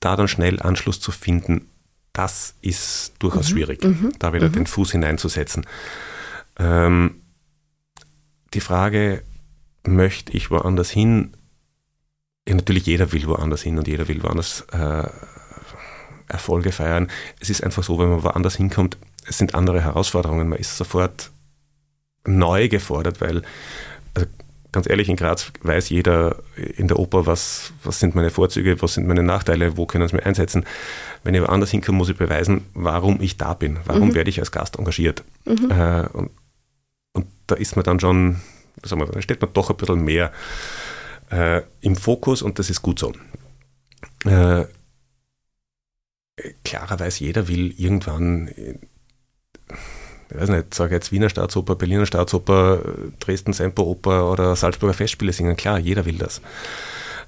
da 0.00 0.16
dann 0.16 0.28
schnell 0.28 0.60
Anschluss 0.60 1.00
zu 1.00 1.12
finden, 1.12 1.68
das 2.12 2.54
ist 2.62 3.12
durchaus 3.18 3.48
mhm. 3.48 3.52
schwierig, 3.52 3.84
mhm. 3.84 4.12
da 4.18 4.32
wieder 4.32 4.48
mhm. 4.48 4.52
den 4.52 4.66
Fuß 4.66 4.92
hineinzusetzen. 4.92 5.66
Ähm, 6.58 7.22
die 8.54 8.60
Frage, 8.60 9.22
möchte 9.84 10.32
ich 10.32 10.50
woanders 10.50 10.90
hin? 10.90 11.36
Ja, 12.48 12.54
natürlich 12.54 12.86
jeder 12.86 13.12
will 13.12 13.26
woanders 13.26 13.62
hin 13.62 13.78
und 13.78 13.88
jeder 13.88 14.06
will 14.06 14.22
woanders 14.22 14.64
äh, 14.72 15.08
Erfolge 16.28 16.72
feiern. 16.72 17.10
Es 17.40 17.50
ist 17.50 17.64
einfach 17.64 17.82
so, 17.82 17.98
wenn 17.98 18.10
man 18.10 18.22
woanders 18.22 18.56
hinkommt, 18.56 18.96
es 19.26 19.38
sind 19.38 19.54
andere 19.54 19.82
Herausforderungen. 19.82 20.48
Man 20.48 20.58
ist 20.58 20.76
sofort 20.76 21.30
neu 22.26 22.68
gefordert, 22.68 23.20
weil, 23.20 23.42
also 24.14 24.26
ganz 24.72 24.88
ehrlich, 24.88 25.08
in 25.08 25.16
Graz 25.16 25.52
weiß 25.62 25.88
jeder 25.90 26.36
in 26.56 26.88
der 26.88 26.98
Oper, 26.98 27.26
was, 27.26 27.72
was 27.82 28.00
sind 28.00 28.14
meine 28.14 28.30
Vorzüge, 28.30 28.80
was 28.82 28.94
sind 28.94 29.06
meine 29.06 29.22
Nachteile, 29.22 29.76
wo 29.76 29.86
können 29.86 30.08
sie 30.08 30.16
mir 30.16 30.26
einsetzen. 30.26 30.64
Wenn 31.22 31.34
ich 31.34 31.42
woanders 31.42 31.70
hinkomme, 31.70 31.98
muss 31.98 32.08
ich 32.08 32.16
beweisen, 32.16 32.66
warum 32.74 33.20
ich 33.20 33.36
da 33.36 33.54
bin, 33.54 33.78
warum 33.84 34.08
mhm. 34.08 34.14
werde 34.14 34.30
ich 34.30 34.40
als 34.40 34.52
Gast 34.52 34.78
engagiert. 34.78 35.24
Mhm. 35.44 35.70
Äh, 35.70 36.06
und, 36.12 36.30
und, 37.12 37.26
da 37.46 37.54
ist 37.54 37.76
man 37.76 37.84
dann 37.84 38.00
schon, 38.00 38.40
sagen 38.82 39.02
wir, 39.02 39.06
da 39.06 39.22
steht 39.22 39.40
man 39.40 39.52
doch 39.52 39.70
ein 39.70 39.76
bisschen 39.76 40.04
mehr 40.04 40.32
äh, 41.30 41.62
im 41.80 41.96
Fokus 41.96 42.42
und 42.42 42.58
das 42.58 42.70
ist 42.70 42.82
gut 42.82 42.98
so. 42.98 43.12
Äh, 44.24 44.64
klarerweise 46.64 47.24
jeder 47.24 47.48
will 47.48 47.72
irgendwann 47.78 48.48
ich 50.30 50.36
weiß 50.36 50.48
nicht, 50.48 50.74
sage 50.74 50.94
jetzt 50.94 51.12
Wiener 51.12 51.28
Staatsoper, 51.28 51.76
Berliner 51.76 52.06
Staatsoper, 52.06 52.80
Dresden 53.20 53.52
Semperoper 53.52 54.30
oder 54.30 54.56
Salzburger 54.56 54.94
Festspiele 54.94 55.32
singen. 55.32 55.56
Klar, 55.56 55.78
jeder 55.78 56.04
will 56.04 56.18
das. 56.18 56.40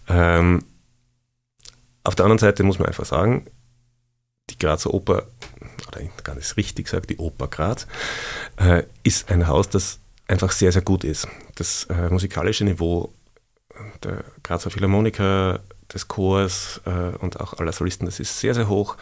Ähm, 0.09 0.64
auf 2.05 2.14
der 2.14 2.24
anderen 2.24 2.39
Seite 2.39 2.62
muss 2.62 2.78
man 2.78 2.89
einfach 2.89 3.07
sagen, 3.07 3.47
die 4.51 4.59
Grazer 4.59 4.95
Oper, 4.95 5.26
oder 5.89 6.01
gar 6.22 6.37
nicht 6.37 6.57
richtig 6.57 6.87
gesagt, 6.87 7.11
die 7.11 7.18
Oper 7.18 7.49
Graz, 7.49 7.87
äh, 8.57 8.84
ist 9.03 9.30
ein 9.30 9.47
Haus, 9.47 9.68
das 9.68 9.99
einfach 10.28 10.53
sehr, 10.53 10.72
sehr 10.72 10.82
gut 10.82 11.05
ist. 11.05 11.28
Das 11.57 11.84
äh, 11.84 12.09
musikalische 12.09 12.64
Niveau 12.64 13.12
der 14.03 14.24
Grazer 14.43 14.70
Philharmoniker, 14.70 15.61
des 15.93 16.09
Chors 16.09 16.80
äh, 16.84 17.16
und 17.18 17.41
auch 17.41 17.55
aller 17.55 17.72
Solisten, 17.72 18.07
das 18.07 18.20
ist 18.20 18.41
sehr, 18.41 18.55
sehr 18.55 18.68
hoch. 18.68 18.97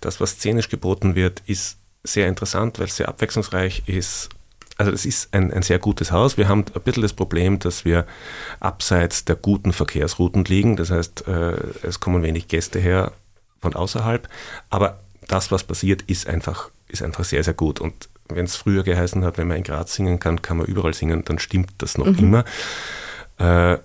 Das, 0.00 0.20
was 0.20 0.32
szenisch 0.32 0.68
geboten 0.68 1.14
wird, 1.14 1.42
ist 1.46 1.78
sehr 2.02 2.28
interessant, 2.28 2.78
weil 2.78 2.86
es 2.86 2.96
sehr 2.96 3.08
abwechslungsreich 3.08 3.84
ist. 3.86 4.30
Also 4.76 4.92
es 4.92 5.04
ist 5.04 5.34
ein, 5.34 5.52
ein 5.52 5.62
sehr 5.62 5.78
gutes 5.78 6.10
Haus. 6.10 6.38
Wir 6.38 6.48
haben 6.48 6.64
ein 6.74 6.82
bisschen 6.82 7.02
das 7.02 7.12
Problem, 7.12 7.58
dass 7.58 7.84
wir 7.84 8.06
abseits 8.60 9.26
der 9.26 9.36
guten 9.36 9.72
Verkehrsrouten 9.74 10.44
liegen. 10.44 10.76
Das 10.76 10.90
heißt, 10.90 11.28
äh, 11.28 11.56
es 11.82 12.00
kommen 12.00 12.22
wenig 12.22 12.48
Gäste 12.48 12.78
her 12.78 13.12
von 13.60 13.74
außerhalb. 13.74 14.26
Aber 14.70 15.00
das, 15.28 15.52
was 15.52 15.64
passiert, 15.64 16.02
ist 16.02 16.26
einfach, 16.26 16.70
ist 16.88 17.02
einfach 17.02 17.24
sehr, 17.24 17.44
sehr 17.44 17.52
gut. 17.52 17.78
Und 17.78 18.08
wenn 18.28 18.46
es 18.46 18.56
früher 18.56 18.82
geheißen 18.82 19.22
hat, 19.24 19.36
wenn 19.36 19.48
man 19.48 19.58
in 19.58 19.64
Graz 19.64 19.94
singen 19.94 20.18
kann, 20.18 20.40
kann 20.40 20.56
man 20.56 20.66
überall 20.66 20.94
singen, 20.94 21.24
dann 21.24 21.38
stimmt 21.38 21.70
das 21.78 21.98
noch 21.98 22.06
mhm. 22.06 22.18
immer. 22.18 22.44
Äh, 23.38 23.78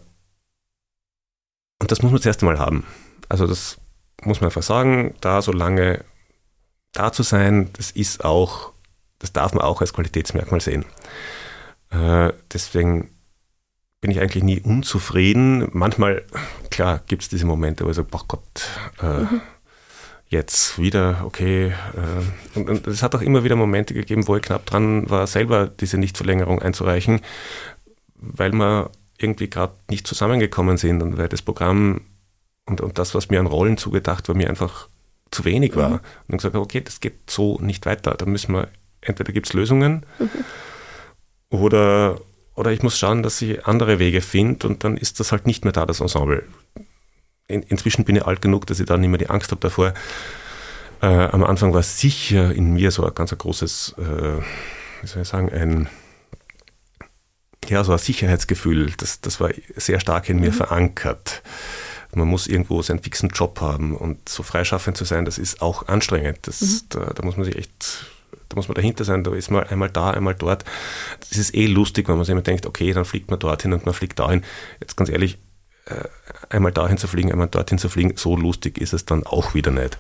und 1.82 1.92
das 1.92 2.02
muss 2.02 2.12
man 2.12 2.22
zuerst 2.22 2.42
einmal 2.42 2.60
haben. 2.60 2.86
Also 3.28 3.48
das 3.48 3.78
muss 4.24 4.40
man 4.40 4.48
einfach 4.48 4.64
sagen, 4.64 5.14
da 5.20 5.42
so 5.42 5.52
lange 5.52 6.06
da 6.96 7.12
zu 7.12 7.24
sein, 7.24 7.70
das 7.74 7.92
ist 7.92 8.24
auch, 8.26 8.72
das 9.20 9.34
darf 9.34 9.54
man 9.54 9.64
auch 9.64 9.82
als 9.82 9.94
Qualitätsmerkmal 9.94 10.62
sehen. 10.62 10.86
Äh, 11.92 12.34
deswegen 12.52 13.10
bin 14.02 14.12
ich 14.12 14.20
eigentlich 14.20 14.44
nie 14.44 14.60
unzufrieden. 14.60 15.68
Manchmal, 15.72 16.24
klar, 16.70 17.02
gibt 17.08 17.24
es 17.24 17.30
diese 17.30 17.46
Momente, 17.46 17.86
wo 17.86 17.90
ich 17.90 17.96
sage, 17.96 18.08
so, 18.12 18.26
Gott, 18.28 18.70
äh, 19.02 19.22
mhm. 19.22 19.42
jetzt 20.28 20.78
wieder, 20.78 21.24
okay. 21.26 21.70
Äh, 21.70 22.58
und, 22.60 22.70
und, 22.70 22.88
es 22.88 23.02
hat 23.02 23.16
auch 23.16 23.22
immer 23.22 23.44
wieder 23.44 23.56
Momente 23.56 23.94
gegeben, 23.94 24.28
wo 24.28 24.36
ich 24.36 24.44
knapp 24.44 24.66
dran 24.66 25.10
war, 25.10 25.28
selber 25.28 25.68
diese 25.68 25.98
Nichtverlängerung 25.98 26.62
einzureichen, 26.62 27.22
weil 28.16 28.52
wir 28.54 28.92
irgendwie 29.18 29.50
gerade 29.50 29.74
nicht 29.90 30.06
zusammengekommen 30.06 30.78
sind 30.78 31.02
und 31.02 31.18
weil 31.18 31.30
das 31.30 31.42
Programm 31.42 32.02
und, 32.66 32.82
und 32.82 33.00
das, 33.00 33.16
was 33.16 33.30
mir 33.30 33.40
an 33.40 33.48
Rollen 33.48 33.78
zugedacht 33.78 34.28
war, 34.28 34.36
mir 34.36 34.50
einfach 34.50 34.90
zu 35.32 35.46
wenig 35.46 35.76
war. 35.76 35.90
Mhm. 35.90 35.96
Und 35.96 36.04
dann 36.30 36.38
gesagt, 36.38 36.56
okay, 36.56 36.82
das 36.82 37.00
geht 37.00 37.30
so 37.30 37.60
nicht 37.60 37.86
weiter. 37.86 38.16
Da 38.16 38.26
müssen 38.26 38.54
wir, 38.54 38.70
entweder 39.02 39.34
gibt 39.34 39.48
es 39.48 39.54
Lösungen 39.54 40.06
mhm. 40.20 40.30
oder, 41.50 42.22
oder 42.56 42.72
ich 42.72 42.84
muss 42.84 42.98
schauen, 42.98 43.24
dass 43.24 43.42
ich 43.42 43.66
andere 43.66 44.00
Wege 44.00 44.22
finde 44.22 44.68
und 44.68 44.84
dann 44.84 44.98
ist 44.98 45.20
das 45.20 45.32
halt 45.32 45.46
nicht 45.46 45.64
mehr 45.64 45.74
da, 45.74 45.86
das 45.86 46.00
Ensemble. 46.00 46.44
In, 47.48 47.62
inzwischen 47.64 48.06
bin 48.06 48.16
ich 48.16 48.26
alt 48.26 48.42
genug, 48.42 48.66
dass 48.66 48.80
ich 48.80 48.86
da 48.86 48.98
nicht 48.98 49.10
mehr 49.10 49.20
die 49.20 49.30
Angst 49.30 49.52
habe 49.52 49.62
davor. 49.62 49.94
Äh, 51.02 51.08
am 51.08 51.44
Anfang 51.44 51.74
war 51.74 51.84
sicher 51.84 52.54
in 52.54 52.74
mir 52.74 52.92
so 52.92 53.06
ein 53.06 53.14
ganz 53.14 53.32
ein 53.32 53.38
großes, 53.38 53.96
äh, 53.98 54.42
wie 55.02 55.08
soll 55.08 55.22
ich 55.22 55.28
sagen, 55.28 55.52
ein, 55.52 55.90
ja, 57.68 57.84
so 57.84 57.92
ein 57.92 57.98
Sicherheitsgefühl. 57.98 58.94
Das, 58.98 59.22
das 59.22 59.40
war 59.40 59.52
sehr 59.76 60.00
stark 60.00 60.30
in 60.30 60.40
mir 60.40 60.52
mhm. 60.52 60.56
verankert. 60.56 61.44
Man 62.16 62.28
muss 62.28 62.48
irgendwo 62.48 62.82
seinen 62.82 63.00
fixen 63.00 63.30
Job 63.30 63.62
haben 63.62 63.96
und 63.96 64.28
so 64.28 64.44
freischaffend 64.44 64.98
zu 64.98 65.06
sein, 65.06 65.26
das 65.26 65.38
ist 65.38 65.62
auch 65.62 65.88
anstrengend. 65.88 66.40
Das, 66.44 66.62
mhm. 66.62 66.80
da, 66.90 67.00
da 67.14 67.24
muss 67.24 67.38
man 67.38 67.46
sich 67.46 67.58
echt 67.58 68.06
da 68.50 68.56
muss 68.56 68.68
man 68.68 68.76
dahinter 68.76 69.04
sein, 69.04 69.24
da 69.24 69.34
ist 69.34 69.50
man 69.50 69.64
einmal 69.64 69.90
da, 69.90 70.12
einmal 70.12 70.36
dort. 70.36 70.66
Das 71.30 71.38
ist 71.38 71.56
eh 71.56 71.66
lustig, 71.66 72.08
wenn 72.08 72.16
man 72.16 72.26
sich 72.26 72.32
immer 72.32 72.42
denkt, 72.42 72.66
okay, 72.66 72.94
dann 72.94 73.06
fliegt 73.06 73.30
man 73.30 73.40
dorthin 73.40 73.74
und 73.74 73.86
man 73.86 73.94
fliegt 73.94 74.20
dahin. 74.20 74.44
Jetzt 74.80 74.96
ganz 74.96 75.10
ehrlich, 75.10 75.38
äh, 75.86 76.04
einmal 76.50 76.72
dahin 76.72 76.98
zu 76.98 77.08
fliegen, 77.08 77.32
einmal 77.32 77.48
dorthin 77.48 77.78
zu 77.78 77.90
fliegen, 77.90 78.14
so 78.18 78.36
lustig 78.36 78.78
ist 78.78 78.94
es 78.94 79.06
dann 79.06 79.26
auch 79.26 79.54
wieder 79.54 79.72
nicht. 79.72 79.98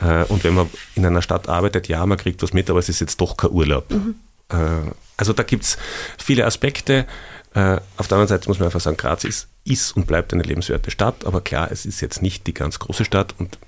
Äh, 0.00 0.24
und 0.24 0.44
wenn 0.44 0.54
man 0.54 0.68
in 0.94 1.04
einer 1.06 1.22
Stadt 1.22 1.48
arbeitet, 1.48 1.88
ja, 1.88 2.04
man 2.06 2.18
kriegt 2.18 2.42
was 2.42 2.52
mit, 2.52 2.70
aber 2.70 2.78
es 2.78 2.88
ist 2.88 3.00
jetzt 3.00 3.20
doch 3.20 3.36
kein 3.36 3.50
Urlaub. 3.50 3.90
Mhm. 3.90 4.14
Äh, 4.48 4.90
also 5.16 5.32
da 5.32 5.42
gibt 5.42 5.64
es 5.64 5.78
viele 6.18 6.46
Aspekte. 6.46 7.06
Auf 7.52 8.06
der 8.06 8.16
anderen 8.16 8.28
Seite 8.28 8.48
muss 8.48 8.58
man 8.60 8.66
einfach 8.66 8.80
sagen, 8.80 8.96
Graz 8.96 9.24
ist 9.24 9.48
ist 9.64 9.96
und 9.96 10.06
bleibt 10.06 10.32
eine 10.32 10.42
lebenswerte 10.42 10.90
Stadt, 10.90 11.24
aber 11.24 11.40
klar, 11.40 11.70
es 11.70 11.86
ist 11.86 12.00
jetzt 12.00 12.22
nicht 12.22 12.46
die 12.46 12.54
ganz 12.54 12.78
große 12.78 13.04
Stadt 13.04 13.34
und 13.38 13.58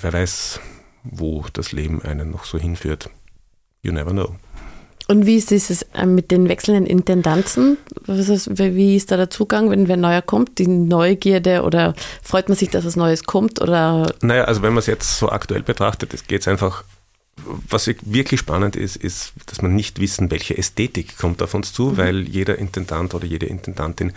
wer 0.00 0.12
weiß, 0.12 0.60
wo 1.04 1.44
das 1.52 1.72
Leben 1.72 2.02
einen 2.02 2.30
noch 2.30 2.44
so 2.44 2.58
hinführt. 2.58 3.10
You 3.82 3.92
never 3.92 4.10
know. 4.10 4.36
Und 5.08 5.26
wie 5.26 5.36
ist 5.36 5.50
es 5.50 5.82
äh, 5.94 6.06
mit 6.06 6.30
den 6.30 6.48
wechselnden 6.48 6.86
Intendanzen? 6.86 7.76
wie 8.06 8.96
ist 8.96 9.10
da 9.10 9.16
der 9.16 9.30
Zugang, 9.30 9.68
wenn 9.70 9.88
wer 9.88 9.96
neuer 9.96 10.22
kommt? 10.22 10.58
Die 10.58 10.68
Neugierde 10.68 11.62
oder 11.62 11.94
freut 12.22 12.48
man 12.48 12.56
sich, 12.56 12.70
dass 12.70 12.84
was 12.84 12.94
Neues 12.94 13.24
kommt? 13.24 13.60
Oder? 13.60 14.14
Naja, 14.20 14.44
also 14.44 14.62
wenn 14.62 14.72
man 14.72 14.78
es 14.78 14.86
jetzt 14.86 15.18
so 15.18 15.28
aktuell 15.28 15.62
betrachtet, 15.62 16.28
geht 16.28 16.42
es 16.42 16.48
einfach 16.48 16.84
was 17.68 17.86
wirklich 17.86 18.40
spannend 18.40 18.76
ist, 18.76 18.96
ist, 18.96 19.32
dass 19.46 19.62
man 19.62 19.74
nicht 19.74 20.00
wissen, 20.00 20.30
welche 20.30 20.56
Ästhetik 20.56 21.18
kommt 21.18 21.42
auf 21.42 21.54
uns 21.54 21.72
zu, 21.72 21.90
mhm. 21.90 21.96
weil 21.96 22.28
jeder 22.28 22.58
Intendant 22.58 23.14
oder 23.14 23.26
jede 23.26 23.46
Intendantin, 23.46 24.12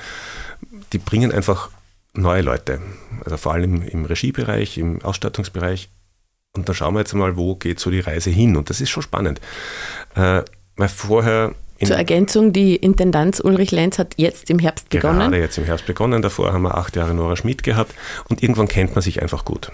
die 0.94 0.98
bringen 0.98 1.32
einfach 1.32 1.70
neue 2.14 2.42
Leute. 2.42 2.82
Also 3.24 3.38
vor 3.38 3.54
allem 3.54 3.82
im 3.82 4.06
Regiebereich, 4.06 4.78
im 4.78 5.02
Ausstattungsbereich. 5.02 5.90
Und 6.56 6.70
dann 6.70 6.76
schauen 6.76 6.94
wir 6.94 7.02
jetzt 7.02 7.14
mal, 7.14 7.36
wo 7.36 7.56
geht 7.56 7.80
so 7.80 7.92
die 7.92 8.00
Reise 8.00 8.30
hin. 8.30 8.56
Und 8.56 8.70
das 8.70 8.80
ist 8.80 8.90
schon 8.90 9.04
spannend. 9.04 9.42
Äh, 10.16 10.44
weil 10.78 10.90
vorher 10.90 11.54
zur 11.84 11.98
Ergänzung, 11.98 12.54
die 12.54 12.78
Intendanz 12.78 13.42
Ulrich 13.42 13.72
Lenz 13.72 14.00
hat 14.00 14.14
jetzt 14.16 14.50
im 14.50 14.60
Herbst 14.60 14.90
begonnen. 14.90 15.20
Gerade 15.20 15.40
jetzt 15.40 15.58
im 15.58 15.66
Herbst 15.66 15.86
begonnen. 15.86 16.22
Davor 16.22 16.54
haben 16.54 16.62
wir 16.62 16.76
acht 16.76 16.96
Jahre 16.96 17.14
Nora 17.14 17.36
Schmidt 17.36 17.64
gehabt. 17.64 17.94
Und 18.30 18.42
irgendwann 18.42 18.70
kennt 18.70 18.96
man 18.96 19.02
sich 19.02 19.22
einfach 19.22 19.44
gut. 19.44 19.72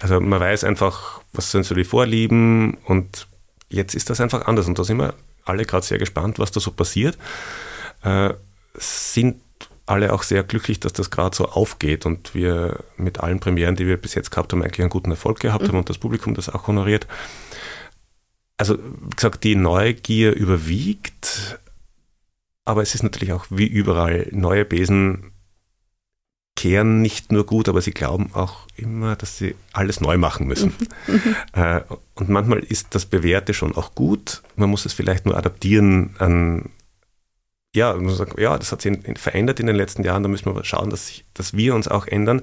Also 0.00 0.20
man 0.20 0.40
weiß 0.40 0.64
einfach, 0.64 1.20
was 1.32 1.50
sind 1.50 1.64
so 1.64 1.74
die 1.74 1.84
Vorlieben 1.84 2.74
und 2.84 3.26
jetzt 3.68 3.94
ist 3.94 4.10
das 4.10 4.20
einfach 4.20 4.46
anders 4.46 4.66
und 4.66 4.78
da 4.78 4.84
sind 4.84 4.98
wir 4.98 5.14
alle 5.44 5.64
gerade 5.64 5.86
sehr 5.86 5.98
gespannt, 5.98 6.38
was 6.38 6.50
da 6.50 6.60
so 6.60 6.70
passiert. 6.70 7.16
Äh, 8.02 8.34
sind 8.74 9.40
alle 9.86 10.12
auch 10.12 10.24
sehr 10.24 10.42
glücklich, 10.42 10.80
dass 10.80 10.92
das 10.92 11.10
gerade 11.10 11.34
so 11.34 11.46
aufgeht 11.46 12.06
und 12.06 12.34
wir 12.34 12.84
mit 12.96 13.20
allen 13.20 13.40
Premieren, 13.40 13.76
die 13.76 13.86
wir 13.86 13.96
bis 13.96 14.14
jetzt 14.14 14.30
gehabt 14.30 14.52
haben, 14.52 14.62
eigentlich 14.62 14.80
einen 14.80 14.90
guten 14.90 15.12
Erfolg 15.12 15.40
gehabt 15.40 15.62
mhm. 15.64 15.68
haben 15.68 15.78
und 15.78 15.88
das 15.88 15.98
Publikum 15.98 16.34
das 16.34 16.48
auch 16.48 16.66
honoriert. 16.66 17.06
Also, 18.58 18.78
wie 18.78 19.14
gesagt, 19.14 19.44
die 19.44 19.54
Neugier 19.54 20.34
überwiegt, 20.34 21.60
aber 22.64 22.82
es 22.82 22.94
ist 22.94 23.02
natürlich 23.02 23.32
auch 23.32 23.46
wie 23.50 23.66
überall, 23.66 24.28
neue 24.32 24.64
Besen 24.64 25.32
kehren 26.56 27.02
nicht 27.02 27.30
nur 27.30 27.46
gut, 27.46 27.68
aber 27.68 27.80
sie 27.80 27.92
glauben 27.92 28.30
auch 28.32 28.66
immer, 28.76 29.14
dass 29.14 29.38
sie 29.38 29.54
alles 29.72 30.00
neu 30.00 30.16
machen 30.18 30.48
müssen. 30.48 30.74
Mhm. 31.06 31.36
Äh, 31.52 31.80
und 32.14 32.28
manchmal 32.28 32.58
ist 32.58 32.94
das 32.94 33.06
Bewährte 33.06 33.54
schon 33.54 33.74
auch 33.76 33.94
gut. 33.94 34.42
Man 34.56 34.68
muss 34.68 34.84
es 34.84 34.92
vielleicht 34.92 35.24
nur 35.24 35.36
adaptieren 35.36 36.14
an, 36.18 36.70
ja, 37.74 37.94
man 37.94 38.14
sagt, 38.14 38.38
ja, 38.38 38.58
das 38.58 38.72
hat 38.72 38.82
sich 38.82 38.98
verändert 39.16 39.60
in 39.60 39.66
den 39.66 39.76
letzten 39.76 40.02
Jahren, 40.02 40.22
da 40.22 40.28
müssen 40.28 40.54
wir 40.54 40.64
schauen, 40.64 40.90
dass, 40.90 41.06
sich, 41.06 41.24
dass 41.34 41.54
wir 41.54 41.74
uns 41.74 41.88
auch 41.88 42.06
ändern. 42.06 42.42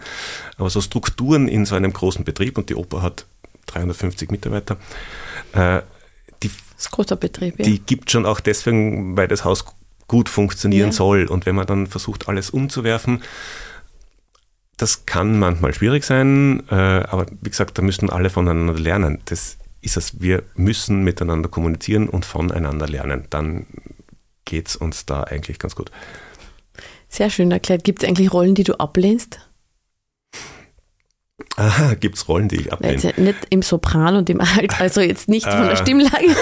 Aber 0.57 0.69
so 0.69 0.81
Strukturen 0.81 1.47
in 1.47 1.65
so 1.65 1.75
einem 1.75 1.93
großen 1.93 2.23
Betrieb, 2.23 2.57
und 2.57 2.69
die 2.69 2.75
Oper 2.75 3.01
hat 3.01 3.25
350 3.67 4.31
Mitarbeiter, 4.31 4.77
äh, 5.53 5.81
die, 6.41 6.49
das 6.49 6.85
ist 6.85 6.91
großer 6.91 7.15
Betrieb, 7.15 7.59
ja. 7.59 7.65
die 7.65 7.79
gibt 7.79 8.09
schon 8.09 8.25
auch 8.25 8.39
deswegen, 8.39 9.17
weil 9.17 9.27
das 9.27 9.43
Haus 9.43 9.65
gut 10.07 10.29
funktionieren 10.29 10.89
ja. 10.89 10.93
soll. 10.93 11.25
Und 11.25 11.45
wenn 11.45 11.55
man 11.55 11.67
dann 11.67 11.87
versucht, 11.87 12.27
alles 12.27 12.49
umzuwerfen, 12.49 13.21
das 14.83 15.05
kann 15.05 15.39
manchmal 15.39 15.73
schwierig 15.73 16.03
sein, 16.03 16.61
äh, 16.69 16.75
aber 16.75 17.25
wie 17.41 17.49
gesagt, 17.49 17.77
da 17.77 17.81
müssen 17.81 18.09
alle 18.09 18.29
voneinander 18.29 18.77
lernen. 18.77 19.21
Das 19.23 19.57
ist 19.79 19.95
es. 19.95 20.19
Wir 20.19 20.43
müssen 20.55 21.05
miteinander 21.05 21.47
kommunizieren 21.47 22.09
und 22.09 22.25
voneinander 22.25 22.85
lernen. 22.85 23.23
Dann 23.29 23.65
geht 24.43 24.67
es 24.67 24.75
uns 24.75 25.05
da 25.05 25.23
eigentlich 25.23 25.57
ganz 25.57 25.77
gut. 25.77 25.89
Sehr 27.07 27.29
schön 27.29 27.49
erklärt. 27.49 27.85
Gibt 27.85 28.03
es 28.03 28.09
eigentlich 28.09 28.33
Rollen, 28.33 28.55
die 28.55 28.65
du 28.65 28.73
ablehnst? 28.73 29.39
Aha, 31.55 31.93
gibt 31.93 32.17
es 32.17 32.27
Rollen, 32.27 32.49
die 32.49 32.57
ich 32.57 32.73
ablehne? 32.73 32.95
Also 32.95 33.21
nicht 33.21 33.39
im 33.51 33.61
Sopran 33.61 34.17
und 34.17 34.29
im 34.29 34.41
Alt, 34.41 34.81
also 34.81 34.99
jetzt 34.99 35.29
nicht 35.29 35.47
von 35.47 35.61
der 35.61 35.71
äh. 35.73 35.77
Stimmlage 35.77 36.35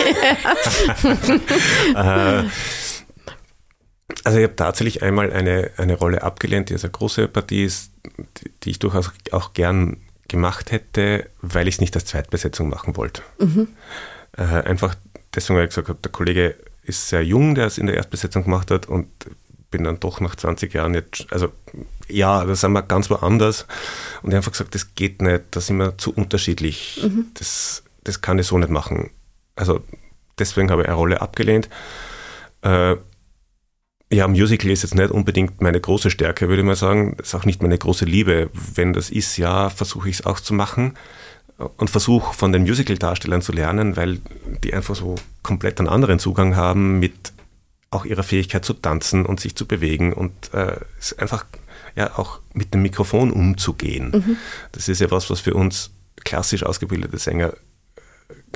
her. 1.93 2.45
also 4.23 4.37
ich 4.37 4.43
habe 4.43 4.55
tatsächlich 4.55 5.03
einmal 5.03 5.31
eine, 5.31 5.71
eine 5.77 5.95
Rolle 5.95 6.23
abgelehnt, 6.23 6.69
die 6.69 6.73
also 6.73 6.87
eine 6.87 6.91
große 6.91 7.27
Partie 7.27 7.63
ist, 7.63 7.91
die, 8.37 8.51
die 8.63 8.71
ich 8.71 8.79
durchaus 8.79 9.11
auch 9.31 9.53
gern 9.53 9.97
gemacht 10.27 10.71
hätte, 10.71 11.29
weil 11.41 11.67
ich 11.67 11.75
es 11.75 11.81
nicht 11.81 11.95
als 11.95 12.05
Zweitbesetzung 12.05 12.69
machen 12.69 12.95
wollte. 12.95 13.21
Mhm. 13.39 13.67
Äh, 14.37 14.43
einfach 14.43 14.95
deswegen, 15.35 15.57
weil 15.57 15.65
ich 15.65 15.71
gesagt 15.71 15.89
habe, 15.89 15.99
der 16.01 16.11
Kollege 16.11 16.55
ist 16.83 17.09
sehr 17.09 17.23
jung, 17.23 17.55
der 17.55 17.67
es 17.67 17.77
in 17.77 17.87
der 17.87 17.95
Erstbesetzung 17.95 18.43
gemacht 18.43 18.71
hat 18.71 18.87
und 18.87 19.07
bin 19.69 19.83
dann 19.83 19.99
doch 19.99 20.19
nach 20.19 20.35
20 20.35 20.73
Jahren 20.73 20.93
jetzt, 20.93 21.27
also 21.31 21.51
ja, 22.07 22.43
da 22.43 22.55
sind 22.55 22.73
wir 22.73 22.81
ganz 22.81 23.09
woanders 23.09 23.65
und 24.21 24.29
ich 24.29 24.35
habe 24.35 24.37
einfach 24.37 24.51
gesagt, 24.51 24.75
das 24.75 24.95
geht 24.95 25.21
nicht, 25.21 25.43
da 25.51 25.61
sind 25.61 25.77
wir 25.77 25.97
zu 25.97 26.13
unterschiedlich, 26.13 26.99
mhm. 27.03 27.27
das, 27.35 27.83
das 28.03 28.21
kann 28.21 28.39
ich 28.39 28.47
so 28.47 28.57
nicht 28.57 28.69
machen. 28.69 29.11
Also 29.55 29.81
deswegen 30.39 30.71
habe 30.71 30.81
ich 30.81 30.87
eine 30.87 30.97
Rolle 30.97 31.21
abgelehnt. 31.21 31.69
Äh, 32.63 32.97
ja, 34.11 34.27
Musical 34.27 34.69
ist 34.69 34.83
jetzt 34.83 34.95
nicht 34.95 35.11
unbedingt 35.11 35.61
meine 35.61 35.79
große 35.79 36.11
Stärke, 36.11 36.49
würde 36.49 36.61
ich 36.61 36.65
mal 36.65 36.75
sagen. 36.75 37.15
Das 37.17 37.27
ist 37.27 37.35
auch 37.35 37.45
nicht 37.45 37.61
meine 37.61 37.77
große 37.77 38.05
Liebe. 38.05 38.49
Wenn 38.75 38.93
das 38.93 39.09
ist, 39.09 39.37
ja, 39.37 39.69
versuche 39.69 40.09
ich 40.09 40.19
es 40.19 40.25
auch 40.25 40.39
zu 40.39 40.53
machen 40.53 40.95
und 41.77 41.89
versuche 41.89 42.33
von 42.33 42.51
den 42.51 42.63
Musical-Darstellern 42.63 43.41
zu 43.41 43.53
lernen, 43.53 43.95
weil 43.95 44.19
die 44.63 44.73
einfach 44.73 44.95
so 44.95 45.15
komplett 45.43 45.79
einen 45.79 45.87
anderen 45.87 46.19
Zugang 46.19 46.55
haben 46.55 46.99
mit 46.99 47.31
auch 47.89 48.05
ihrer 48.05 48.23
Fähigkeit 48.23 48.65
zu 48.65 48.73
tanzen 48.73 49.25
und 49.25 49.39
sich 49.39 49.55
zu 49.55 49.65
bewegen 49.65 50.13
und 50.13 50.53
äh, 50.53 50.75
einfach 51.17 51.45
ja 51.95 52.17
auch 52.17 52.39
mit 52.53 52.73
dem 52.73 52.81
Mikrofon 52.81 53.31
umzugehen. 53.31 54.11
Mhm. 54.11 54.37
Das 54.71 54.89
ist 54.89 55.01
ja 55.01 55.11
was, 55.11 55.29
was 55.29 55.39
für 55.39 55.53
uns 55.53 55.91
klassisch 56.23 56.63
ausgebildete 56.63 57.17
Sänger 57.17 57.53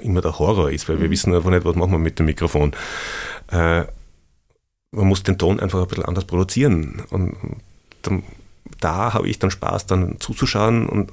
immer 0.01 0.21
der 0.21 0.37
Horror 0.37 0.71
ist, 0.71 0.89
weil 0.89 0.97
mhm. 0.97 1.01
wir 1.01 1.11
wissen 1.11 1.33
einfach 1.33 1.49
nicht, 1.49 1.65
was 1.65 1.75
machen 1.75 1.91
wir 1.91 1.99
mit 1.99 2.19
dem 2.19 2.25
Mikrofon. 2.25 2.73
Äh, 3.51 3.85
man 4.91 5.07
muss 5.07 5.23
den 5.23 5.37
Ton 5.37 5.59
einfach 5.59 5.81
ein 5.81 5.87
bisschen 5.87 6.05
anders 6.05 6.25
produzieren. 6.25 7.03
Und 7.09 7.35
dann, 8.01 8.23
da 8.79 9.13
habe 9.13 9.27
ich 9.27 9.39
dann 9.39 9.51
Spaß, 9.51 9.85
dann 9.87 10.19
zuzuschauen 10.19 10.87
und, 10.87 11.11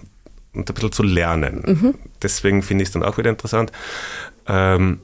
und 0.52 0.70
ein 0.70 0.74
bisschen 0.74 0.92
zu 0.92 1.02
lernen. 1.02 1.62
Mhm. 1.66 1.94
Deswegen 2.22 2.62
finde 2.62 2.82
ich 2.82 2.88
es 2.88 2.92
dann 2.92 3.02
auch 3.02 3.18
wieder 3.18 3.30
interessant. 3.30 3.72
Ähm, 4.46 5.00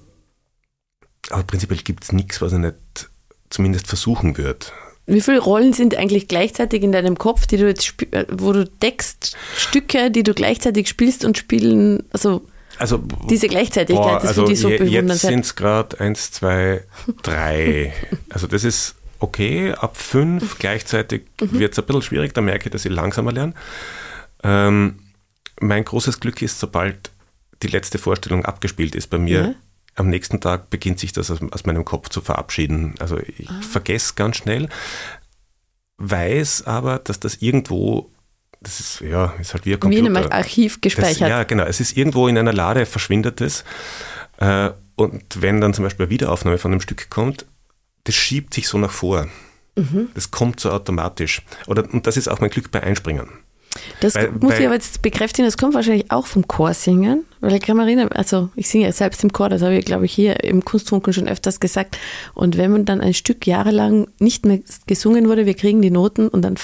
aber 1.31 1.43
prinzipiell 1.43 1.81
gibt 1.81 2.05
es 2.05 2.13
nichts, 2.13 2.41
was 2.41 2.53
ich 2.53 2.59
nicht 2.59 3.11
zumindest 3.51 3.87
versuchen 3.87 4.37
würde. 4.37 4.67
Wie 5.07 5.23
viele 5.23 5.39
Rollen 5.39 5.73
sind 5.73 5.95
eigentlich 5.95 6.29
gleichzeitig 6.29 6.83
in 6.83 6.93
deinem 6.93 7.17
Kopf, 7.17 7.47
die 7.47 7.57
du 7.57 7.67
jetzt, 7.67 7.95
äh, 8.13 8.27
wo 8.31 8.53
du 8.53 8.69
Textstücke, 8.69 10.11
die 10.11 10.23
du 10.23 10.35
gleichzeitig 10.35 10.89
spielst 10.89 11.25
und 11.25 11.39
spielen, 11.39 12.05
also 12.13 12.43
also, 12.79 13.03
Diese 13.29 13.49
Gleichzeitigkeit 13.49 14.05
boah, 14.05 14.17
ist 14.19 14.29
also 14.29 14.43
für 14.43 14.49
die 14.49 14.57
so 14.57 14.69
bewundernswert. 14.69 15.09
Jetzt 15.09 15.21
sind 15.23 15.45
es 15.45 15.57
gerade 15.57 16.01
eins, 16.01 16.31
zwei, 16.31 16.85
drei. 17.23 17.93
also 18.31 18.47
das 18.47 18.65
ist 18.65 18.97
okay. 19.19 19.73
Ab 19.73 19.97
fünf 19.97 20.59
gleichzeitig 20.59 21.25
mhm. 21.41 21.59
wird 21.59 21.73
es 21.73 21.79
ein 21.79 21.87
bisschen 21.87 22.03
schwierig. 22.03 22.35
Da 22.35 22.41
merke 22.41 22.67
ich, 22.67 22.73
dass 22.73 22.85
ich 22.85 22.93
langsamer 22.93 23.33
lerne. 23.33 23.55
Ähm, 24.43 24.99
mein 25.61 25.85
großes 25.85 26.21
Glück 26.21 26.43
ist, 26.43 26.61
sobald 26.61 27.11
die 27.63 27.69
letzte 27.69 27.99
Vorstellung 27.99 28.45
abgespielt 28.45 28.95
ist 28.95 29.09
bei 29.09 29.19
mir, 29.19 29.41
ja. 29.41 29.55
am 29.97 30.09
nächsten 30.09 30.41
Tag 30.41 30.71
beginnt 30.71 31.01
sich 31.01 31.13
das 31.13 31.31
aus, 31.31 31.41
aus 31.51 31.67
meinem 31.67 31.85
Kopf 31.85 32.09
zu 32.09 32.21
verabschieden. 32.21 32.95
Also 33.01 33.19
ich 33.19 33.51
ah. 33.51 33.61
vergesse 33.61 34.15
ganz 34.15 34.37
schnell, 34.37 34.69
weiß 35.99 36.67
aber, 36.67 36.99
dass 37.01 37.19
das 37.19 37.37
irgendwo 37.43 38.11
das 38.61 38.81
ist, 38.81 39.01
ja, 39.01 39.35
ist 39.41 39.55
halt 39.55 39.65
wie 39.67 39.75
ein 39.75 39.81
Computer. 39.81 40.03
Wie 40.03 40.07
in 40.07 40.17
einem 40.17 40.33
Archiv 40.33 40.81
gespeichert. 40.81 41.21
Das, 41.21 41.29
ja, 41.29 41.45
genau. 41.45 41.65
Es 41.65 41.81
ist 41.81 41.97
irgendwo 41.97 42.29
in 42.29 42.37
einer 42.37 42.53
Lade, 42.53 42.87
verschwindet 42.87 43.41
es. 43.41 43.65
Äh, 44.39 44.71
und 44.97 45.23
wenn 45.41 45.61
dann 45.61 45.75
zum 45.75 45.85
Beispiel 45.85 46.07
eine 46.07 46.11
Wiederaufnahme 46.11 46.59
von 46.59 46.73
einem 46.73 46.81
Stück 46.81 47.09
kommt, 47.09 47.47
das 48.05 48.15
schiebt 48.15 48.55
sich 48.55 48.69
so 48.69 48.79
nach 48.79 48.91
vor. 48.91 49.29
Mhm. 49.77 50.09
Das 50.15 50.31
kommt 50.31 50.59
so 50.59 50.71
automatisch. 50.71 51.43
Oder, 51.67 51.85
und 51.93 52.07
das 52.07 52.17
ist 52.17 52.29
auch 52.29 52.41
mein 52.41 52.51
Glück 52.51 52.71
bei 52.71 52.83
Einspringen. 52.83 53.29
Das 54.01 54.15
weil, 54.15 54.31
muss 54.33 54.53
weil, 54.53 54.61
ich 54.61 54.67
aber 54.67 54.75
jetzt 54.75 55.03
bekräftigen, 55.03 55.47
das 55.47 55.57
kommt 55.57 55.75
wahrscheinlich 55.75 56.11
auch 56.11 56.27
vom 56.27 56.49
Chorsingen, 56.49 57.25
weil 57.41 57.55
ich 57.55 57.61
kann 57.61 57.77
mich 57.77 57.87
erinnern, 57.87 58.09
also 58.09 58.49
ich 58.57 58.69
singe 58.69 58.87
ja 58.87 58.93
selbst 58.93 59.23
im 59.23 59.33
Chor, 59.33 59.51
das 59.51 59.63
habe 59.63 59.77
ich 59.77 59.85
glaube 59.85 60.07
ich 60.07 60.13
hier 60.13 60.43
im 60.43 60.65
Kunstfunken 60.65 61.13
schon 61.13 61.29
öfters 61.29 61.61
gesagt. 61.61 61.99
Und 62.35 62.57
wenn 62.57 62.73
man 62.73 62.87
dann 62.87 63.01
ein 63.01 63.15
Stück 63.15 63.47
jahrelang 63.47 64.09
nicht 64.19 64.47
mehr 64.47 64.61
gesungen 64.87 65.29
wurde, 65.29 65.47
wir 65.47 65.55
kriegen 65.55 65.83
die 65.83 65.91
Noten 65.91 66.29
und 66.29 66.43
dann 66.43 66.57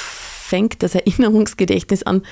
fängt 0.44 0.82
das 0.82 0.94
Erinnerungsgedächtnis 0.94 2.02
an 2.02 2.22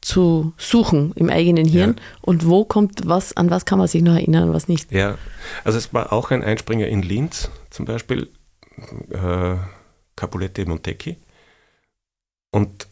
zu 0.00 0.54
suchen 0.56 1.12
im 1.14 1.28
eigenen 1.28 1.66
Hirn 1.66 1.96
ja. 1.98 2.04
und 2.22 2.46
wo 2.46 2.64
kommt 2.64 3.02
was, 3.04 3.36
an 3.36 3.50
was 3.50 3.66
kann 3.66 3.78
man 3.78 3.86
sich 3.86 4.02
noch 4.02 4.14
erinnern 4.14 4.48
und 4.48 4.54
was 4.54 4.66
nicht. 4.66 4.90
Ja, 4.90 5.18
also 5.62 5.76
es 5.76 5.92
war 5.92 6.10
auch 6.12 6.30
ein 6.30 6.42
Einspringer 6.42 6.86
in 6.86 7.02
Linz 7.02 7.50
zum 7.68 7.84
Beispiel, 7.84 8.30
äh, 9.10 9.56
Capuletti 10.16 10.64
Montecchi 10.64 11.18
und 12.50 12.88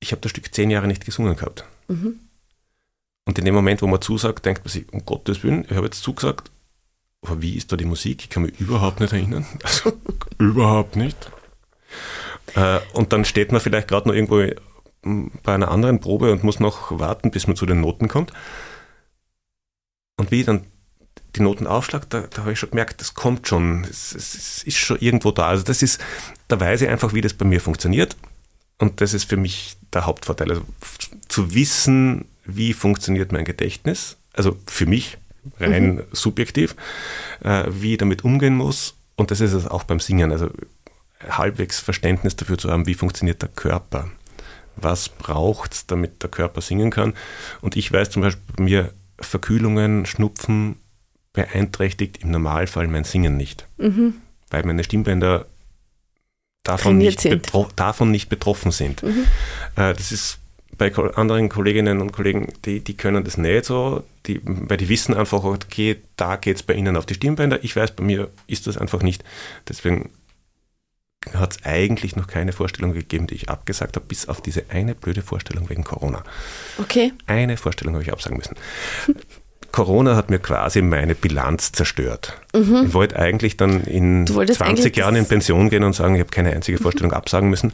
ich 0.00 0.10
habe 0.10 0.20
das 0.20 0.32
Stück 0.32 0.52
zehn 0.52 0.70
Jahre 0.70 0.88
nicht 0.88 1.04
gesungen 1.04 1.36
gehabt. 1.36 1.64
Mhm. 1.86 2.18
Und 3.26 3.38
in 3.38 3.44
dem 3.44 3.54
Moment, 3.54 3.82
wo 3.82 3.86
man 3.86 4.00
zusagt, 4.00 4.44
denkt 4.44 4.64
man 4.64 4.72
sich, 4.72 4.92
um 4.92 5.04
Gottes 5.04 5.44
Willen, 5.44 5.64
ich 5.68 5.76
habe 5.76 5.86
jetzt 5.86 6.02
zugesagt, 6.02 6.50
aber 7.22 7.42
wie 7.42 7.54
ist 7.54 7.70
da 7.70 7.76
die 7.76 7.84
Musik? 7.84 8.22
Ich 8.22 8.30
kann 8.30 8.42
mich 8.42 8.58
überhaupt 8.58 9.00
nicht 9.00 9.12
erinnern. 9.12 9.46
Also 9.62 9.92
überhaupt 10.38 10.96
nicht. 10.96 11.30
Äh, 12.58 12.80
und 12.92 13.12
dann 13.12 13.24
steht 13.24 13.52
man 13.52 13.60
vielleicht 13.60 13.88
gerade 13.88 14.08
noch 14.08 14.14
irgendwo 14.14 14.44
bei 15.44 15.54
einer 15.54 15.70
anderen 15.70 16.00
Probe 16.00 16.32
und 16.32 16.42
muss 16.42 16.60
noch 16.60 16.98
warten, 16.98 17.30
bis 17.30 17.46
man 17.46 17.56
zu 17.56 17.66
den 17.66 17.80
Noten 17.80 18.08
kommt. 18.08 18.32
Und 20.16 20.30
wie 20.32 20.42
dann 20.42 20.64
die 21.36 21.42
Noten 21.42 21.66
aufschlagt, 21.66 22.12
da, 22.12 22.22
da 22.22 22.42
habe 22.42 22.52
ich 22.52 22.58
schon 22.58 22.70
gemerkt, 22.70 23.00
das 23.00 23.14
kommt 23.14 23.46
schon, 23.46 23.84
es, 23.84 24.14
es, 24.14 24.62
ist 24.64 24.76
schon 24.76 24.98
irgendwo 24.98 25.30
da. 25.30 25.46
Also 25.46 25.62
das 25.62 25.82
ist, 25.82 26.00
da 26.48 26.58
weiß 26.58 26.82
ich 26.82 26.88
einfach, 26.88 27.14
wie 27.14 27.20
das 27.20 27.34
bei 27.34 27.44
mir 27.44 27.60
funktioniert. 27.60 28.16
Und 28.78 29.00
das 29.00 29.14
ist 29.14 29.28
für 29.28 29.36
mich 29.36 29.76
der 29.92 30.06
Hauptvorteil. 30.06 30.50
Also 30.50 30.62
zu 31.28 31.54
wissen, 31.54 32.24
wie 32.44 32.72
funktioniert 32.72 33.30
mein 33.30 33.44
Gedächtnis, 33.44 34.16
also 34.32 34.56
für 34.66 34.86
mich 34.86 35.18
rein 35.60 35.96
mhm. 35.96 36.02
subjektiv, 36.12 36.74
äh, 37.42 37.64
wie 37.68 37.92
ich 37.92 37.98
damit 37.98 38.24
umgehen 38.24 38.56
muss. 38.56 38.94
Und 39.16 39.30
das 39.30 39.40
ist 39.40 39.52
es 39.52 39.66
auch 39.66 39.84
beim 39.84 40.00
Singen. 40.00 40.32
Also 40.32 40.50
halbwegs 41.26 41.80
Verständnis 41.80 42.36
dafür 42.36 42.58
zu 42.58 42.70
haben, 42.70 42.86
wie 42.86 42.94
funktioniert 42.94 43.42
der 43.42 43.48
Körper. 43.48 44.10
Was 44.76 45.08
braucht 45.08 45.72
es, 45.72 45.86
damit 45.86 46.22
der 46.22 46.30
Körper 46.30 46.60
singen 46.60 46.90
kann? 46.90 47.14
Und 47.60 47.76
ich 47.76 47.90
weiß 47.90 48.10
zum 48.10 48.22
Beispiel 48.22 48.44
bei 48.56 48.62
mir, 48.62 48.92
Verkühlungen, 49.20 50.06
Schnupfen 50.06 50.76
beeinträchtigt 51.32 52.18
im 52.18 52.30
Normalfall 52.30 52.86
mein 52.86 53.04
Singen 53.04 53.36
nicht. 53.36 53.66
Mhm. 53.78 54.14
Weil 54.50 54.64
meine 54.64 54.84
Stimmbänder 54.84 55.46
davon 56.62 56.98
nicht, 56.98 57.28
davon 57.76 58.10
nicht, 58.10 58.28
betroffen 58.28 58.70
sind. 58.70 59.02
Mhm. 59.02 59.24
Äh, 59.76 59.94
das 59.94 60.12
ist 60.12 60.38
bei 60.76 60.94
anderen 60.94 61.48
Kolleginnen 61.48 62.00
und 62.00 62.12
Kollegen, 62.12 62.52
die, 62.64 62.80
die 62.80 62.96
können 62.96 63.24
das 63.24 63.36
nicht 63.36 63.64
so, 63.64 64.04
die, 64.26 64.40
weil 64.44 64.76
die 64.76 64.88
wissen 64.88 65.14
einfach, 65.14 65.42
okay, 65.42 65.96
da 66.16 66.36
geht 66.36 66.56
es 66.56 66.62
bei 66.62 66.74
ihnen 66.74 66.96
auf 66.96 67.06
die 67.06 67.14
Stimmbänder. 67.14 67.64
Ich 67.64 67.74
weiß, 67.74 67.96
bei 67.96 68.04
mir 68.04 68.30
ist 68.46 68.68
das 68.68 68.78
einfach 68.78 69.02
nicht. 69.02 69.24
Deswegen 69.68 70.10
hat 71.34 71.56
es 71.56 71.64
eigentlich 71.64 72.16
noch 72.16 72.26
keine 72.26 72.52
Vorstellung 72.52 72.92
gegeben, 72.92 73.26
die 73.26 73.34
ich 73.34 73.48
abgesagt 73.48 73.96
habe, 73.96 74.06
bis 74.06 74.28
auf 74.28 74.40
diese 74.40 74.64
eine 74.70 74.94
blöde 74.94 75.22
Vorstellung 75.22 75.68
wegen 75.68 75.84
Corona. 75.84 76.22
Okay. 76.78 77.12
Eine 77.26 77.56
Vorstellung 77.56 77.94
habe 77.94 78.04
ich 78.04 78.12
absagen 78.12 78.36
müssen. 78.36 78.56
Corona 79.72 80.16
hat 80.16 80.30
mir 80.30 80.38
quasi 80.38 80.80
meine 80.80 81.14
Bilanz 81.14 81.72
zerstört. 81.72 82.40
Mhm. 82.54 82.86
Ich 82.86 82.94
wollte 82.94 83.18
eigentlich 83.18 83.56
dann 83.56 83.84
in 83.84 84.26
20 84.26 84.96
Jahren 84.96 85.14
in 85.14 85.26
Pension 85.26 85.68
gehen 85.68 85.84
und 85.84 85.94
sagen, 85.94 86.14
ich 86.14 86.20
habe 86.20 86.30
keine 86.30 86.52
einzige 86.52 86.78
Vorstellung 86.78 87.10
mhm. 87.10 87.16
absagen 87.16 87.50
müssen. 87.50 87.72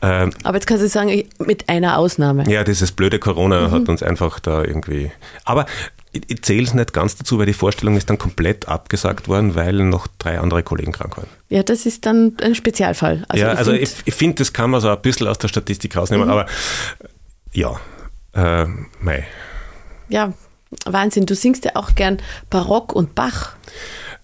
Ähm, 0.00 0.30
aber 0.42 0.56
jetzt 0.56 0.66
kannst 0.66 0.82
du 0.82 0.88
sagen, 0.88 1.24
mit 1.38 1.68
einer 1.68 1.98
Ausnahme. 1.98 2.48
Ja, 2.50 2.64
dieses 2.64 2.92
blöde 2.92 3.18
Corona 3.18 3.68
mhm. 3.68 3.70
hat 3.72 3.88
uns 3.88 4.02
einfach 4.02 4.40
da 4.40 4.64
irgendwie. 4.64 5.12
Aber 5.44 5.66
ich, 6.14 6.22
ich 6.28 6.42
zähle 6.42 6.64
es 6.64 6.74
nicht 6.74 6.92
ganz 6.92 7.16
dazu, 7.16 7.38
weil 7.38 7.46
die 7.46 7.52
Vorstellung 7.52 7.96
ist 7.96 8.08
dann 8.08 8.18
komplett 8.18 8.68
abgesagt 8.68 9.28
worden, 9.28 9.54
weil 9.54 9.74
noch 9.74 10.06
drei 10.18 10.38
andere 10.38 10.62
Kollegen 10.62 10.92
krank 10.92 11.16
waren. 11.16 11.26
Ja, 11.48 11.62
das 11.62 11.86
ist 11.86 12.06
dann 12.06 12.36
ein 12.42 12.54
Spezialfall. 12.54 13.24
Also 13.28 13.44
ja, 13.44 13.52
ich 13.52 13.58
also 13.58 13.70
find, 13.72 13.82
ich, 13.82 13.94
ich 14.04 14.14
finde, 14.14 14.36
das 14.36 14.52
kann 14.52 14.70
man 14.70 14.80
so 14.80 14.88
ein 14.88 15.02
bisschen 15.02 15.26
aus 15.26 15.38
der 15.38 15.48
Statistik 15.48 15.96
rausnehmen, 15.96 16.26
mhm. 16.26 16.32
aber 16.32 16.46
ja, 17.52 17.80
äh, 18.34 18.66
mei. 19.00 19.26
Ja, 20.08 20.32
Wahnsinn. 20.86 21.26
Du 21.26 21.34
singst 21.34 21.64
ja 21.64 21.72
auch 21.74 21.94
gern 21.94 22.18
Barock 22.50 22.92
und 22.92 23.14
Bach. 23.14 23.56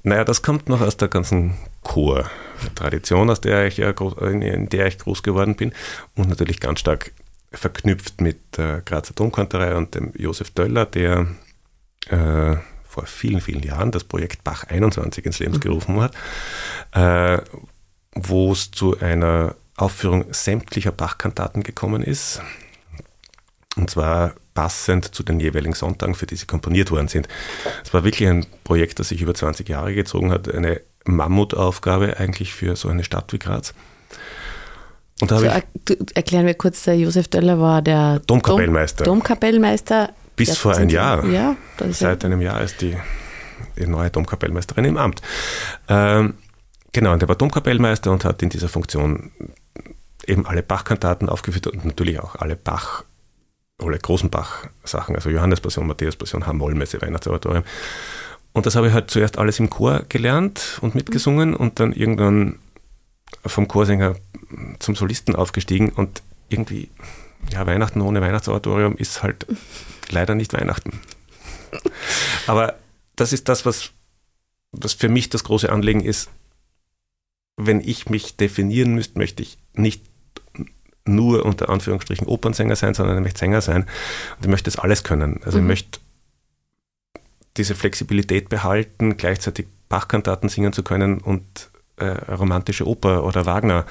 Naja, 0.02 0.24
das 0.24 0.42
kommt 0.42 0.68
noch 0.68 0.80
aus 0.80 0.96
der 0.96 1.08
ganzen 1.08 1.54
Chor-Tradition, 1.82 3.30
aus 3.30 3.40
der 3.40 3.66
ich 3.66 3.76
ja, 3.76 3.90
in 3.90 4.68
der 4.68 4.86
ich 4.86 4.98
groß 4.98 5.22
geworden 5.22 5.56
bin 5.56 5.72
und 6.14 6.28
natürlich 6.28 6.60
ganz 6.60 6.80
stark 6.80 7.12
verknüpft 7.52 8.20
mit 8.20 8.56
der 8.56 8.80
Grazer 8.82 9.14
Domkantorei 9.14 9.76
und 9.76 9.94
dem 9.94 10.12
Josef 10.16 10.50
Döller, 10.50 10.86
der 10.86 11.26
äh, 12.08 12.56
vor 12.84 13.06
vielen, 13.06 13.40
vielen 13.40 13.62
Jahren 13.62 13.92
das 13.92 14.04
Projekt 14.04 14.42
Bach 14.42 14.64
21 14.64 15.24
ins 15.24 15.38
Leben 15.38 15.54
mhm. 15.54 15.60
gerufen 15.60 16.00
hat, 16.00 16.14
äh, 16.92 17.42
wo 18.14 18.52
es 18.52 18.70
zu 18.70 18.98
einer 18.98 19.54
Aufführung 19.76 20.26
sämtlicher 20.32 20.92
Bach-Kantaten 20.92 21.62
gekommen 21.62 22.02
ist. 22.02 22.42
Und 23.76 23.88
zwar 23.88 24.34
passend 24.54 25.14
zu 25.14 25.22
den 25.22 25.40
jeweiligen 25.40 25.74
Sonntagen, 25.74 26.14
für 26.14 26.26
die 26.26 26.36
sie 26.36 26.46
komponiert 26.46 26.90
worden 26.90 27.08
sind. 27.08 27.28
Es 27.84 27.94
war 27.94 28.04
wirklich 28.04 28.28
ein 28.28 28.46
Projekt, 28.64 28.98
das 28.98 29.08
sich 29.08 29.22
über 29.22 29.34
20 29.34 29.68
Jahre 29.68 29.94
gezogen 29.94 30.32
hat, 30.32 30.52
eine 30.52 30.80
Mammutaufgabe 31.04 32.18
eigentlich 32.18 32.52
für 32.52 32.76
so 32.76 32.88
eine 32.88 33.04
Stadt 33.04 33.32
wie 33.32 33.38
Graz. 33.38 33.72
Und 35.20 35.30
da 35.30 35.38
so, 35.38 35.46
ich, 35.46 36.16
erklären 36.16 36.46
wir 36.46 36.54
kurz, 36.54 36.82
der 36.84 36.96
Josef 36.98 37.28
Döller 37.28 37.60
war 37.60 37.82
der 37.82 38.20
Domkapellmeister. 38.20 39.04
Dom, 39.04 39.18
Domkapellmeister. 39.18 40.10
Bis 40.48 40.56
vor 40.58 40.74
ein 40.76 40.88
Jahr. 40.88 41.24
Ja, 41.26 41.56
Seit 41.90 42.24
einem 42.24 42.40
Jahr 42.40 42.60
ist 42.62 42.80
die, 42.80 42.96
die 43.78 43.86
neue 43.86 44.10
Domkapellmeisterin 44.10 44.84
im 44.84 44.96
Amt. 44.96 45.22
Ähm, 45.88 46.34
genau, 46.92 47.12
und 47.12 47.22
er 47.22 47.28
war 47.28 47.36
Domkapellmeister 47.36 48.10
und 48.10 48.24
hat 48.24 48.42
in 48.42 48.48
dieser 48.48 48.68
Funktion 48.68 49.30
eben 50.26 50.46
alle 50.46 50.62
Bach-Kantaten 50.62 51.28
aufgeführt 51.28 51.66
und 51.66 51.84
natürlich 51.84 52.20
auch 52.20 52.36
alle 52.36 52.56
Bach- 52.56 53.04
alle 53.78 53.98
großen 53.98 54.28
Bach-Sachen, 54.28 55.14
also 55.14 55.30
Johannes-Passion, 55.30 55.86
Matthäus-Passion, 55.86 56.46
H-Moll-Messe, 56.46 57.00
Weihnachtsoratorium. 57.00 57.64
Und 58.52 58.66
das 58.66 58.76
habe 58.76 58.88
ich 58.88 58.92
halt 58.92 59.10
zuerst 59.10 59.38
alles 59.38 59.58
im 59.58 59.70
Chor 59.70 60.02
gelernt 60.08 60.78
und 60.82 60.94
mitgesungen 60.94 61.54
und 61.56 61.80
dann 61.80 61.92
irgendwann 61.92 62.58
vom 63.46 63.68
Chorsänger 63.68 64.16
zum 64.80 64.96
Solisten 64.96 65.34
aufgestiegen 65.34 65.90
und 65.90 66.22
irgendwie, 66.50 66.90
ja, 67.50 67.66
Weihnachten 67.66 68.02
ohne 68.02 68.20
Weihnachtsoratorium 68.20 68.96
ist 68.96 69.22
halt 69.22 69.46
leider 70.12 70.34
nicht 70.34 70.52
Weihnachten. 70.52 71.00
Aber 72.46 72.76
das 73.16 73.32
ist 73.32 73.48
das, 73.48 73.66
was, 73.66 73.90
was 74.72 74.92
für 74.92 75.08
mich 75.08 75.28
das 75.28 75.44
große 75.44 75.70
Anliegen 75.70 76.04
ist. 76.04 76.30
Wenn 77.56 77.80
ich 77.80 78.08
mich 78.08 78.36
definieren 78.36 78.94
müsste, 78.94 79.18
möchte 79.18 79.42
ich 79.42 79.58
nicht 79.74 80.02
nur 81.04 81.44
unter 81.44 81.68
Anführungsstrichen 81.68 82.26
Opernsänger 82.26 82.76
sein, 82.76 82.94
sondern 82.94 83.16
ich 83.16 83.22
möchte 83.22 83.40
Sänger 83.40 83.60
sein 83.60 83.82
und 84.36 84.44
ich 84.44 84.48
möchte 84.48 84.70
das 84.70 84.78
alles 84.78 85.02
können. 85.04 85.40
Also 85.44 85.58
mhm. 85.58 85.64
ich 85.64 85.68
möchte 85.68 86.00
diese 87.56 87.74
Flexibilität 87.74 88.48
behalten, 88.48 89.16
gleichzeitig 89.16 89.66
Bachkantaten 89.88 90.48
singen 90.48 90.72
zu 90.72 90.82
können 90.82 91.18
und 91.18 91.70
äh, 91.96 92.06
romantische 92.06 92.86
Oper 92.86 93.24
oder 93.24 93.44
Wagner. 93.44 93.86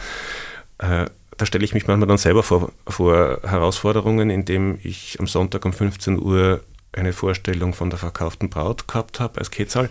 Äh, 0.78 1.08
da 1.40 1.46
stelle 1.46 1.64
ich 1.64 1.74
mich 1.74 1.88
manchmal 1.88 2.08
dann 2.08 2.18
selber 2.18 2.44
vor, 2.44 2.72
vor 2.86 3.40
Herausforderungen, 3.44 4.30
indem 4.30 4.78
ich 4.84 5.18
am 5.20 5.26
Sonntag 5.26 5.64
um 5.66 5.72
15 5.72 6.20
Uhr 6.22 6.62
eine 6.92 7.14
Vorstellung 7.14 7.74
von 7.74 7.90
der 7.90 7.98
verkauften 7.98 8.50
Braut 8.50 8.88
gehabt 8.90 9.22
habe 9.22 9.40
als 9.40 9.50
Ketzal. 9.50 9.90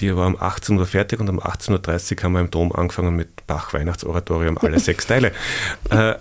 Die 0.00 0.14
war 0.14 0.26
um 0.26 0.36
18 0.38 0.76
Uhr 0.78 0.86
fertig 0.86 1.18
und 1.18 1.30
um 1.30 1.40
18.30 1.40 2.18
Uhr 2.18 2.22
haben 2.24 2.32
wir 2.32 2.40
im 2.40 2.50
Dom 2.50 2.72
angefangen 2.72 3.16
mit 3.16 3.46
Bach 3.46 3.72
Weihnachtsoratorium, 3.72 4.58
alle 4.58 4.78
sechs 4.80 5.06
Teile. 5.06 5.28
Äh, 5.88 6.14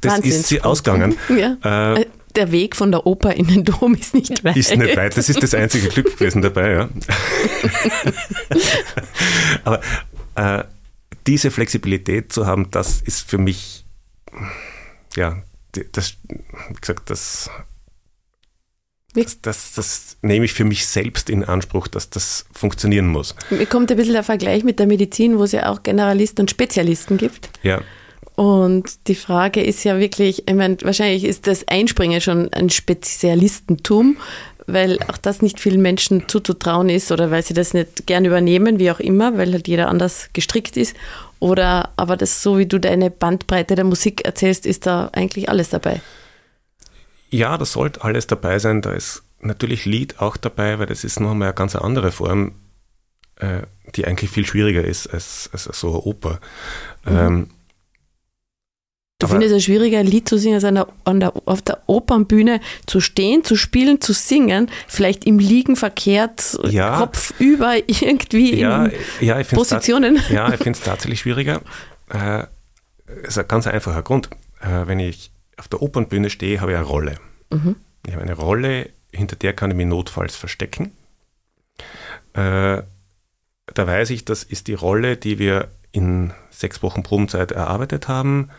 das 0.00 0.14
Wahnsinn. 0.14 0.30
ist 0.30 0.48
sie 0.48 0.62
ausgegangen. 0.62 1.16
Ja. 1.28 1.96
Äh, 1.96 2.06
der 2.34 2.50
Weg 2.50 2.74
von 2.74 2.90
der 2.90 3.06
Oper 3.06 3.34
in 3.34 3.46
den 3.46 3.64
Dom 3.64 3.94
ist 3.94 4.14
nicht 4.14 4.42
weit. 4.42 4.56
Ist 4.56 4.74
nicht 4.74 4.96
weit, 4.96 5.16
das 5.16 5.28
ist 5.28 5.40
das 5.40 5.54
einzige 5.54 5.88
Glück 5.88 6.18
gewesen 6.18 6.42
dabei, 6.42 6.72
ja. 6.72 6.88
Aber 9.62 9.80
äh, 10.34 10.64
diese 11.26 11.50
Flexibilität 11.50 12.32
zu 12.32 12.46
haben, 12.46 12.70
das 12.70 13.00
ist 13.00 13.28
für 13.28 13.38
mich, 13.38 13.84
ja, 15.16 15.42
das, 15.92 16.16
wie 16.28 16.80
gesagt, 16.80 17.10
das 17.10 17.50
das, 19.14 19.40
das, 19.40 19.72
das, 19.74 20.16
nehme 20.22 20.44
ich 20.44 20.52
für 20.52 20.64
mich 20.64 20.86
selbst 20.86 21.30
in 21.30 21.44
Anspruch, 21.44 21.86
dass 21.86 22.10
das 22.10 22.46
funktionieren 22.52 23.06
muss. 23.06 23.36
Mir 23.48 23.66
kommt 23.66 23.90
ein 23.92 23.96
bisschen 23.96 24.14
der 24.14 24.24
Vergleich 24.24 24.64
mit 24.64 24.80
der 24.80 24.88
Medizin, 24.88 25.38
wo 25.38 25.44
es 25.44 25.52
ja 25.52 25.70
auch 25.70 25.84
Generalisten 25.84 26.42
und 26.42 26.50
Spezialisten 26.50 27.16
gibt. 27.16 27.48
Ja. 27.62 27.80
Und 28.34 29.06
die 29.06 29.14
Frage 29.14 29.62
ist 29.62 29.84
ja 29.84 30.00
wirklich, 30.00 30.48
ich 30.48 30.54
meine, 30.54 30.76
wahrscheinlich 30.82 31.22
ist 31.22 31.46
das 31.46 31.68
Einspringen 31.68 32.20
schon 32.20 32.52
ein 32.52 32.70
Spezialistentum, 32.70 34.16
weil 34.66 34.98
auch 35.08 35.18
das 35.18 35.42
nicht 35.42 35.60
vielen 35.60 35.82
Menschen 35.82 36.28
zuzutrauen 36.28 36.88
ist 36.88 37.12
oder 37.12 37.30
weil 37.30 37.42
sie 37.42 37.54
das 37.54 37.74
nicht 37.74 38.06
gern 38.06 38.24
übernehmen, 38.24 38.78
wie 38.78 38.90
auch 38.90 39.00
immer, 39.00 39.36
weil 39.36 39.52
halt 39.52 39.68
jeder 39.68 39.88
anders 39.88 40.30
gestrickt 40.32 40.76
ist. 40.76 40.96
Oder 41.40 41.90
aber 41.96 42.16
das, 42.16 42.42
so 42.42 42.58
wie 42.58 42.66
du 42.66 42.78
deine 42.78 43.10
Bandbreite 43.10 43.74
der 43.74 43.84
Musik 43.84 44.24
erzählst, 44.24 44.66
ist 44.66 44.86
da 44.86 45.10
eigentlich 45.12 45.48
alles 45.48 45.70
dabei. 45.70 46.00
Ja, 47.30 47.58
das 47.58 47.72
sollte 47.72 48.02
alles 48.04 48.26
dabei 48.26 48.58
sein. 48.58 48.80
Da 48.80 48.92
ist 48.92 49.22
natürlich 49.40 49.84
Lied 49.84 50.20
auch 50.20 50.36
dabei, 50.36 50.78
weil 50.78 50.86
das 50.86 51.04
ist 51.04 51.20
nochmal 51.20 51.48
eine 51.48 51.54
ganz 51.54 51.76
andere 51.76 52.12
Form, 52.12 52.52
äh, 53.36 53.62
die 53.94 54.06
eigentlich 54.06 54.30
viel 54.30 54.46
schwieriger 54.46 54.84
ist 54.84 55.08
als, 55.08 55.50
als 55.52 55.64
so 55.64 55.88
eine 55.88 55.98
Oper. 55.98 56.40
Mhm. 57.04 57.16
Ähm, 57.16 57.48
Du 59.24 59.32
findest 59.32 59.54
es 59.54 59.64
schwieriger, 59.64 59.98
ein 59.98 60.06
Lied 60.06 60.28
zu 60.28 60.38
singen, 60.38 60.54
als 60.54 60.64
an 60.64 60.74
der, 60.74 60.88
an 61.04 61.20
der, 61.20 61.32
auf 61.46 61.62
der 61.62 61.80
Opernbühne 61.86 62.60
zu 62.86 63.00
stehen, 63.00 63.44
zu 63.44 63.56
spielen, 63.56 64.00
zu 64.00 64.12
singen, 64.12 64.70
vielleicht 64.86 65.24
im 65.24 65.38
Liegen 65.38 65.76
verkehrt, 65.76 66.58
ja, 66.64 66.98
Kopf 66.98 67.34
über 67.38 67.76
irgendwie 67.86 68.58
ja, 68.58 68.86
in 68.86 68.92
ja, 69.20 69.42
Positionen. 69.42 70.20
Ja, 70.30 70.52
ich 70.52 70.60
finde 70.60 70.78
es 70.78 70.84
tatsächlich 70.84 71.20
schwieriger. 71.20 71.60
Äh, 72.08 72.44
ist 73.22 73.38
ein 73.38 73.48
ganz 73.48 73.66
einfacher 73.66 74.02
Grund. 74.02 74.30
Äh, 74.60 74.86
wenn 74.86 74.98
ich 74.98 75.30
auf 75.56 75.68
der 75.68 75.82
Opernbühne 75.82 76.30
stehe, 76.30 76.60
habe 76.60 76.72
ich 76.72 76.76
eine 76.76 76.86
Rolle. 76.86 77.16
Mhm. 77.50 77.76
Ich 78.06 78.12
habe 78.12 78.22
eine 78.22 78.34
Rolle, 78.34 78.90
hinter 79.12 79.36
der 79.36 79.52
kann 79.52 79.70
ich 79.70 79.76
mich 79.76 79.86
notfalls 79.86 80.36
verstecken. 80.36 80.92
Äh, 82.34 82.82
da 83.72 83.86
weiß 83.86 84.10
ich, 84.10 84.24
das 84.24 84.42
ist 84.42 84.66
die 84.66 84.74
Rolle, 84.74 85.16
die 85.16 85.38
wir 85.38 85.68
in 85.92 86.32
sechs 86.50 86.82
Wochen 86.82 87.02
Probenzeit 87.02 87.52
erarbeitet 87.52 88.08
haben. 88.08 88.50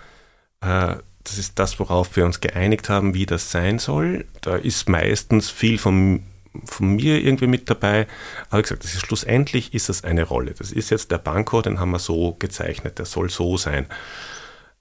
Äh, 0.62 0.96
das 1.24 1.38
ist 1.40 1.58
das, 1.58 1.80
worauf 1.80 2.16
wir 2.16 2.26
uns 2.26 2.40
geeinigt 2.40 2.88
haben, 2.90 3.14
wie 3.14 3.26
das 3.26 3.52
sein 3.52 3.80
soll. 3.80 4.26
Da 4.42 4.56
ist 4.56 4.88
meistens 4.88 5.50
viel 5.50 5.78
von, 5.80 6.24
von 6.66 6.96
mir 6.96 7.24
irgendwie 7.24 7.48
mit 7.48 7.70
dabei. 7.70 8.08
Aber 8.50 8.60
wie 8.60 8.64
gesagt, 8.64 8.86
ist, 8.86 9.00
schlussendlich 9.00 9.74
ist 9.74 9.90
das 9.90 10.04
eine 10.04 10.24
Rolle. 10.24 10.54
Das 10.54 10.72
ist 10.72 10.92
jetzt 10.92 11.12
der 11.12 11.18
Banko, 11.18 11.62
den 11.62 11.80
haben 11.80 11.92
wir 11.92 12.00
so 12.00 12.34
gezeichnet, 12.34 13.00
der 13.00 13.06
soll 13.06 13.30
so 13.30 13.58
sein. 13.58 13.88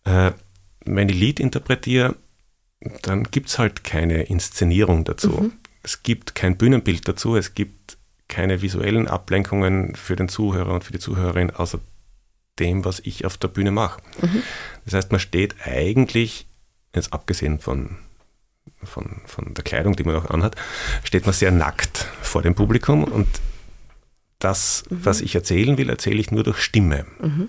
Äh, 0.05 0.33
wenn 0.85 1.09
ich 1.09 1.17
Lied 1.17 1.41
interpretiere, 1.41 2.15
dann 3.03 3.25
gibt 3.25 3.49
es 3.49 3.59
halt 3.59 3.83
keine 3.83 4.25
Inszenierung 4.25 5.05
dazu. 5.05 5.31
Mhm. 5.31 5.53
Es 5.83 6.03
gibt 6.03 6.35
kein 6.35 6.59
Bühnenbild 6.59 7.09
dazu, 7.09 7.37
es 7.37 7.55
gibt 7.55 7.97
keine 8.29 8.63
visuellen 8.63 9.09
Ablenkungen 9.09 9.95
für 9.95 10.17
den 10.17 10.29
Zuhörer 10.29 10.75
und 10.75 10.85
für 10.85 10.93
die 10.93 10.99
Zuhörerin, 10.99 11.51
außer 11.51 11.81
dem, 12.59 12.85
was 12.85 13.01
ich 13.01 13.25
auf 13.25 13.37
der 13.37 13.49
Bühne 13.49 13.71
mache. 13.71 14.01
Mhm. 14.21 14.43
Das 14.85 14.95
heißt, 14.95 15.13
man 15.13 15.21
steht 15.21 15.55
eigentlich, 15.65 16.47
jetzt 16.95 17.13
abgesehen 17.13 17.59
von, 17.59 17.97
von, 18.83 19.23
von 19.27 19.55
der 19.55 19.65
Kleidung, 19.65 19.97
die 19.97 20.05
man 20.05 20.17
auch 20.17 20.31
anhat, 20.31 20.57
steht 21.03 21.27
man 21.27 21.35
sehr 21.35 21.51
nackt 21.51 22.07
vor 22.23 22.43
dem 22.43 22.55
Publikum 22.55 23.05
und 23.05 23.29
das, 24.39 24.85
mhm. 24.91 25.05
was 25.05 25.21
ich 25.21 25.35
erzählen 25.35 25.79
will, 25.79 25.89
erzähle 25.89 26.21
ich 26.21 26.31
nur 26.31 26.45
durch 26.45 26.61
Stimme. 26.61 27.07
Mhm. 27.21 27.49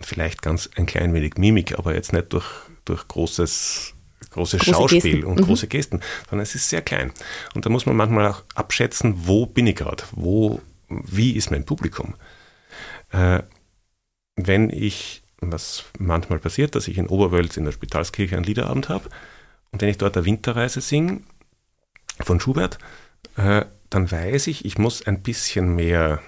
Vielleicht 0.00 0.42
ganz 0.42 0.68
ein 0.76 0.86
klein 0.86 1.14
wenig 1.14 1.34
Mimik, 1.36 1.78
aber 1.78 1.94
jetzt 1.94 2.12
nicht 2.12 2.32
durch, 2.32 2.46
durch 2.84 3.06
großes, 3.08 3.94
großes 4.30 4.60
große 4.60 4.72
Schauspiel 4.72 5.00
Gesten. 5.00 5.24
und 5.24 5.40
mhm. 5.40 5.44
große 5.44 5.68
Gesten, 5.68 6.00
sondern 6.28 6.42
es 6.42 6.54
ist 6.54 6.68
sehr 6.68 6.82
klein. 6.82 7.12
Und 7.54 7.64
da 7.64 7.70
muss 7.70 7.86
man 7.86 7.96
manchmal 7.96 8.26
auch 8.28 8.42
abschätzen, 8.54 9.14
wo 9.26 9.46
bin 9.46 9.66
ich 9.66 9.76
gerade, 9.76 10.04
wo, 10.12 10.60
wie 10.88 11.32
ist 11.32 11.50
mein 11.50 11.64
Publikum. 11.64 12.14
Äh, 13.10 13.42
wenn 14.36 14.70
ich, 14.70 15.22
was 15.40 15.84
manchmal 15.98 16.38
passiert, 16.38 16.74
dass 16.74 16.88
ich 16.88 16.98
in 16.98 17.08
Oberwölz 17.08 17.56
in 17.56 17.64
der 17.64 17.72
Spitalskirche 17.72 18.36
einen 18.36 18.44
Liederabend 18.44 18.88
habe 18.88 19.08
und 19.72 19.82
wenn 19.82 19.88
ich 19.88 19.98
dort 19.98 20.16
eine 20.16 20.26
Winterreise 20.26 20.80
singe 20.80 21.22
von 22.20 22.40
Schubert, 22.40 22.78
äh, 23.36 23.64
dann 23.90 24.10
weiß 24.10 24.46
ich, 24.48 24.64
ich 24.64 24.78
muss 24.78 25.06
ein 25.06 25.22
bisschen 25.22 25.74
mehr, 25.74 26.20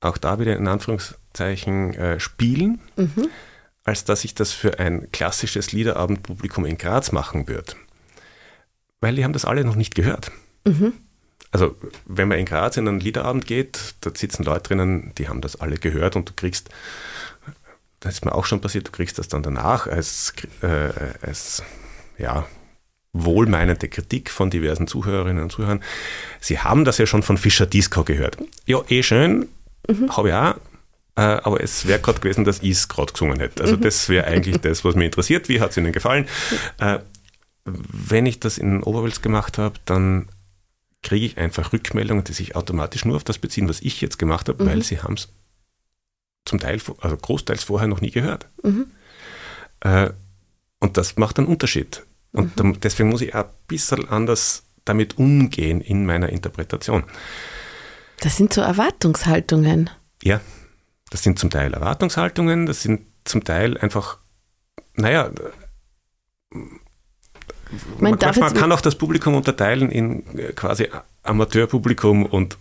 auch 0.00 0.18
da 0.18 0.38
wieder 0.38 0.56
in 0.56 0.68
Anführungszeichen, 0.68 1.94
äh, 1.94 2.20
spielen, 2.20 2.80
mhm. 2.96 3.28
als 3.84 4.04
dass 4.04 4.24
ich 4.24 4.34
das 4.34 4.52
für 4.52 4.78
ein 4.78 5.10
klassisches 5.12 5.72
Liederabendpublikum 5.72 6.64
in 6.64 6.78
Graz 6.78 7.12
machen 7.12 7.48
würde. 7.48 7.74
Weil 9.00 9.14
die 9.14 9.24
haben 9.24 9.32
das 9.32 9.44
alle 9.44 9.64
noch 9.64 9.76
nicht 9.76 9.94
gehört. 9.94 10.32
Mhm. 10.64 10.92
Also 11.50 11.76
wenn 12.04 12.28
man 12.28 12.38
in 12.38 12.44
Graz 12.44 12.76
in 12.76 12.88
einen 12.88 13.00
Liederabend 13.00 13.46
geht, 13.46 13.94
da 14.02 14.10
sitzen 14.14 14.42
Leute 14.42 14.68
drinnen, 14.68 15.12
die 15.16 15.28
haben 15.28 15.40
das 15.40 15.56
alle 15.56 15.76
gehört 15.76 16.16
und 16.16 16.28
du 16.28 16.32
kriegst, 16.34 16.68
das 18.00 18.14
ist 18.14 18.24
mir 18.24 18.34
auch 18.34 18.44
schon 18.44 18.60
passiert, 18.60 18.86
du 18.86 18.92
kriegst 18.92 19.18
das 19.18 19.28
dann 19.28 19.42
danach 19.42 19.86
als, 19.86 20.32
äh, 20.62 20.90
als 21.20 21.62
ja, 22.18 22.46
wohlmeinende 23.12 23.88
Kritik 23.88 24.30
von 24.30 24.50
diversen 24.50 24.86
Zuhörerinnen 24.86 25.42
und 25.42 25.50
Zuhörern. 25.50 25.82
Sie 26.40 26.58
haben 26.58 26.84
das 26.84 26.98
ja 26.98 27.06
schon 27.06 27.22
von 27.22 27.38
Fischer 27.38 27.66
Disco 27.66 28.04
gehört. 28.04 28.38
Ja, 28.66 28.82
eh 28.88 29.02
schön, 29.02 29.48
mhm. 29.88 30.16
habe 30.16 30.28
ich 30.28 30.34
auch. 30.34 30.54
Äh, 31.16 31.40
aber 31.42 31.60
es 31.62 31.86
wäre 31.88 31.98
gerade 31.98 32.20
gewesen, 32.20 32.44
dass 32.44 32.60
ich 32.62 32.70
es 32.70 32.88
gerade 32.88 33.12
gesungen 33.12 33.40
hätte. 33.40 33.62
Also 33.62 33.76
mhm. 33.76 33.80
das 33.80 34.08
wäre 34.08 34.26
eigentlich 34.26 34.58
das, 34.58 34.84
was 34.84 34.94
mich 34.94 35.06
interessiert. 35.06 35.48
Wie 35.48 35.60
hat 35.60 35.72
es 35.72 35.76
Ihnen 35.76 35.92
gefallen? 35.92 36.28
Äh, 36.78 37.00
wenn 37.64 38.26
ich 38.26 38.38
das 38.40 38.58
in 38.58 38.82
Oberwels 38.82 39.20
gemacht 39.20 39.58
habe, 39.58 39.74
dann 39.84 40.28
kriege 41.02 41.26
ich 41.26 41.38
einfach 41.38 41.72
Rückmeldungen, 41.72 42.24
die 42.24 42.32
sich 42.32 42.56
automatisch 42.56 43.04
nur 43.04 43.16
auf 43.16 43.24
das 43.24 43.38
beziehen, 43.38 43.68
was 43.68 43.80
ich 43.80 44.00
jetzt 44.00 44.18
gemacht 44.18 44.48
habe, 44.48 44.62
mhm. 44.62 44.68
weil 44.68 44.82
sie 44.82 45.00
haben 45.00 45.14
es 45.14 45.28
zum 46.48 46.58
Teil, 46.58 46.80
also 47.00 47.16
großteils 47.16 47.64
vorher 47.64 47.88
noch 47.88 48.00
nie 48.00 48.10
gehört. 48.10 48.48
Mhm. 48.62 48.86
Äh, 49.80 50.10
und 50.80 50.96
das 50.96 51.16
macht 51.16 51.38
einen 51.38 51.46
Unterschied. 51.46 52.02
Und 52.32 52.62
mhm. 52.62 52.80
deswegen 52.80 53.08
muss 53.08 53.20
ich 53.20 53.34
auch 53.34 53.44
ein 53.44 53.50
bisschen 53.66 54.08
anders 54.08 54.64
damit 54.84 55.18
umgehen 55.18 55.80
in 55.80 56.06
meiner 56.06 56.30
Interpretation. 56.30 57.04
Das 58.20 58.36
sind 58.36 58.52
so 58.52 58.60
Erwartungshaltungen. 58.60 59.90
Ja, 60.22 60.40
das 61.10 61.22
sind 61.22 61.38
zum 61.38 61.50
Teil 61.50 61.74
Erwartungshaltungen, 61.74 62.66
das 62.66 62.82
sind 62.82 63.06
zum 63.24 63.44
Teil 63.44 63.78
einfach, 63.78 64.18
naja, 64.94 65.30
man, 67.98 68.18
man 68.18 68.54
kann 68.54 68.72
auch 68.72 68.80
das 68.80 68.96
Publikum 68.96 69.34
unterteilen 69.34 69.90
in 69.90 70.38
äh, 70.38 70.52
quasi 70.52 70.88
Amateurpublikum 71.22 72.24
und 72.24 72.56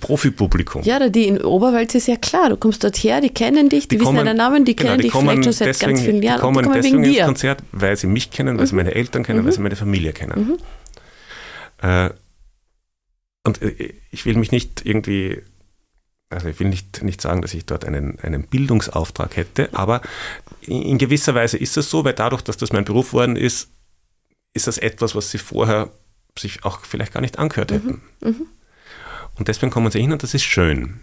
Profipublikum. 0.00 0.82
Ja, 0.82 1.08
die 1.08 1.26
in 1.26 1.42
Oberwald 1.42 1.94
ist 1.94 2.06
ja 2.06 2.16
klar. 2.16 2.50
Du 2.50 2.56
kommst 2.56 2.84
dort 2.84 2.96
her, 2.98 3.22
die 3.22 3.30
kennen 3.30 3.70
dich, 3.70 3.88
die, 3.88 3.96
die 3.96 4.02
wissen 4.02 4.16
deinen 4.16 4.36
Namen, 4.36 4.66
die 4.66 4.76
genau, 4.76 4.90
kennen 4.90 5.00
die 5.00 5.08
dich 5.08 5.18
vielleicht 5.18 5.44
schon 5.44 5.52
seit 5.54 5.68
deswegen, 5.68 5.92
ganz 5.92 6.04
vielen 6.04 6.22
Jahren. 6.22 6.36
Die 6.36 6.42
kommen, 6.42 6.58
die 6.58 6.62
kommen 6.64 6.82
deswegen 6.82 7.04
ins 7.04 7.24
Konzert, 7.24 7.62
weil 7.72 7.96
sie 7.96 8.06
mich 8.06 8.30
kennen, 8.30 8.58
weil 8.58 8.64
mhm. 8.64 8.68
sie 8.68 8.74
meine 8.74 8.94
Eltern 8.94 9.22
kennen, 9.22 9.40
mhm. 9.40 9.46
weil 9.46 9.52
sie 9.52 9.60
meine 9.60 9.76
Familie 9.76 10.12
kennen. 10.12 10.58
Mhm. 11.80 11.88
Äh, 11.88 12.10
und 13.44 13.62
äh, 13.62 13.94
ich 14.10 14.26
will 14.26 14.36
mich 14.36 14.52
nicht 14.52 14.84
irgendwie, 14.84 15.42
also 16.28 16.48
ich 16.48 16.60
will 16.60 16.68
nicht, 16.68 17.02
nicht 17.02 17.22
sagen, 17.22 17.40
dass 17.40 17.54
ich 17.54 17.64
dort 17.64 17.86
einen, 17.86 18.18
einen 18.20 18.42
Bildungsauftrag 18.44 19.34
hätte, 19.36 19.70
aber 19.72 20.02
in 20.60 20.98
gewisser 20.98 21.34
Weise 21.34 21.56
ist 21.56 21.78
es 21.78 21.88
so, 21.88 22.04
weil 22.04 22.14
dadurch, 22.14 22.42
dass 22.42 22.58
das 22.58 22.72
mein 22.72 22.84
Beruf 22.84 23.14
worden 23.14 23.36
ist, 23.36 23.70
ist 24.52 24.66
das 24.66 24.76
etwas, 24.76 25.14
was 25.14 25.30
sie 25.30 25.38
vorher 25.38 25.90
sich 26.38 26.64
auch 26.64 26.80
vielleicht 26.84 27.14
gar 27.14 27.20
nicht 27.20 27.38
angehört 27.38 27.70
mhm. 27.70 27.74
hätten. 27.74 28.02
Mhm. 28.20 28.46
Und 29.36 29.48
deswegen 29.48 29.70
kommen 29.72 29.90
sie 29.90 30.00
hin 30.00 30.12
und 30.12 30.22
das 30.22 30.34
ist 30.34 30.44
schön. 30.44 31.00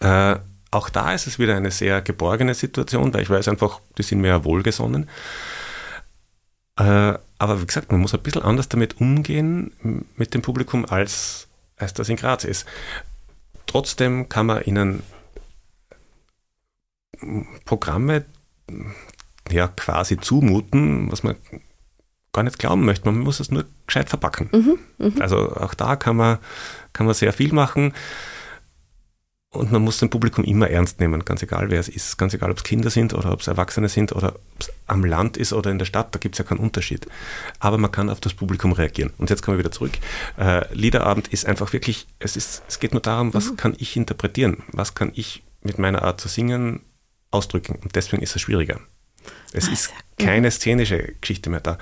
Äh, 0.00 0.36
auch 0.70 0.88
da 0.88 1.12
ist 1.12 1.26
es 1.26 1.38
wieder 1.38 1.56
eine 1.56 1.70
sehr 1.70 2.00
geborgene 2.02 2.54
Situation, 2.54 3.12
weil 3.12 3.22
ich 3.22 3.30
weiß 3.30 3.48
einfach, 3.48 3.80
die 3.98 4.02
sind 4.02 4.20
mir 4.20 4.44
wohlgesonnen. 4.44 5.08
Äh, 6.78 7.14
aber 7.38 7.60
wie 7.60 7.66
gesagt, 7.66 7.92
man 7.92 8.00
muss 8.00 8.14
ein 8.14 8.22
bisschen 8.22 8.42
anders 8.42 8.68
damit 8.68 9.00
umgehen 9.00 10.06
mit 10.16 10.34
dem 10.34 10.42
Publikum, 10.42 10.86
als, 10.86 11.48
als 11.76 11.92
das 11.92 12.08
in 12.08 12.16
Graz 12.16 12.44
ist. 12.44 12.66
Trotzdem 13.66 14.28
kann 14.28 14.46
man 14.46 14.62
ihnen 14.64 15.02
Programme 17.64 18.24
ja 19.50 19.68
quasi 19.68 20.18
zumuten, 20.18 21.10
was 21.10 21.22
man 21.22 21.36
gar 22.32 22.42
nicht 22.42 22.58
glauben 22.58 22.84
möchte. 22.84 23.10
Man 23.10 23.20
muss 23.20 23.40
es 23.40 23.50
nur 23.50 23.66
gescheit 23.86 24.08
verpacken. 24.08 24.48
Mhm, 24.52 24.78
mh. 24.98 25.20
Also 25.20 25.54
auch 25.56 25.74
da 25.74 25.96
kann 25.96 26.16
man, 26.16 26.38
kann 26.92 27.06
man 27.06 27.14
sehr 27.14 27.32
viel 27.32 27.52
machen. 27.52 27.92
Und 29.52 29.70
man 29.70 29.82
muss 29.82 29.98
das 29.98 30.08
Publikum 30.08 30.44
immer 30.44 30.70
ernst 30.70 30.98
nehmen, 30.98 31.26
ganz 31.26 31.42
egal 31.42 31.68
wer 31.68 31.78
es 31.78 31.88
ist. 31.88 32.16
Ganz 32.16 32.32
egal, 32.32 32.50
ob 32.50 32.56
es 32.56 32.64
Kinder 32.64 32.88
sind 32.88 33.12
oder 33.12 33.32
ob 33.32 33.40
es 33.42 33.48
Erwachsene 33.48 33.90
sind 33.90 34.12
oder 34.12 34.34
ob 34.34 34.40
es 34.60 34.72
am 34.86 35.04
Land 35.04 35.36
ist 35.36 35.52
oder 35.52 35.70
in 35.70 35.78
der 35.78 35.84
Stadt, 35.84 36.14
da 36.14 36.18
gibt 36.18 36.34
es 36.34 36.38
ja 36.38 36.44
keinen 36.44 36.60
Unterschied. 36.60 37.06
Aber 37.58 37.76
man 37.76 37.92
kann 37.92 38.08
auf 38.08 38.18
das 38.18 38.32
Publikum 38.32 38.72
reagieren. 38.72 39.12
Und 39.18 39.28
jetzt 39.28 39.42
kommen 39.42 39.58
wir 39.58 39.64
wieder 39.64 39.70
zurück. 39.70 39.92
Äh, 40.38 40.72
Liederabend 40.74 41.28
ist 41.28 41.44
einfach 41.44 41.70
wirklich, 41.74 42.06
es, 42.18 42.34
ist, 42.34 42.62
es 42.66 42.80
geht 42.80 42.92
nur 42.92 43.02
darum, 43.02 43.34
was 43.34 43.50
mhm. 43.50 43.56
kann 43.56 43.74
ich 43.76 43.94
interpretieren? 43.94 44.62
Was 44.68 44.94
kann 44.94 45.12
ich 45.14 45.42
mit 45.60 45.78
meiner 45.78 46.00
Art 46.00 46.18
zu 46.18 46.28
singen 46.28 46.80
ausdrücken? 47.30 47.78
Und 47.82 47.94
deswegen 47.94 48.22
ist 48.22 48.34
es 48.34 48.40
schwieriger. 48.40 48.80
Es 49.52 49.68
ist 49.68 49.92
keine 50.18 50.50
szenische 50.50 51.14
Geschichte 51.20 51.50
mehr 51.50 51.60
da. 51.60 51.76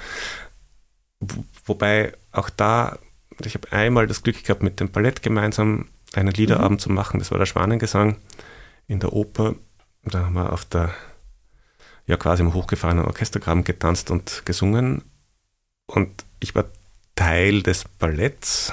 Wobei 1.64 2.14
auch 2.32 2.50
da, 2.50 2.98
ich 3.46 3.54
habe 3.54 3.72
einmal 3.72 4.06
das 4.06 4.22
Glück 4.22 4.42
gehabt, 4.42 4.62
mit 4.62 4.80
dem 4.80 4.90
Ballett 4.90 5.22
gemeinsam 5.22 5.88
einen 6.14 6.32
Liederabend 6.32 6.80
mhm. 6.80 6.82
zu 6.82 6.90
machen. 6.90 7.18
Das 7.18 7.30
war 7.30 7.38
der 7.38 7.46
Schwanengesang 7.46 8.16
in 8.86 9.00
der 9.00 9.12
Oper. 9.12 9.54
Da 10.04 10.20
haben 10.26 10.34
wir 10.34 10.52
auf 10.52 10.64
der, 10.64 10.92
ja 12.06 12.16
quasi 12.16 12.42
im 12.42 12.54
hochgefahrenen 12.54 13.04
Orchestergraben 13.04 13.64
getanzt 13.64 14.10
und 14.10 14.42
gesungen. 14.44 15.02
Und 15.86 16.24
ich 16.40 16.54
war 16.54 16.64
Teil 17.14 17.62
des 17.62 17.84
Balletts. 17.84 18.72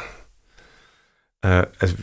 Äh, 1.41 1.67
also 1.79 1.95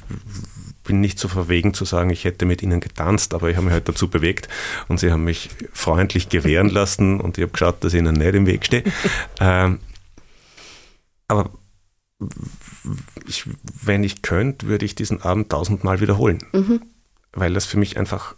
bin 0.85 1.01
nicht 1.01 1.19
so 1.19 1.29
verwegen 1.29 1.73
zu 1.73 1.85
sagen, 1.85 2.11
ich 2.11 2.25
hätte 2.25 2.45
mit 2.45 2.63
ihnen 2.63 2.81
getanzt, 2.81 3.35
aber 3.35 3.49
ich 3.49 3.57
habe 3.57 3.65
mich 3.65 3.73
halt 3.73 3.89
dazu 3.89 4.09
bewegt 4.09 4.49
und 4.89 5.01
sie 5.01 5.11
haben 5.11 5.25
mich 5.25 5.49
freundlich 5.73 6.29
gewähren 6.29 6.69
lassen 6.71 7.21
und 7.21 7.39
ich 7.39 7.43
habe 7.43 7.53
geschaut, 7.53 7.83
dass 7.83 7.95
ich 7.95 8.01
ihnen 8.01 8.15
nicht 8.15 8.35
im 8.35 8.47
Weg 8.47 8.67
stehe. 8.67 8.85
ähm, 9.41 9.81
aber 11.27 11.51
ich, 13.27 13.45
wenn 13.83 14.05
ich 14.05 14.23
könnte, 14.23 14.67
würde 14.67 14.85
ich 14.85 14.95
diesen 14.95 15.23
Abend 15.23 15.51
tausendmal 15.51 16.01
wiederholen, 16.01 16.39
mhm. 16.53 16.83
weil 17.33 17.53
das 17.53 17.67
für 17.67 17.79
mich 17.79 17.97
einfach 17.97 18.35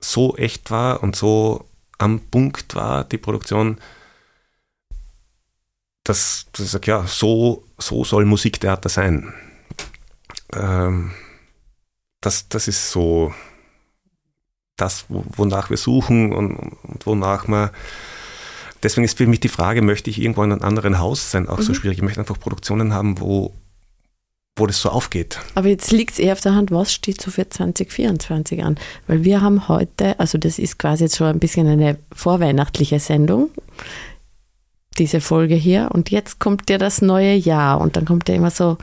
so 0.00 0.36
echt 0.36 0.70
war 0.70 1.02
und 1.02 1.16
so 1.16 1.68
am 1.98 2.20
Punkt 2.20 2.74
war, 2.74 3.04
die 3.04 3.18
Produktion, 3.18 3.78
dass, 6.04 6.46
dass 6.52 6.66
ich 6.66 6.70
sage, 6.72 6.90
ja, 6.90 7.06
so, 7.06 7.64
so 7.78 8.04
soll 8.04 8.24
Musiktheater 8.24 8.88
sein 8.88 9.32
ähm, 10.54 11.12
das, 12.20 12.48
das 12.48 12.68
ist 12.68 12.90
so 12.90 13.34
das, 14.76 15.06
wonach 15.08 15.70
wir 15.70 15.76
suchen 15.76 16.32
und, 16.32 16.56
und 16.56 17.06
wonach 17.06 17.46
man 17.46 17.70
deswegen 18.82 19.04
ist 19.04 19.18
für 19.18 19.26
mich 19.26 19.40
die 19.40 19.48
Frage, 19.48 19.82
möchte 19.82 20.10
ich 20.10 20.20
irgendwo 20.20 20.42
in 20.42 20.52
einem 20.52 20.62
anderen 20.62 20.98
Haus 20.98 21.30
sein, 21.30 21.48
auch 21.48 21.58
mhm. 21.58 21.62
so 21.62 21.74
schwierig. 21.74 21.98
Ich 21.98 22.04
möchte 22.04 22.20
einfach 22.20 22.38
Produktionen 22.38 22.92
haben, 22.92 23.20
wo, 23.20 23.52
wo 24.56 24.66
das 24.66 24.80
so 24.80 24.90
aufgeht. 24.90 25.38
Aber 25.54 25.68
jetzt 25.68 25.92
liegt 25.92 26.12
es 26.12 26.18
eher 26.18 26.32
auf 26.32 26.40
der 26.40 26.54
Hand, 26.54 26.70
was 26.70 26.92
steht 26.92 27.20
so 27.20 27.30
für 27.30 27.48
2024 27.48 28.62
an? 28.64 28.76
Weil 29.06 29.24
wir 29.24 29.40
haben 29.40 29.68
heute, 29.68 30.18
also 30.18 30.38
das 30.38 30.58
ist 30.58 30.78
quasi 30.78 31.04
jetzt 31.04 31.16
schon 31.16 31.28
ein 31.28 31.38
bisschen 31.38 31.66
eine 31.66 31.98
vorweihnachtliche 32.12 33.00
Sendung, 33.00 33.50
diese 34.98 35.20
Folge 35.20 35.54
hier. 35.54 35.90
Und 35.92 36.10
jetzt 36.10 36.38
kommt 36.38 36.68
ja 36.70 36.78
das 36.78 37.02
neue 37.02 37.34
Jahr 37.34 37.80
und 37.80 37.96
dann 37.96 38.04
kommt 38.04 38.28
ja 38.28 38.34
immer 38.34 38.50
so 38.50 38.78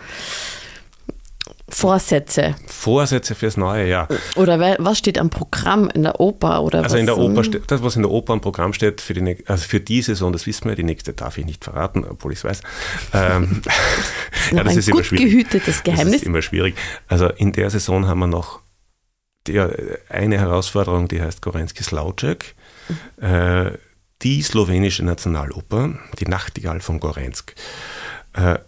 Vorsätze. 1.76 2.56
Vorsätze 2.68 3.36
fürs 3.36 3.58
neue 3.58 3.88
Jahr. 3.88 4.08
Oder 4.36 4.78
was 4.80 4.98
steht 4.98 5.18
am 5.18 5.30
Programm 5.30 5.90
in 5.90 6.04
der 6.04 6.20
Oper? 6.20 6.64
Oder 6.64 6.84
also 6.84 6.98
in 6.98 7.06
der 7.06 7.18
Oper, 7.18 7.42
das, 7.42 7.84
was 7.84 7.96
in 7.96 8.04
der 8.04 8.12
Oper 8.12 8.34
am 8.34 8.42
Programm 8.42 8.74
steht, 8.74 9.02
für 9.02 9.14
die, 9.14 9.38
also 9.48 9.68
für 9.68 9.80
die 9.80 10.02
Saison, 10.02 10.34
das 10.34 10.46
wissen 10.48 10.68
wir, 10.68 10.76
die 10.76 10.84
nächste 10.84 11.14
darf 11.14 11.38
ich 11.38 11.46
nicht 11.46 11.64
verraten, 11.64 12.06
obwohl 12.06 12.34
ich 12.34 12.40
es 12.40 12.44
weiß. 12.44 12.62
Ähm, 13.14 13.62
das 13.66 13.74
ist, 14.46 14.52
ja, 14.52 14.64
das 14.64 14.74
ein 14.74 14.80
ist 14.80 14.86
gut 14.86 14.96
immer 14.96 15.04
schwierig. 15.04 15.26
gehütetes 15.26 15.84
Geheimnis. 15.84 16.14
Das 16.14 16.22
ist 16.22 16.28
immer 16.28 16.42
schwierig. 16.42 16.76
Also 17.08 17.28
in 17.28 17.52
der 17.52 17.70
Saison 17.70 18.08
haben 18.08 18.20
wir 18.20 18.28
noch 18.28 18.62
die, 19.48 19.60
eine 20.10 20.38
Herausforderung, 20.38 21.08
die 21.08 21.22
heißt 21.22 21.42
Gorenski 21.42 21.84
Slauček. 21.84 22.56
Mhm. 23.20 23.26
Äh, 23.26 23.72
die 24.22 24.42
slowenische 24.42 25.04
Nationaloper, 25.06 25.98
die 26.20 26.26
Nachtigall 26.26 26.82
von 26.82 27.00
Gorensk. 27.00 27.56
Äh, 28.34 28.60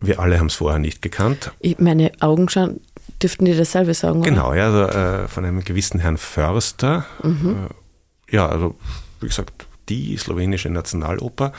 wir 0.00 0.20
alle 0.20 0.38
haben 0.38 0.46
es 0.46 0.54
vorher 0.54 0.78
nicht 0.78 1.02
gekannt. 1.02 1.52
Ich, 1.60 1.78
meine 1.78 2.12
Augen 2.20 2.48
schauen, 2.48 2.80
dürften 3.22 3.44
die 3.44 3.56
dasselbe 3.56 3.94
sagen? 3.94 4.22
Genau, 4.22 4.54
ja, 4.54 4.66
also, 4.66 4.82
äh, 4.84 5.28
von 5.28 5.44
einem 5.44 5.64
gewissen 5.64 6.00
Herrn 6.00 6.16
Förster. 6.18 7.06
Mhm. 7.22 7.68
Äh, 8.30 8.34
ja, 8.34 8.48
also 8.48 8.76
wie 9.20 9.26
gesagt, 9.26 9.66
die 9.88 10.16
slowenische 10.16 10.70
Nationaloper. 10.70 11.52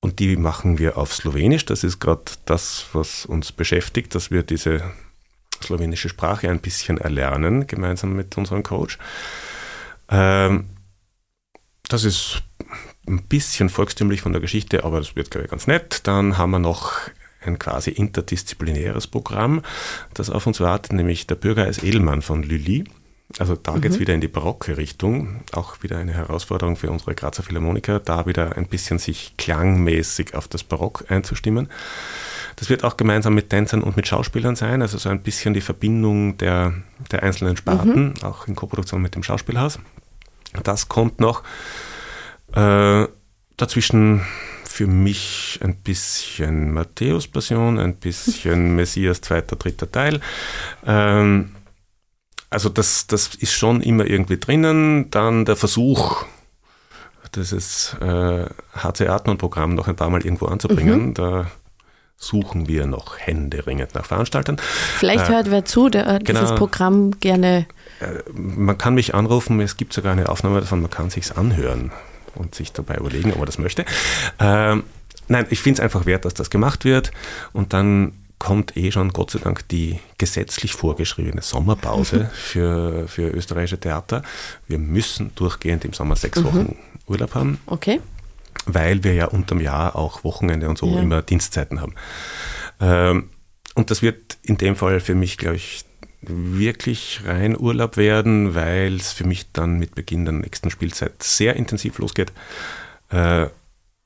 Und 0.00 0.18
die 0.18 0.36
machen 0.36 0.78
wir 0.78 0.98
auf 0.98 1.12
Slowenisch. 1.14 1.64
Das 1.64 1.82
ist 1.82 2.00
gerade 2.00 2.22
das, 2.44 2.86
was 2.92 3.26
uns 3.26 3.52
beschäftigt, 3.52 4.14
dass 4.14 4.30
wir 4.30 4.42
diese 4.42 4.82
slowenische 5.62 6.08
Sprache 6.08 6.50
ein 6.50 6.60
bisschen 6.60 6.98
erlernen, 6.98 7.66
gemeinsam 7.66 8.14
mit 8.14 8.36
unserem 8.36 8.62
Coach. 8.62 8.98
Ähm, 10.08 10.66
das 11.88 12.04
ist 12.04 12.42
ein 13.06 13.22
bisschen 13.22 13.68
volkstümlich 13.68 14.20
von 14.20 14.32
der 14.32 14.40
Geschichte, 14.40 14.84
aber 14.84 14.98
das 14.98 15.16
wird, 15.16 15.30
glaube 15.30 15.44
ich, 15.44 15.50
ganz 15.50 15.66
nett. 15.66 16.00
Dann 16.04 16.38
haben 16.38 16.50
wir 16.50 16.58
noch 16.58 16.92
ein 17.44 17.58
quasi 17.58 17.90
interdisziplinäres 17.90 19.06
Programm, 19.06 19.62
das 20.14 20.30
auf 20.30 20.46
uns 20.46 20.60
wartet, 20.60 20.92
nämlich 20.92 21.26
der 21.26 21.36
Bürger 21.36 21.64
als 21.64 21.82
Edelmann 21.82 22.22
von 22.22 22.42
Lully. 22.42 22.84
Also 23.38 23.56
da 23.56 23.74
geht 23.74 23.90
es 23.90 23.96
mhm. 23.96 24.00
wieder 24.00 24.14
in 24.14 24.20
die 24.20 24.28
barocke 24.28 24.76
Richtung. 24.76 25.40
Auch 25.52 25.82
wieder 25.82 25.98
eine 25.98 26.14
Herausforderung 26.14 26.76
für 26.76 26.90
unsere 26.90 27.14
Grazer 27.14 27.42
Philharmoniker, 27.42 27.98
da 27.98 28.24
wieder 28.24 28.56
ein 28.56 28.68
bisschen 28.68 28.98
sich 28.98 29.34
klangmäßig 29.36 30.34
auf 30.34 30.48
das 30.48 30.62
Barock 30.62 31.04
einzustimmen. 31.08 31.68
Das 32.54 32.70
wird 32.70 32.84
auch 32.84 32.96
gemeinsam 32.96 33.34
mit 33.34 33.50
Tänzern 33.50 33.82
und 33.82 33.96
mit 33.96 34.06
Schauspielern 34.06 34.56
sein, 34.56 34.80
also 34.80 34.96
so 34.96 35.08
ein 35.08 35.22
bisschen 35.22 35.54
die 35.54 35.60
Verbindung 35.60 36.38
der, 36.38 36.72
der 37.10 37.22
einzelnen 37.22 37.56
Sparten, 37.56 38.14
mhm. 38.14 38.22
auch 38.22 38.46
in 38.46 38.54
Koproduktion 38.54 39.02
mit 39.02 39.14
dem 39.14 39.22
Schauspielhaus. 39.22 39.78
Das 40.62 40.88
kommt 40.88 41.20
noch. 41.20 41.42
Äh, 42.56 43.06
dazwischen 43.56 44.22
für 44.64 44.86
mich 44.86 45.58
ein 45.62 45.76
bisschen 45.76 46.72
Matthäus-Passion, 46.72 47.78
ein 47.78 47.96
bisschen 47.96 48.74
Messias 48.76 49.20
zweiter, 49.20 49.56
dritter 49.56 49.90
Teil. 49.90 50.20
Ähm, 50.86 51.52
also 52.50 52.68
das, 52.68 53.06
das 53.06 53.34
ist 53.34 53.52
schon 53.52 53.82
immer 53.82 54.06
irgendwie 54.06 54.38
drinnen. 54.38 55.10
Dann 55.10 55.44
der 55.44 55.56
Versuch, 55.56 56.24
dieses 57.34 57.94
äh, 58.00 58.46
HC 58.74 59.08
Atman-Programm 59.08 59.74
noch 59.74 59.88
ein 59.88 59.96
paar 59.96 60.10
Mal 60.10 60.24
irgendwo 60.24 60.46
anzubringen. 60.46 61.08
Mhm. 61.08 61.14
Da 61.14 61.50
suchen 62.16 62.66
wir 62.66 62.86
noch 62.86 63.18
händeringend 63.18 63.94
nach 63.94 64.06
Veranstaltern. 64.06 64.56
Vielleicht 64.96 65.28
äh, 65.28 65.32
hört 65.32 65.50
wer 65.50 65.66
zu, 65.66 65.90
der 65.90 66.18
genau, 66.20 66.40
dieses 66.40 66.54
Programm 66.54 67.18
gerne. 67.20 67.66
Äh, 68.00 68.30
man 68.32 68.78
kann 68.78 68.94
mich 68.94 69.14
anrufen, 69.14 69.60
es 69.60 69.76
gibt 69.76 69.92
sogar 69.92 70.12
eine 70.12 70.30
Aufnahme 70.30 70.60
davon, 70.60 70.80
man 70.80 70.90
kann 70.90 71.10
sich 71.10 71.36
anhören 71.36 71.92
und 72.36 72.54
sich 72.54 72.72
dabei 72.72 72.96
überlegen, 72.96 73.32
ob 73.32 73.38
man 73.38 73.46
das 73.46 73.58
möchte. 73.58 73.84
Ähm, 74.38 74.84
nein, 75.28 75.46
ich 75.50 75.60
finde 75.60 75.80
es 75.80 75.84
einfach 75.84 76.06
wert, 76.06 76.24
dass 76.24 76.34
das 76.34 76.50
gemacht 76.50 76.84
wird 76.84 77.10
und 77.52 77.72
dann 77.72 78.12
kommt 78.38 78.76
eh 78.76 78.92
schon, 78.92 79.12
Gott 79.12 79.30
sei 79.30 79.38
Dank, 79.38 79.66
die 79.68 79.98
gesetzlich 80.18 80.74
vorgeschriebene 80.74 81.42
Sommerpause 81.42 82.30
für, 82.34 83.08
für 83.08 83.30
österreichische 83.30 83.80
Theater. 83.80 84.22
Wir 84.68 84.78
müssen 84.78 85.32
durchgehend 85.34 85.84
im 85.84 85.94
Sommer 85.94 86.16
sechs 86.16 86.38
mhm. 86.40 86.44
Wochen 86.44 86.76
Urlaub 87.06 87.34
haben. 87.34 87.58
Okay 87.66 88.00
weil 88.66 89.04
wir 89.04 89.14
ja 89.14 89.26
unterm 89.26 89.60
Jahr 89.60 89.96
auch 89.96 90.24
Wochenende 90.24 90.68
und 90.68 90.76
so 90.76 90.88
ja. 90.88 91.00
immer 91.00 91.22
Dienstzeiten 91.22 91.80
haben. 91.80 91.94
Ähm, 92.80 93.30
und 93.74 93.90
das 93.90 94.02
wird 94.02 94.38
in 94.42 94.56
dem 94.58 94.76
Fall 94.76 95.00
für 95.00 95.14
mich, 95.14 95.38
glaube 95.38 95.56
ich, 95.56 95.84
wirklich 96.28 97.20
rein 97.24 97.58
Urlaub 97.58 97.96
werden, 97.96 98.54
weil 98.54 98.96
es 98.96 99.12
für 99.12 99.26
mich 99.26 99.52
dann 99.52 99.78
mit 99.78 99.94
Beginn 99.94 100.24
der 100.24 100.34
nächsten 100.34 100.70
Spielzeit 100.70 101.22
sehr 101.22 101.56
intensiv 101.56 101.98
losgeht. 101.98 102.32
Äh, 103.10 103.46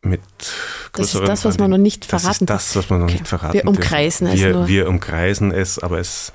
mit 0.03 0.21
das 0.95 1.15
ist 1.15 1.29
das, 1.29 1.45
was 1.45 1.59
man 1.59 1.71
noch 1.71 1.79
nicht 1.79 2.07
verraten 2.07 2.47
Das 2.47 2.69
ist 2.69 2.77
das, 2.77 2.77
was 2.77 2.91
man 2.91 3.01
noch 3.01 3.07
okay. 3.07 3.15
nicht 3.15 3.29
verraten 3.29 3.55
Wir 3.55 3.67
umkreisen 3.67 4.27
es 4.29 4.41
nur. 4.41 4.67
Wir 4.67 4.89
umkreisen 4.89 5.53
es, 5.53 5.79
aber 5.79 5.99
es 5.99 6.33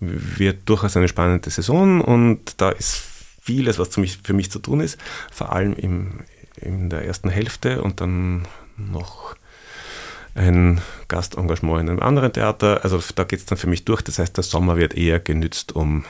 wird 0.00 0.68
durchaus 0.68 0.96
eine 0.96 1.08
spannende 1.08 1.50
Saison 1.50 2.00
und 2.00 2.60
da 2.60 2.70
ist 2.70 3.00
vieles, 3.40 3.78
was 3.78 3.88
für 3.94 4.32
mich 4.34 4.50
zu 4.50 4.58
tun 4.58 4.80
ist, 4.80 4.98
vor 5.32 5.52
allem 5.52 5.72
im, 5.74 6.20
in 6.56 6.90
der 6.90 7.04
ersten 7.04 7.30
Hälfte 7.30 7.82
und 7.82 8.00
dann 8.00 8.46
noch 8.76 9.34
ein 10.38 10.80
Gastengagement 11.08 11.82
in 11.82 11.88
einem 11.90 12.00
anderen 12.00 12.32
Theater. 12.32 12.80
Also 12.84 13.00
da 13.14 13.24
geht 13.24 13.40
es 13.40 13.46
dann 13.46 13.58
für 13.58 13.66
mich 13.66 13.84
durch. 13.84 14.02
Das 14.02 14.18
heißt, 14.18 14.36
der 14.36 14.44
Sommer 14.44 14.76
wird 14.76 14.94
eher 14.94 15.20
genützt, 15.20 15.74
um 15.74 16.04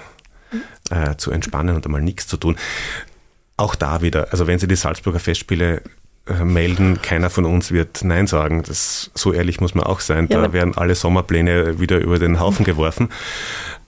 äh, 0.91 1.17
zu 1.17 1.31
entspannen 1.31 1.75
und 1.75 1.85
einmal 1.87 2.03
nichts 2.03 2.27
zu 2.27 2.37
tun. 2.37 2.57
Auch 3.57 3.75
da 3.75 4.03
wieder, 4.03 4.29
also 4.31 4.47
wenn 4.47 4.59
Sie 4.59 4.69
die 4.69 4.77
Salzburger 4.77 5.19
Festspiele 5.19 5.83
äh, 6.27 6.45
melden, 6.45 7.01
keiner 7.03 7.31
von 7.31 7.45
uns 7.45 7.73
wird 7.73 8.05
Nein 8.05 8.27
sagen. 8.27 8.63
Das, 8.63 9.11
so 9.15 9.33
ehrlich 9.33 9.61
muss 9.61 9.75
man 9.75 9.85
auch 9.85 10.01
sein. 10.01 10.29
Ja, 10.31 10.43
da 10.43 10.53
werden 10.53 10.77
alle 10.77 10.95
Sommerpläne 10.95 11.81
wieder 11.81 11.99
über 11.99 12.19
den 12.19 12.39
Haufen 12.39 12.65
geworfen. 12.65 13.09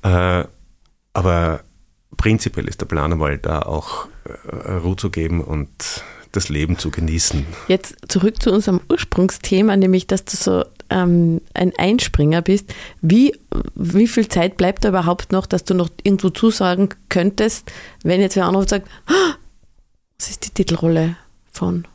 Äh, 0.03 0.45
aber 1.13 1.61
prinzipiell 2.17 2.67
ist 2.67 2.81
der 2.81 2.87
Plan 2.87 3.13
einmal 3.13 3.39
da 3.39 3.61
auch 3.63 4.09
äh, 4.25 4.73
Ruhe 4.73 4.97
zu 4.97 5.11
geben 5.11 5.43
und 5.43 6.03
das 6.33 6.49
Leben 6.49 6.79
zu 6.79 6.91
genießen. 6.91 7.47
Jetzt 7.69 7.97
zurück 8.09 8.43
zu 8.43 8.53
unserem 8.53 8.81
Ursprungsthema, 8.89 9.77
nämlich, 9.77 10.07
dass 10.07 10.25
du 10.25 10.37
so 10.37 10.65
ähm, 10.91 11.41
ein 11.55 11.73
Einspringer 11.77 12.43
bist. 12.43 12.73
Wie, 13.01 13.39
wie 13.75 14.09
viel 14.09 14.29
Zeit 14.29 14.57
bleibt 14.57 14.85
da 14.85 14.91
überhaupt 14.91 15.33
noch, 15.33 15.47
dass 15.47 15.65
du 15.65 15.75
noch 15.75 15.89
irgendwo 16.03 16.31
zusagen 16.31 16.91
könntest, 17.09 17.71
wenn 18.03 18.21
jetzt 18.21 18.37
wer 18.37 18.47
anruft 18.47 18.73
und 18.73 18.85
sagt, 18.85 18.89
oh, 19.09 19.35
was 20.19 20.31
ist 20.31 20.47
die 20.47 20.51
Titelrolle 20.51 21.17
von? 21.51 21.87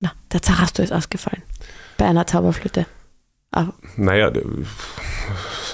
Na, 0.00 0.12
der 0.32 0.42
Zarasto 0.42 0.82
ist 0.82 0.92
ausgefallen. 0.92 1.42
Bei 1.96 2.06
einer 2.06 2.26
Zauberflöte. 2.26 2.86
Aber. 3.50 3.74
Naja, 3.96 4.30
das 4.30 4.44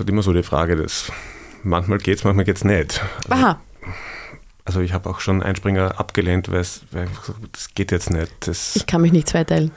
ist 0.00 0.08
immer 0.08 0.22
so 0.22 0.32
die 0.32 0.42
Frage, 0.42 0.76
dass 0.76 1.10
manchmal 1.62 1.98
geht 1.98 2.18
es, 2.18 2.24
manchmal 2.24 2.44
geht 2.44 2.56
es 2.56 2.64
nicht. 2.64 3.02
Aha. 3.28 3.48
Also 3.48 3.58
ich 4.80 4.92
habe 4.92 5.10
auch 5.10 5.20
schon 5.20 5.42
Einspringer 5.42 6.00
abgelehnt, 6.00 6.50
weil 6.50 6.60
es, 6.60 6.82
das 7.52 7.74
geht 7.74 7.92
jetzt 7.92 8.10
nicht. 8.10 8.32
Das 8.40 8.76
ich 8.76 8.86
kann 8.86 9.02
mich 9.02 9.12
nicht 9.12 9.28
zweiteilen. 9.28 9.70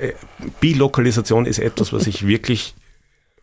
Äh, 0.00 0.12
Bilokalisation 0.60 1.46
ist 1.46 1.58
etwas, 1.58 1.92
was 1.92 2.06
ich 2.06 2.26
wirklich 2.26 2.74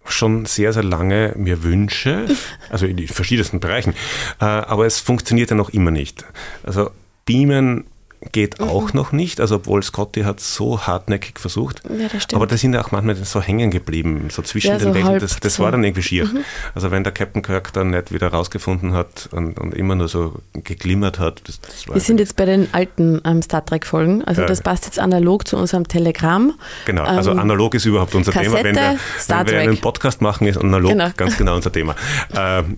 schon 0.06 0.46
sehr, 0.46 0.74
sehr 0.74 0.84
lange 0.84 1.34
mir 1.36 1.64
wünsche, 1.64 2.26
also 2.70 2.86
in 2.86 2.98
den 2.98 3.08
verschiedensten 3.08 3.60
Bereichen, 3.60 3.94
äh, 4.39 4.46
aber 4.46 4.86
es 4.86 5.00
funktioniert 5.00 5.50
ja 5.50 5.56
noch 5.56 5.70
immer 5.70 5.91
nicht. 5.91 6.26
Also 6.64 6.91
Beamen 7.26 7.86
geht 8.32 8.59
mhm. 8.59 8.69
auch 8.69 8.93
noch 8.93 9.11
nicht, 9.11 9.39
also 9.39 9.55
obwohl 9.55 9.84
Scotty 9.84 10.21
hat 10.21 10.39
so 10.39 10.82
hartnäckig 10.82 11.39
versucht. 11.39 11.82
Ja, 11.89 12.07
das 12.11 12.24
stimmt. 12.24 12.36
Aber 12.36 12.47
da 12.47 12.57
sind 12.57 12.74
ja 12.74 12.84
auch 12.84 12.91
manchmal 12.91 13.15
so 13.15 13.41
hängen 13.41 13.71
geblieben, 13.71 14.30
so 14.32 14.41
zwischen 14.41 14.67
ja, 14.67 14.78
den 14.78 14.89
so 14.89 14.93
Welten. 14.93 15.19
Das, 15.19 15.39
das 15.39 15.59
war 15.59 15.71
dann 15.71 15.84
irgendwie 15.84 16.03
schier. 16.03 16.26
Mhm. 16.26 16.43
Also 16.76 16.91
wenn 16.91 17.03
der 17.03 17.13
Captain 17.13 17.41
Kirk 17.41 17.74
dann 17.74 17.91
nicht 17.91 18.11
wieder 18.11 18.30
rausgefunden 18.30 18.93
hat 18.93 19.30
und, 19.32 19.59
und 19.59 19.74
immer 19.74 19.95
nur 19.95 20.07
so 20.07 20.41
geglimmert 20.53 21.19
hat. 21.19 21.41
Das, 21.47 21.59
das 21.59 21.88
Wir 21.88 22.01
sind 22.01 22.19
jetzt 22.19 22.36
bei 22.36 22.45
den 22.45 22.74
alten 22.74 23.21
ähm, 23.26 23.41
Star 23.41 23.65
Trek-Folgen. 23.65 24.24
Also 24.24 24.41
ja. 24.41 24.47
das 24.47 24.61
passt 24.61 24.86
jetzt 24.86 24.99
analog 24.99 25.47
zu 25.47 25.57
unserem 25.57 25.88
Telegramm. 25.88 26.53
Genau, 26.86 27.03
also 27.03 27.32
ähm, 27.32 27.39
analog 27.39 27.76
ist 27.76 27.86
überhaupt 27.86 28.15
unser 28.15 28.32
Kassette, 28.32 28.55
Thema. 28.55 28.63
Wenn 28.63 28.76
wir, 28.76 28.99
wenn 29.28 29.47
wir 29.47 29.59
einen 29.59 29.82
Podcast 29.82 30.21
machen, 30.21 30.47
ist 30.47 30.57
analog 30.57 30.91
genau. 30.91 31.09
ganz 31.15 31.38
genau 31.38 31.55
unser 31.55 31.71
Thema. 31.71 31.95
ähm, 32.36 32.76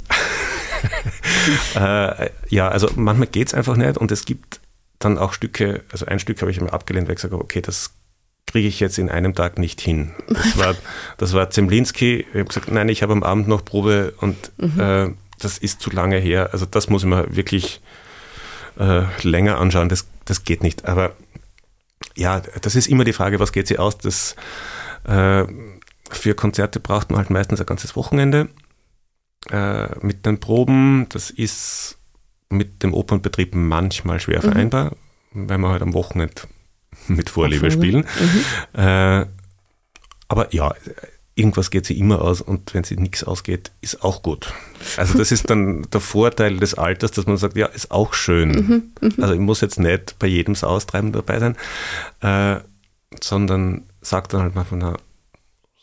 äh, 1.76 2.30
ja, 2.50 2.68
also 2.68 2.90
manchmal 2.96 3.28
geht 3.28 3.48
es 3.48 3.54
einfach 3.54 3.76
nicht 3.76 3.98
und 3.98 4.12
es 4.12 4.26
gibt 4.26 4.60
dann 5.00 5.18
auch 5.18 5.34
Stücke, 5.34 5.84
also 5.92 6.06
ein 6.06 6.20
Stück 6.20 6.42
habe 6.42 6.52
ich 6.52 6.58
immer 6.58 6.74
abgelehnt, 6.74 7.08
weil 7.08 7.14
ich 7.14 7.18
gesagt 7.18 7.34
habe, 7.34 7.44
okay, 7.44 7.62
das 7.62 7.94
kriege 8.46 8.68
ich 8.68 8.80
jetzt 8.80 8.98
in 8.98 9.10
einem 9.10 9.36
Tag 9.36 9.58
nicht 9.58 9.82
hin. 9.82 10.14
Das 10.28 10.58
war, 10.58 10.76
das 11.18 11.34
war 11.34 11.50
Zemlinski. 11.50 12.20
Ich 12.20 12.34
habe 12.34 12.46
gesagt, 12.46 12.72
nein, 12.72 12.90
ich 12.90 13.04
habe 13.04 13.14
am 13.14 13.24
Abend 13.24 13.48
noch 13.48 13.66
Probe 13.66 14.14
und 14.20 14.52
mhm. 14.58 14.80
äh, 14.80 15.14
das 15.40 15.58
ist 15.58 15.82
zu 15.82 15.90
lange 15.90 16.18
her. 16.18 16.50
Also 16.54 16.66
das 16.66 16.90
muss 16.90 17.04
ich 17.04 17.10
mir 17.10 17.36
wirklich 17.36 17.82
äh, 18.80 19.04
länger 19.24 19.58
anschauen. 19.58 19.90
Das, 19.90 20.08
das 20.26 20.44
geht 20.44 20.64
nicht. 20.64 20.86
Aber 20.86 21.16
ja, 22.16 22.42
das 22.62 22.76
ist 22.76 22.88
immer 22.88 23.04
die 23.04 23.14
Frage, 23.14 23.40
was 23.40 23.52
geht 23.52 23.68
sie 23.68 23.80
aus? 23.80 23.98
Das, 23.98 24.36
äh, 25.06 25.46
für 26.10 26.36
Konzerte 26.36 26.80
braucht 26.80 27.10
man 27.10 27.20
halt 27.20 27.30
meistens 27.30 27.60
ein 27.60 27.66
ganzes 27.66 27.96
Wochenende 27.96 28.50
äh, 29.50 29.88
mit 30.00 30.26
den 30.26 30.40
Proben. 30.40 31.08
Das 31.10 31.30
ist 31.30 31.98
mit 32.50 32.84
dem 32.84 32.94
Opernbetrieb 32.94 33.56
manchmal 33.56 34.20
schwer 34.20 34.40
mhm. 34.40 34.52
vereinbar, 34.52 34.92
weil 35.32 35.58
wir 35.58 35.70
halt 35.70 35.82
am 35.82 35.94
Wochenende 35.94 36.42
mit 37.08 37.30
Vorliebe 37.30 37.72
spielen. 37.72 38.06
Mhm. 38.74 38.80
Äh, 38.80 39.26
aber 40.28 40.54
ja, 40.54 40.74
irgendwas 41.36 41.70
geht 41.70 41.86
sie 41.86 42.00
immer 42.00 42.22
aus 42.22 42.42
und 42.42 42.74
wenn 42.74 42.84
sie 42.84 42.96
nichts 42.96 43.24
ausgeht, 43.24 43.72
ist 43.82 44.04
auch 44.04 44.24
gut. 44.24 44.54
Also 44.98 45.18
das 45.18 45.32
ist 45.32 45.50
dann 45.50 45.84
der 45.94 46.02
Vorteil 46.02 46.58
des 46.58 46.74
Alters, 46.74 47.12
dass 47.12 47.28
man 47.28 47.38
sagt, 47.38 47.58
ja, 47.58 47.68
ist 47.68 47.92
auch 47.92 48.14
schön. 48.14 48.50
Mhm, 48.50 48.84
mhm. 49.02 49.24
also 49.24 49.34
ich 49.34 49.40
muss 49.40 49.62
jetzt 49.62 49.80
nicht 49.80 50.18
bei 50.18 50.28
jedem 50.28 50.56
Austreiben 50.56 51.12
dabei 51.12 51.40
sein, 51.40 51.56
äh, 52.22 52.62
sondern 53.22 53.84
sagt 54.02 54.34
dann 54.34 54.42
halt 54.42 54.56
manchmal, 54.56 54.80
na, 54.80 54.98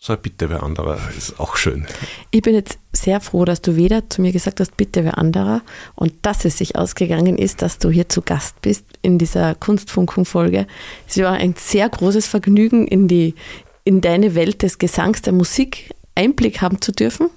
so 0.04 0.16
bitte 0.16 0.50
wer 0.50 0.64
anderer 0.64 0.98
ist 1.16 1.38
auch 1.38 1.54
schön. 1.54 1.86
Ich 2.32 2.42
bin 2.42 2.54
jetzt 2.54 2.76
sehr 2.92 3.20
froh, 3.20 3.44
dass 3.44 3.62
du 3.62 3.76
weder 3.76 4.10
zu 4.10 4.20
mir 4.20 4.32
gesagt 4.32 4.58
hast, 4.58 4.76
bitte 4.76 5.04
wer 5.04 5.16
anderer 5.16 5.62
und 5.94 6.12
dass 6.22 6.44
es 6.44 6.58
sich 6.58 6.74
ausgegangen 6.74 7.38
ist, 7.38 7.62
dass 7.62 7.78
du 7.78 7.88
hier 7.88 8.08
zu 8.08 8.20
Gast 8.20 8.60
bist 8.62 8.84
in 9.02 9.18
dieser 9.18 9.54
Kunstfunkung-Folge. 9.54 10.66
Es 11.06 11.18
war 11.18 11.34
ein 11.34 11.54
sehr 11.56 11.88
großes 11.88 12.26
Vergnügen, 12.26 12.88
in, 12.88 13.06
die, 13.06 13.36
in 13.84 14.00
deine 14.00 14.34
Welt 14.34 14.62
des 14.62 14.78
Gesangs, 14.78 15.22
der 15.22 15.34
Musik 15.34 15.94
Einblick 16.16 16.60
haben 16.60 16.80
zu 16.80 16.90
dürfen. 16.90 17.30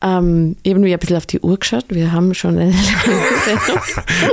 Ähm, 0.00 0.56
ich 0.62 0.72
habe 0.72 0.86
ein 0.86 0.98
bisschen 0.98 1.16
auf 1.18 1.26
die 1.26 1.40
Uhr 1.40 1.58
geschaut. 1.58 1.84
Wir 1.90 2.12
haben 2.12 2.32
schon 2.32 2.58
eine 2.58 2.70
lange 3.06 3.22
Sendung. 3.44 3.82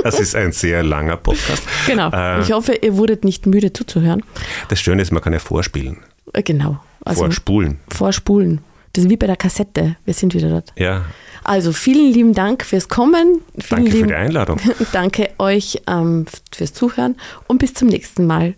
das 0.02 0.18
ist 0.18 0.34
ein 0.34 0.52
sehr 0.52 0.82
langer 0.82 1.18
Podcast. 1.18 1.62
Genau. 1.86 2.08
Äh, 2.12 2.40
ich 2.40 2.50
hoffe, 2.50 2.76
ihr 2.76 2.96
wurdet 2.96 3.24
nicht 3.26 3.44
müde 3.44 3.74
zuzuhören. 3.74 4.22
Das 4.70 4.80
Schöne 4.80 5.02
ist, 5.02 5.12
man 5.12 5.22
kann 5.22 5.34
ja 5.34 5.38
vorspielen. 5.38 5.98
Äh, 6.32 6.42
genau. 6.42 6.80
Also 7.04 7.22
vorspulen. 7.24 7.78
Vorspulen. 7.88 8.60
Das 8.92 9.04
ist 9.04 9.10
wie 9.10 9.16
bei 9.16 9.26
der 9.26 9.36
Kassette. 9.36 9.96
Wir 10.04 10.14
sind 10.14 10.34
wieder 10.34 10.50
dort. 10.50 10.72
Ja. 10.76 11.04
Also 11.44 11.72
vielen 11.72 12.12
lieben 12.12 12.34
Dank 12.34 12.64
fürs 12.64 12.88
Kommen. 12.88 13.40
Vielen 13.58 13.68
danke 13.68 13.90
lieben, 13.90 14.00
für 14.00 14.06
die 14.08 14.14
Einladung. 14.14 14.60
danke 14.92 15.30
euch 15.38 15.82
ähm, 15.88 16.26
fürs 16.52 16.72
Zuhören 16.72 17.16
und 17.48 17.58
bis 17.58 17.74
zum 17.74 17.88
nächsten 17.88 18.26
Mal. 18.26 18.54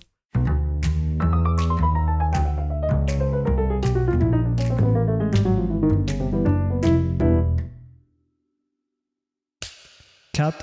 Cut. 10.36 10.54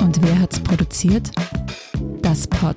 Und 0.00 0.22
wer 0.22 0.40
hat's 0.40 0.58
produziert? 0.60 1.30
Das 2.22 2.46
Pod 2.46 2.76